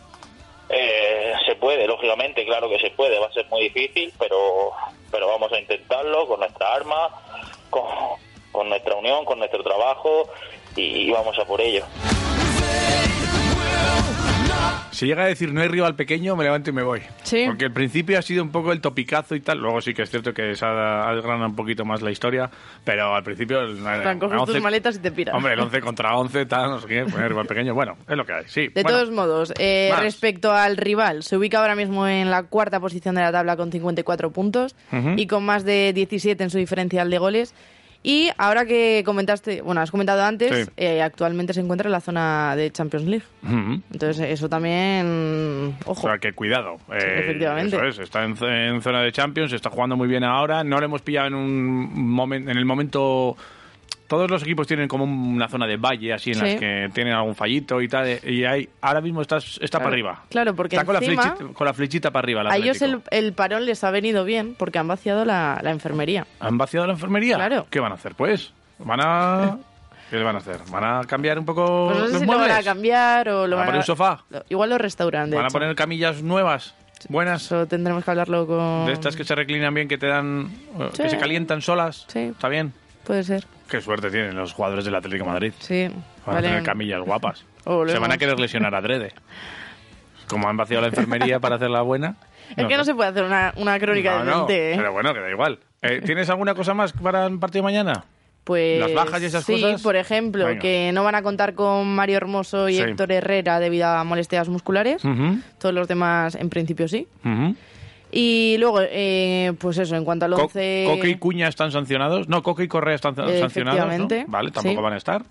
Eh, 0.70 1.34
se 1.46 1.56
puede, 1.56 1.86
lógicamente, 1.86 2.46
claro 2.46 2.70
que 2.70 2.80
se 2.80 2.90
puede. 2.92 3.20
Va 3.20 3.28
a 3.28 3.34
ser 3.34 3.46
muy 3.48 3.64
difícil, 3.70 4.12
pero, 4.18 4.72
pero 5.12 5.28
vamos 5.28 5.52
a 5.52 5.60
intentarlo 5.60 6.28
con 6.28 6.40
nuestra 6.40 6.74
arma, 6.74 7.10
con, 7.70 7.84
con 8.52 8.70
nuestra 8.70 8.96
unión, 8.96 9.26
con 9.26 9.38
nuestro 9.38 9.64
trabajo 9.64 10.28
y, 10.76 10.82
y 10.82 11.12
vamos 11.12 11.38
a 11.38 11.46
por 11.46 11.62
ello. 11.62 11.86
Si 14.92 15.08
llega 15.08 15.24
a 15.24 15.28
decir 15.28 15.54
no 15.54 15.62
hay 15.62 15.68
rival 15.68 15.96
pequeño, 15.96 16.38
me 16.38 16.46
levanto 16.46 16.70
y 16.70 16.74
me 16.74 16.82
voy. 16.82 17.02
Sí. 17.24 17.44
Porque 17.48 17.66
al 17.66 17.74
principio 17.74 18.18
ha 18.18 18.22
sido 18.22 18.42
un 18.42 18.52
poco 18.52 18.72
el 18.72 18.80
topicazo 18.80 19.36
y 19.36 19.42
tal. 19.42 19.58
Luego 19.60 19.82
sí 19.82 19.94
que 19.94 20.04
es 20.04 20.10
cierto 20.10 20.34
que 20.34 20.56
se 20.56 20.66
desgranado 20.66 21.48
un 21.48 21.56
poquito 21.56 21.84
más 21.84 22.02
la 22.02 22.12
historia. 22.12 22.50
Pero 22.86 23.14
al 23.14 23.24
principio. 23.24 23.60
El, 23.60 23.76
plan, 23.78 24.20
coges 24.20 24.46
tus 24.46 24.62
maletas 24.62 24.96
y 24.96 25.00
te 25.00 25.12
piras. 25.12 25.36
Hombre, 25.36 25.54
el 25.54 25.60
11 25.60 25.82
contra 25.82 26.16
11, 26.16 26.46
tal, 26.46 26.70
no 26.70 26.80
sé 26.80 26.88
qué. 26.88 27.04
Pues 27.04 27.28
rival 27.28 27.46
pequeño. 27.46 27.74
Bueno, 27.74 27.98
es 28.08 28.16
lo 28.16 28.26
que 28.26 28.34
hay, 28.34 28.44
sí. 28.48 28.70
De 28.70 28.84
Bueno, 28.84 28.90
todos 28.98 29.12
modos, 29.12 29.54
eh, 29.60 29.92
respecto 30.00 30.54
al 30.54 30.78
rival, 30.78 31.24
se 31.24 31.36
ubica 31.36 31.60
ahora 31.60 31.76
mismo 31.76 32.08
en 32.08 32.32
la 32.32 32.44
cuarta 32.44 32.80
posición 32.80 33.16
de 33.16 33.22
la 33.22 33.34
tabla 33.34 33.58
con 33.58 33.72
54 33.72 34.32
puntos 34.32 34.76
Ujú. 34.94 35.16
y 35.18 35.28
con 35.28 35.44
más 35.46 35.66
de 35.66 35.92
17 35.94 36.42
en 36.42 36.50
su 36.50 36.58
diferencial 36.58 37.10
de 37.10 37.18
goles. 37.18 37.54
Y 38.08 38.30
ahora 38.38 38.68
que 38.68 39.02
comentaste, 39.04 39.62
bueno, 39.64 39.82
has 39.82 39.90
comentado 39.90 40.24
antes, 40.24 40.66
Sí. 40.68 40.72
eh, 40.78 41.02
actualmente 41.02 41.54
se 41.56 41.62
encuentra 41.62 41.88
en 41.88 41.92
la 41.92 42.02
zona 42.02 42.56
de 42.56 42.70
Champions 42.72 43.08
League. 43.08 43.26
Entonces, 43.92 44.30
eso 44.30 44.48
también. 44.48 45.76
O 45.86 45.92
Ojo. 45.94 46.08
sea, 46.08 46.20
que 46.20 46.32
cuidado. 46.34 46.76
Eh, 46.94 47.22
efectivamente. 47.24 47.76
Eso 47.76 47.86
es, 47.88 47.98
está 47.98 48.24
en, 48.24 48.36
en 48.44 48.82
zona 48.84 49.02
de 49.02 49.12
Champions, 49.12 49.54
está 49.54 49.72
jugando 49.72 49.96
muy 49.98 50.08
bien 50.08 50.24
ahora. 50.24 50.64
No 50.64 50.78
le 50.80 50.86
hemos 50.86 51.02
pillado 51.02 51.30
en 51.30 51.34
un 51.34 52.10
momento, 52.12 52.52
en 52.52 52.58
el 52.60 52.66
momento. 52.66 53.36
Todos 54.08 54.30
los 54.30 54.44
equipos 54.44 54.68
tienen 54.68 54.88
como 54.88 55.04
una 55.06 55.48
zona 55.48 55.66
de 55.66 55.78
valle, 55.78 56.14
así 56.14 56.30
en 56.32 56.36
Sí. 56.36 56.42
las 56.42 56.56
que 56.60 56.90
tienen 56.94 57.14
algún 57.14 57.34
fallito 57.36 57.82
y 57.82 57.88
tal. 57.88 58.20
Y 58.24 58.46
hay, 58.46 58.70
ahora 58.82 59.02
mismo 59.02 59.22
está, 59.22 59.38
está 59.38 59.58
Claro. 59.68 59.84
para 59.84 59.90
arriba. 59.94 60.24
Claro, 60.30 60.56
porque 60.56 60.76
está 60.76 60.86
con 60.86 60.94
la, 60.94 61.02
flechita, 61.02 61.36
con 61.54 61.66
la 61.66 61.74
flechita 61.74 62.12
para 62.12 62.26
arriba. 62.26 62.42
el 62.42 62.48
A 62.48 62.58
ellos 62.58 62.82
el, 62.82 63.02
el 63.12 63.34
parón 63.34 63.66
les 63.66 63.84
ha 63.84 63.92
venido 63.92 64.24
bien 64.24 64.56
porque 64.58 64.78
han 64.80 64.88
vaciado 64.88 65.26
la, 65.26 65.60
la 65.64 65.72
enfermería. 65.72 66.28
¿Han 66.40 66.58
vaciado 66.58 66.86
la 66.88 66.94
enfermería? 66.94 67.36
Claro. 67.36 67.66
¿Qué 67.70 67.80
van 67.80 67.92
a 67.92 67.96
hacer, 67.96 68.16
pues? 68.16 68.54
¿Van 68.80 69.00
a...? 69.02 69.58
¿Qué 70.12 70.18
le 70.18 70.24
van 70.24 70.36
a 70.36 70.38
hacer? 70.38 70.60
¿Van 70.70 70.84
a 70.84 71.02
cambiar 71.06 71.40
un 71.40 71.46
poco 71.46 71.88
Pues 71.88 71.98
no 71.98 72.06
sé 72.06 72.12
los 72.12 72.22
si 72.22 72.28
lo 72.28 72.38
van 72.38 72.52
a 72.52 72.62
cambiar 72.62 73.28
o 73.28 73.48
lo 73.48 73.56
¿Van 73.56 73.64
a 73.64 73.66
poner 73.66 73.80
un 73.80 73.86
sofá? 73.86 74.24
Igual 74.50 74.70
lo 74.70 74.78
restauran, 74.78 75.32
de 75.32 75.36
¿Van 75.38 75.48
a 75.48 75.50
poner 75.50 75.74
camillas 75.76 76.22
nuevas? 76.22 76.76
¿Buenas? 77.10 77.46
Eso 77.46 77.66
tendremos 77.66 78.06
que 78.06 78.12
hablarlo 78.12 78.46
con... 78.46 78.86
De 78.86 78.94
estas 78.94 79.16
que 79.16 79.24
se 79.24 79.34
reclinan 79.34 79.74
bien, 79.74 79.88
que 79.88 79.98
te 79.98 80.06
dan... 80.08 80.52
eh, 80.80 80.90
Sí. 80.94 81.02
que 81.04 81.10
se 81.10 81.18
calientan 81.18 81.62
solas. 81.64 82.06
Sí. 82.08 82.20
¿Está 82.20 82.50
bien? 82.50 82.72
Puede 83.06 83.24
ser, 83.24 83.46
Qué 83.70 83.82
suerte 83.82 84.10
tienen 84.12 84.36
los 84.36 84.54
jugadores 84.54 84.86
del 84.86 84.96
Atlético 84.96 85.26
de 85.26 85.32
Madrid. 85.32 85.54
sí. 85.60 85.88
Van 86.26 86.36
Vale. 86.36 86.48
a 86.48 86.50
tener 86.52 86.64
camillas 86.64 87.02
guapas. 87.02 87.46
O 87.66 87.76
volvemos. 87.78 87.92
Se 87.94 88.00
van 88.00 88.12
a 88.12 88.18
querer 88.18 88.40
lesionar 88.40 88.74
adrede. 88.76 89.12
Como 90.28 90.48
han 90.50 90.58
vaciado 90.58 90.82
la 90.82 90.88
enfermería 90.88 91.40
para 91.40 91.56
hacerla 91.58 91.82
buena. 91.82 92.16
Es 92.56 92.66
que 92.68 92.78
no 92.78 92.84
se 92.84 92.94
puede 92.94 93.10
hacer 93.10 93.24
una, 93.24 93.54
una 93.58 93.80
crónica 93.80 94.20
No, 94.20 94.24
de 94.26 94.32
no, 94.32 94.38
mente, 94.40 94.74
¿eh? 94.74 94.78
Pero 94.78 94.92
bueno, 94.94 95.14
que 95.16 95.20
da 95.20 95.30
igual. 95.32 95.60
Eh, 95.82 96.02
¿Tienes 96.06 96.30
alguna 96.30 96.54
cosa 96.54 96.74
más 96.76 96.94
para 96.94 97.26
el 97.26 97.40
partido 97.40 97.62
de 97.64 97.72
mañana? 97.74 98.04
Pues 98.44 98.80
¿Las 98.80 98.94
bajas 98.94 99.20
y 99.24 99.26
esas 99.26 99.44
sí, 99.44 99.54
cosas? 99.60 99.82
por 99.82 99.96
ejemplo, 99.96 100.46
Venga. 100.46 100.60
que 100.62 100.92
no 100.94 101.04
van 101.04 101.16
a 101.16 101.24
contar 101.24 101.56
con 101.56 101.88
Mario 101.96 102.18
Hermoso 102.18 102.70
y 102.70 102.76
Sí. 102.76 102.82
Héctor 102.84 103.12
Herrera 103.12 103.60
debido 103.60 103.88
a 103.88 104.04
molestias 104.04 104.48
musculares. 104.50 105.04
Ujú, 105.04 105.40
Todos 105.60 105.74
los 105.74 105.88
demás, 105.88 106.36
en 106.36 106.50
principio, 106.52 106.88
sí. 106.88 107.08
ujú. 107.24 107.56
Y 108.18 108.56
luego, 108.60 108.80
eh, 108.82 109.52
pues 109.60 109.78
eso, 109.78 109.94
en 109.98 110.06
cuanto 110.06 110.24
al 110.24 110.32
Co- 110.32 110.44
11... 110.44 110.86
Coque 110.88 111.10
y 111.10 111.16
Cuña 111.16 111.50
están 111.50 111.72
sancionados. 111.74 112.30
No, 112.30 112.44
Coque 112.44 112.64
y 112.64 112.68
Correa 112.70 112.96
están 112.96 113.14
sancionados. 113.14 113.98
¿no? 114.00 114.08
Vale, 114.28 114.52
tampoco 114.52 114.76
sí. 114.78 114.82
van 114.82 114.94
a 114.94 114.98
estar. 114.98 115.24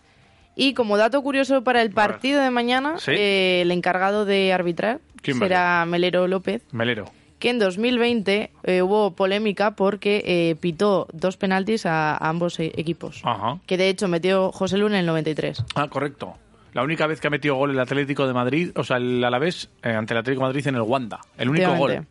Y 0.54 0.74
como 0.74 0.98
dato 0.98 1.22
curioso 1.22 1.64
para 1.64 1.80
el 1.80 1.90
partido 1.92 2.42
de 2.42 2.50
mañana, 2.50 2.98
Sí. 2.98 3.12
eh, 3.16 3.62
el 3.62 3.70
encargado 3.70 4.26
de 4.26 4.52
arbitrar 4.52 5.00
¿Quién 5.22 5.38
va 5.40 5.46
a 5.46 5.48
será 5.48 5.86
Melero 5.86 6.28
López, 6.28 6.62
Melero. 6.72 7.06
que 7.38 7.48
en 7.48 7.58
2020 7.58 8.50
eh, 8.64 8.82
hubo 8.82 9.12
polémica 9.12 9.70
porque 9.76 10.22
eh, 10.26 10.54
pitó 10.60 11.08
dos 11.12 11.38
penaltis 11.38 11.86
a, 11.86 12.12
a 12.14 12.28
ambos 12.28 12.60
eh, 12.60 12.70
equipos. 12.76 13.22
Ajá. 13.24 13.60
Que 13.66 13.78
de 13.78 13.88
hecho 13.88 14.08
metió 14.08 14.52
José 14.52 14.76
Luna 14.76 14.96
en 14.96 15.00
el 15.00 15.06
93. 15.06 15.64
Ah, 15.74 15.88
correcto. 15.88 16.34
La 16.74 16.82
única 16.82 17.06
vez 17.06 17.18
que 17.20 17.28
ha 17.28 17.30
metido 17.30 17.54
gol 17.54 17.70
el 17.70 17.78
Atlético 17.80 18.26
de 18.26 18.34
Madrid, 18.34 18.72
o 18.76 18.84
sea, 18.84 18.98
el 18.98 19.24
Alavés 19.24 19.70
eh, 19.82 19.88
ante 19.94 20.12
el 20.12 20.18
Atlético 20.18 20.42
de 20.44 20.48
Madrid 20.50 20.66
en 20.68 20.74
el 20.74 20.82
Wanda. 20.82 21.20
El 21.38 21.48
único 21.48 21.74
gol. 21.76 22.06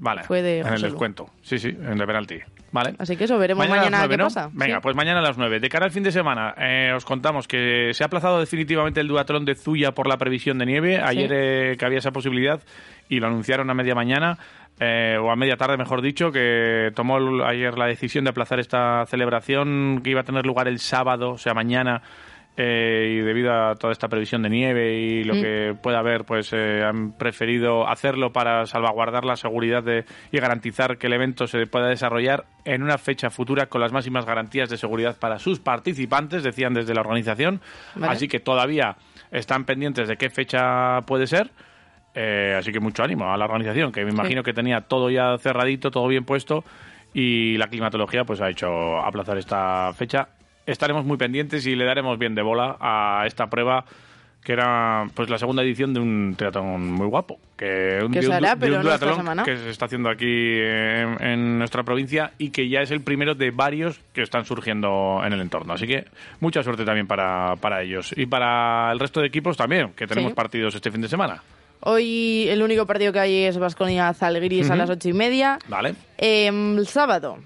Vale. 0.00 0.22
Fue 0.22 0.42
de 0.42 0.60
en 0.60 0.66
el 0.68 0.80
descuento. 0.80 1.26
Sí, 1.42 1.58
sí, 1.58 1.68
en 1.68 2.00
el 2.00 2.06
penalti. 2.06 2.38
Vale. 2.70 2.94
Así 2.98 3.16
que 3.16 3.24
eso, 3.24 3.38
veremos 3.38 3.68
mañana 3.68 3.98
nueve, 3.98 4.14
qué 4.14 4.18
¿no? 4.18 4.24
pasa. 4.24 4.48
Venga, 4.52 4.76
Sí. 4.76 4.80
pues 4.82 4.94
mañana 4.94 5.18
a 5.20 5.22
las 5.22 5.38
9. 5.38 5.58
De 5.58 5.68
cara 5.68 5.86
al 5.86 5.90
fin 5.90 6.02
de 6.02 6.12
semana, 6.12 6.54
eh, 6.58 6.92
os 6.94 7.04
contamos 7.04 7.48
que 7.48 7.90
se 7.94 8.04
ha 8.04 8.06
aplazado 8.06 8.38
definitivamente 8.38 9.00
el 9.00 9.08
duatlón 9.08 9.44
de 9.44 9.54
Zuya 9.54 9.92
por 9.92 10.06
la 10.06 10.16
previsión 10.18 10.58
de 10.58 10.66
nieve. 10.66 11.00
Ayer 11.02 11.30
eh, 11.32 11.76
que 11.78 11.84
había 11.84 11.98
esa 11.98 12.10
posibilidad 12.12 12.60
y 13.08 13.20
lo 13.20 13.26
anunciaron 13.26 13.70
a 13.70 13.74
media 13.74 13.94
mañana, 13.94 14.38
eh, 14.78 15.16
o 15.20 15.30
a 15.32 15.36
media 15.36 15.56
tarde, 15.56 15.76
mejor 15.78 16.02
dicho, 16.02 16.30
que 16.30 16.90
tomó 16.94 17.16
ayer 17.44 17.76
la 17.76 17.86
decisión 17.86 18.24
de 18.24 18.30
aplazar 18.30 18.60
esta 18.60 19.04
celebración 19.06 20.00
que 20.04 20.10
iba 20.10 20.20
a 20.20 20.24
tener 20.24 20.46
lugar 20.46 20.68
el 20.68 20.78
sábado, 20.78 21.30
o 21.30 21.38
sea, 21.38 21.54
mañana. 21.54 22.02
Eh, 22.60 23.14
y 23.14 23.20
debido 23.20 23.52
a 23.52 23.76
toda 23.76 23.92
esta 23.92 24.08
previsión 24.08 24.42
de 24.42 24.50
nieve 24.50 24.94
y 24.98 25.22
lo 25.22 25.36
Mm. 25.36 25.40
que 25.42 25.74
pueda 25.80 26.00
haber, 26.00 26.24
pues 26.24 26.52
eh, 26.52 26.82
han 26.82 27.12
preferido 27.12 27.86
hacerlo 27.88 28.32
para 28.32 28.66
salvaguardar 28.66 29.24
la 29.24 29.36
seguridad 29.36 29.80
de- 29.84 30.04
y 30.32 30.38
garantizar 30.40 30.98
que 30.98 31.06
el 31.06 31.12
evento 31.12 31.46
se 31.46 31.66
pueda 31.66 31.86
desarrollar 31.86 32.46
en 32.64 32.82
una 32.82 32.98
fecha 32.98 33.30
futura 33.30 33.66
con 33.66 33.80
las 33.80 33.92
máximas 33.92 34.26
garantías 34.26 34.68
de 34.68 34.76
seguridad 34.76 35.16
para 35.20 35.38
sus 35.38 35.60
participantes, 35.60 36.42
decían 36.42 36.74
desde 36.74 36.94
la 36.94 37.02
organización. 37.02 37.60
Vale. 37.94 38.12
Así 38.12 38.26
que 38.26 38.40
todavía 38.40 38.96
están 39.30 39.64
pendientes 39.64 40.08
de 40.08 40.16
qué 40.16 40.28
fecha 40.28 41.00
puede 41.02 41.28
ser. 41.28 41.50
Eh, 42.14 42.56
así 42.58 42.72
que 42.72 42.80
mucho 42.80 43.04
ánimo 43.04 43.32
a 43.32 43.36
la 43.36 43.44
organización, 43.44 43.92
que 43.92 44.04
me 44.04 44.10
imagino 44.10 44.42
que 44.42 44.52
tenía 44.52 44.80
todo 44.80 45.10
ya 45.10 45.38
cerradito, 45.38 45.92
todo 45.92 46.08
bien 46.08 46.24
puesto, 46.24 46.64
y 47.14 47.56
la 47.58 47.68
climatología 47.68 48.24
pues 48.24 48.40
ha 48.40 48.50
hecho 48.50 48.98
aplazar 48.98 49.38
esta 49.38 49.92
fecha. 49.92 50.28
Estaremos 50.68 51.04
muy 51.04 51.16
pendientes 51.16 51.66
y 51.66 51.74
le 51.74 51.84
daremos 51.84 52.18
bien 52.18 52.34
de 52.34 52.42
bola 52.42 52.76
a 52.80 53.24
esta 53.26 53.48
prueba 53.48 53.84
que 54.44 54.52
era 54.52 55.04
pues 55.14 55.28
la 55.28 55.36
segunda 55.36 55.62
edición 55.62 55.92
de 55.92 56.00
un 56.00 56.34
triatlón 56.38 56.92
muy 56.92 57.06
guapo 57.08 57.38
que, 57.56 57.98
un, 58.02 58.12
Que 58.12 58.20
de 58.20 58.28
un- 58.28 58.32
hará, 58.34 58.54
de 58.54 58.70
un 58.70 58.84
no 59.36 59.44
que 59.44 59.56
se 59.56 59.68
está 59.70 59.86
haciendo 59.86 60.08
aquí 60.08 60.26
en, 60.60 61.20
en 61.22 61.58
nuestra 61.58 61.82
provincia 61.82 62.30
y 62.38 62.50
que 62.50 62.68
ya 62.68 62.80
es 62.80 62.90
el 62.92 63.00
primero 63.02 63.34
de 63.34 63.50
varios 63.50 63.98
que 64.12 64.22
están 64.22 64.44
surgiendo 64.44 65.20
en 65.24 65.32
el 65.32 65.40
entorno. 65.40 65.72
Así 65.74 65.86
que 65.86 66.04
mucha 66.40 66.62
suerte 66.62 66.84
también 66.84 67.06
para, 67.06 67.56
para 67.56 67.82
ellos 67.82 68.14
y 68.16 68.26
para 68.26 68.90
el 68.92 69.00
resto 69.00 69.20
de 69.20 69.26
equipos 69.26 69.56
también, 69.56 69.92
que 69.94 70.06
tenemos 70.06 70.30
Sí. 70.30 70.36
partidos 70.36 70.74
este 70.74 70.90
fin 70.92 71.00
de 71.02 71.08
semana. 71.08 71.42
Hoy 71.80 72.46
el 72.48 72.62
único 72.62 72.86
partido 72.86 73.12
que 73.12 73.18
hay 73.20 73.44
es 73.44 73.58
Vasconia 73.58 74.14
Zalgiris 74.14 74.70
a 74.70 74.76
las 74.76 74.88
ocho 74.88 75.08
y 75.08 75.12
media. 75.14 75.58
Vale. 75.68 75.94
Eh, 76.16 76.46
el 76.48 76.86
sábado. 76.86 77.38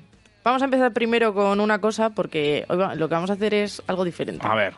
Vamos 0.45 0.63
a 0.63 0.65
empezar 0.65 0.93
primero 0.93 1.35
con 1.35 1.61
una 1.61 1.81
cosa 1.81 2.11
porque 2.11 2.65
hoy 2.69 2.77
va- 2.77 2.95
lo 2.95 3.09
que 3.09 3.15
vamos 3.15 3.31
a 3.31 3.35
hacer 3.35 3.55
es 3.55 3.83
algo 3.87 4.05
diferente. 4.05 4.47
A 4.47 4.55
ver. 4.55 4.75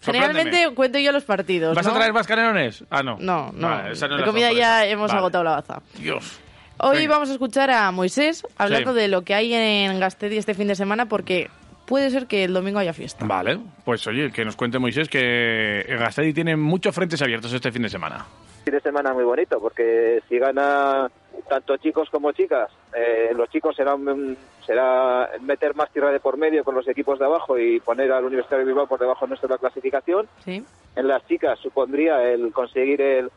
Generalmente 0.00 0.42
sorpréndeme. 0.42 0.74
cuento 0.74 0.98
yo 0.98 1.12
los 1.12 1.24
partidos. 1.24 1.74
¿Vas 1.74 1.86
¿no? 1.86 1.92
a 1.92 1.94
traer 1.96 2.12
más 2.12 2.26
canelones? 2.26 2.84
Ah, 2.90 3.02
no. 3.02 3.16
No, 3.20 3.52
no. 3.54 3.68
Vale, 3.68 3.92
esa 3.92 4.06
no 4.08 4.14
es 4.14 4.20
de 4.20 4.26
la 4.26 4.26
comida 4.32 4.48
sorpresa. 4.48 4.68
ya 4.84 4.86
hemos 4.86 5.08
Vale. 5.08 5.18
agotado 5.18 5.44
la 5.44 5.50
baza. 5.52 5.80
Dios. 5.98 6.38
Hoy 6.78 6.98
Venga. 6.98 7.12
vamos 7.14 7.28
a 7.30 7.32
escuchar 7.32 7.70
a 7.70 7.90
Moisés 7.92 8.46
hablando 8.58 8.92
Sí. 8.92 8.98
de 9.00 9.08
lo 9.08 9.22
que 9.22 9.34
hay 9.34 9.54
en 9.54 9.98
Gastedi 10.00 10.36
este 10.38 10.54
fin 10.54 10.68
de 10.68 10.74
semana 10.74 11.06
porque 11.06 11.48
puede 11.86 12.10
ser 12.10 12.26
que 12.26 12.44
el 12.44 12.52
domingo 12.54 12.78
haya 12.78 12.92
fiesta. 12.92 13.24
Vale, 13.26 13.58
pues 13.84 14.06
oye, 14.06 14.30
que 14.32 14.44
nos 14.44 14.56
cuente 14.56 14.78
Moisés 14.78 15.08
que 15.08 15.84
Gastedi 15.98 16.32
tiene 16.32 16.56
muchos 16.56 16.94
frentes 16.94 17.20
abiertos 17.22 17.52
este 17.52 17.70
fin 17.72 17.82
de 17.82 17.88
semana. 17.88 18.24
fin 18.64 18.72
de 18.74 18.80
semana 18.80 19.12
muy 19.12 19.24
bonito 19.24 19.60
porque 19.60 20.22
si 20.28 20.38
gana 20.38 21.10
tanto 21.48 21.76
chicos 21.76 22.08
como 22.10 22.32
chicas, 22.32 22.70
eh, 22.96 23.32
los 23.36 23.50
chicos 23.50 23.76
será, 23.76 23.94
un- 23.94 24.36
será 24.66 25.28
meter 25.42 25.74
más 25.74 25.90
tierra 25.90 26.10
de 26.10 26.20
por 26.20 26.38
medio 26.38 26.64
con 26.64 26.74
los 26.74 26.88
equipos 26.88 27.18
de 27.18 27.26
abajo 27.26 27.58
y 27.58 27.80
poner 27.80 28.10
al 28.12 28.24
Universitario 28.24 28.64
de 28.64 28.72
Bilbao 28.72 28.86
por 28.86 28.98
debajo 28.98 29.26
nuestra 29.26 29.50
la 29.50 29.58
clasificación. 29.58 30.26
¿Sí? 30.44 30.64
En 30.96 31.08
las 31.08 31.26
chicas 31.26 31.58
supondría 31.58 32.22
el 32.30 32.52
conseguir 32.52 33.02
el, 33.02 33.30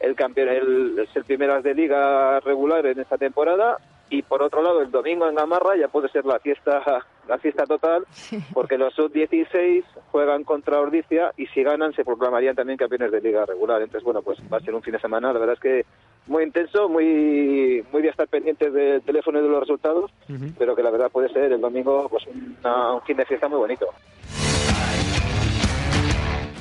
el 0.00 0.14
campeón, 0.14 0.48
el 0.50 1.08
ser 1.14 1.24
primeras 1.24 1.62
de 1.62 1.74
liga 1.74 2.40
regular 2.40 2.84
en 2.84 2.98
esta 3.00 3.16
temporada 3.16 3.78
y 4.10 4.20
por 4.22 4.42
otro 4.42 4.62
lado 4.62 4.82
el 4.82 4.90
domingo 4.90 5.26
en 5.28 5.34
Gamarra 5.36 5.76
ya 5.76 5.88
puede 5.88 6.08
ser 6.10 6.26
la 6.26 6.38
fiesta 6.40 6.82
la 7.28 7.38
fiesta 7.38 7.64
total 7.66 8.04
porque 8.52 8.78
los 8.78 8.92
sub 8.94 9.12
16 9.12 9.84
juegan 10.12 10.44
contra 10.44 10.80
Ordicia 10.80 11.32
y 11.36 11.46
si 11.46 11.62
ganan 11.62 11.92
se 11.94 12.04
proclamarían 12.04 12.54
también 12.54 12.76
campeones 12.78 13.10
de 13.12 13.20
liga 13.20 13.44
regular. 13.46 13.80
Entonces 13.82 14.04
bueno 14.04 14.22
pues 14.22 14.38
va 14.52 14.58
a 14.58 14.60
ser 14.60 14.74
un 14.74 14.82
fin 14.82 14.92
de 14.92 15.00
semana 15.00 15.32
la 15.32 15.38
verdad 15.38 15.54
es 15.54 15.60
que 15.60 15.84
muy 16.26 16.42
intenso 16.44 16.88
muy 16.88 17.84
muy 17.92 18.02
de 18.02 18.08
estar 18.08 18.26
pendientes 18.28 18.72
del 18.72 19.02
teléfono 19.02 19.38
y 19.38 19.42
de 19.42 19.48
los 19.48 19.60
resultados 19.60 20.10
pero 20.58 20.74
que 20.74 20.82
la 20.82 20.90
verdad 20.90 21.10
puede 21.10 21.28
ser 21.28 21.52
el 21.52 21.60
domingo 21.60 22.08
pues 22.08 22.24
una- 22.26 22.94
un 22.94 23.02
fin 23.02 23.16
de 23.16 23.26
fiesta 23.26 23.48
muy 23.48 23.58
bonito 23.58 23.86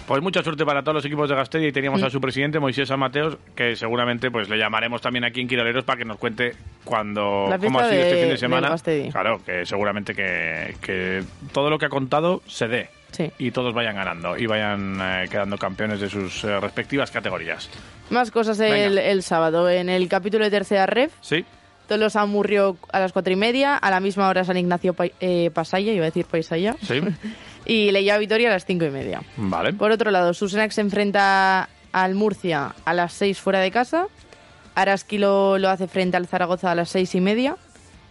Pues 0.08 0.22
mucha 0.22 0.44
suerte 0.44 0.66
para 0.66 0.82
todos 0.82 0.96
los 0.96 1.06
equipos 1.06 1.30
de 1.30 1.36
Gastedi 1.36 1.68
y 1.68 1.72
teníamos 1.72 2.04
a 2.04 2.10
su 2.10 2.20
presidente 2.20 2.60
Moisés 2.60 2.90
San 2.90 3.00
Mateos, 3.00 3.38
que 3.56 3.76
seguramente 3.76 4.30
pues 4.32 4.50
le 4.50 4.58
llamaremos 4.58 5.02
también 5.02 5.24
aquí 5.24 5.40
en 5.42 5.48
Quiroleros 5.48 5.86
para 5.86 5.98
que 5.98 6.06
nos 6.06 6.18
cuente 6.18 6.54
cuando 6.84 7.46
cómo 7.62 7.80
ha 7.80 7.90
sido 7.90 8.02
este 8.02 8.18
fin 8.22 8.30
de 8.30 8.38
semana. 8.38 8.76
Claro, 9.12 9.42
que 9.46 9.66
seguramente 9.66 10.14
que, 10.14 10.76
que 10.82 11.24
todo 11.54 11.70
lo 11.70 11.78
que 11.80 11.86
ha 11.86 11.90
contado 11.90 12.42
se 12.48 12.68
dé. 12.68 12.90
Sí. 13.12 13.32
Y 13.38 13.52
todos 13.52 13.74
vayan 13.74 13.96
ganando 13.96 14.36
y 14.38 14.46
vayan 14.48 14.98
eh, 15.00 15.26
quedando 15.30 15.58
campeones 15.58 16.00
de 16.00 16.10
sus 16.10 16.44
eh, 16.44 16.60
respectivas 16.60 17.12
categorías. 17.12 17.70
Más 18.10 18.32
cosas 18.32 18.60
el, 18.60 19.24
sábado. 19.24 19.70
En 19.70 19.88
el 19.88 20.10
capítulo 20.10 20.44
de 20.44 20.52
tercera 20.52 20.86
ref, 20.86 21.14
¿Sí? 21.22 21.46
Tolosa 21.88 22.22
Amurrio 22.22 22.76
a 22.92 23.00
las 23.00 23.14
cuatro 23.14 23.32
y 23.32 23.36
media, 23.36 23.78
a 23.78 23.92
la 23.92 24.00
misma 24.00 24.28
hora 24.30 24.44
San 24.44 24.58
Ignacio 24.58 24.94
Pa- 24.94 25.08
eh, 25.20 25.52
Pasaya, 25.54 25.94
iba 25.94 26.04
a 26.04 26.08
decir 26.08 26.26
Paisaya, 26.26 26.76
¿Sí? 26.82 27.02
y 27.66 27.92
Leia 27.92 28.18
Vitoria 28.18 28.50
a 28.50 28.54
las 28.54 28.66
cinco 28.66 28.86
y 28.86 28.90
media. 28.90 29.22
vale. 29.38 29.74
Por 29.74 29.92
otro 29.92 30.12
lado, 30.12 30.34
Susenac 30.34 30.72
se 30.72 30.82
enfrenta 30.82 31.70
al 31.92 32.16
Murcia 32.16 32.74
a 32.86 32.94
las 32.94 33.14
6 33.14 33.40
fuera 33.40 33.60
de 33.60 33.72
casa. 33.72 34.08
Araski 34.76 35.18
lo, 35.18 35.56
hace 35.70 35.88
frente 35.88 36.18
al 36.18 36.28
Zaragoza 36.28 36.72
a 36.72 36.76
las 36.76 36.90
seis 36.90 37.14
y 37.16 37.22
media. 37.22 37.58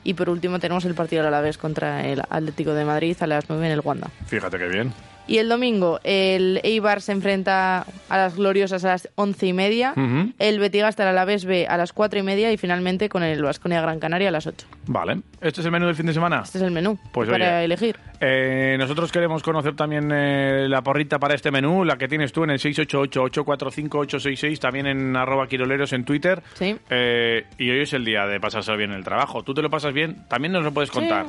Y 0.05 0.14
por 0.14 0.28
último 0.30 0.59
tenemos 0.59 0.84
el 0.84 0.94
partido 0.94 1.22
del 1.22 1.32
Alavés 1.32 1.59
contra 1.59 2.07
el 2.07 2.22
Atlético 2.28 2.74
de 2.74 2.84
Madrid 2.84 3.16
a 3.20 3.26
las 3.26 3.48
9 3.48 3.66
en 3.66 3.72
el 3.72 3.80
Wanda. 3.80 4.11
Fíjate 4.26 4.59
qué 4.59 4.66
bien. 4.66 4.92
Y 5.28 5.38
el 5.38 5.48
domingo 5.48 6.00
el 6.04 6.60
Eibar 6.64 7.00
se 7.00 7.12
enfrenta 7.12 7.86
a 8.08 8.16
las 8.16 8.36
gloriosas 8.36 8.84
a 8.84 8.88
las 8.88 9.08
once 9.14 9.46
y 9.46 9.52
media, 9.52 9.92
Ujú. 9.96 10.32
el 10.38 10.58
Betigasta 10.58 11.08
a 11.08 11.12
la 11.12 11.24
vez 11.24 11.44
B 11.44 11.66
a 11.68 11.76
las 11.76 11.92
cuatro 11.92 12.18
y 12.18 12.22
media 12.22 12.50
y 12.52 12.56
finalmente 12.56 13.08
con 13.08 13.22
el 13.22 13.42
Vasconia 13.42 13.80
Gran 13.80 14.00
Canaria 14.00 14.28
a 14.28 14.32
las 14.32 14.46
8. 14.46 14.66
Vale. 14.86 15.20
¿Este 15.40 15.60
es 15.60 15.66
el 15.66 15.72
menú 15.72 15.86
del 15.86 15.94
fin 15.94 16.06
de 16.06 16.12
semana? 16.12 16.40
Este 16.44 16.58
es 16.58 16.64
el 16.64 16.70
menú 16.70 16.98
Pues 17.12 17.28
para 17.28 17.56
oye. 17.58 17.64
elegir. 17.64 17.96
Eh, 18.20 18.76
nosotros 18.78 19.10
queremos 19.10 19.42
conocer 19.42 19.74
también 19.74 20.10
eh, 20.12 20.66
la 20.68 20.82
porrita 20.82 21.18
para 21.18 21.34
este 21.34 21.50
menú, 21.50 21.84
la 21.84 21.96
que 21.96 22.06
tienes 22.08 22.32
tú 22.32 22.44
en 22.44 22.50
el 22.50 22.58
688-845-866, 22.60 24.58
también 24.58 24.86
en 24.86 25.16
arroba 25.16 25.46
quiroleros 25.46 25.92
en 25.92 26.04
Twitter. 26.04 26.42
Sí. 26.54 26.76
Eh, 26.90 27.44
y 27.58 27.70
hoy 27.70 27.80
es 27.80 27.92
el 27.92 28.04
día 28.04 28.26
de 28.26 28.38
pasárselo 28.40 28.76
bien 28.76 28.90
en 28.92 28.98
el 28.98 29.04
trabajo. 29.04 29.42
¿Tú 29.42 29.54
te 29.54 29.62
lo 29.62 29.70
pasas 29.70 29.92
bien? 29.92 30.24
También 30.28 30.52
nos 30.52 30.62
lo 30.64 30.72
puedes 30.72 30.90
contar. 30.90 31.26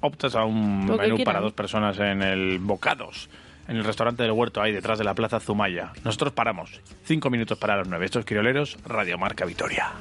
Optas 0.00 0.34
a 0.34 0.44
un 0.44 0.86
Lo 0.86 0.96
menú 0.96 1.22
para 1.24 1.40
dos 1.40 1.52
personas 1.52 1.98
en 1.98 2.22
el 2.22 2.58
Bocados, 2.58 3.28
en 3.68 3.76
el 3.76 3.84
restaurante 3.84 4.22
del 4.22 4.32
huerto 4.32 4.60
ahí 4.62 4.72
detrás 4.72 4.98
de 4.98 5.04
la 5.04 5.14
plaza 5.14 5.40
Zumaya. 5.40 5.92
Nosotros 6.04 6.32
paramos. 6.32 6.80
Cinco 7.04 7.30
minutos 7.30 7.58
para 7.58 7.76
los 7.76 7.88
nueve. 7.88 8.06
Estos 8.06 8.24
crioleros, 8.24 8.76
Radio 8.86 9.18
Marca 9.18 9.44
Vitoria. 9.44 9.92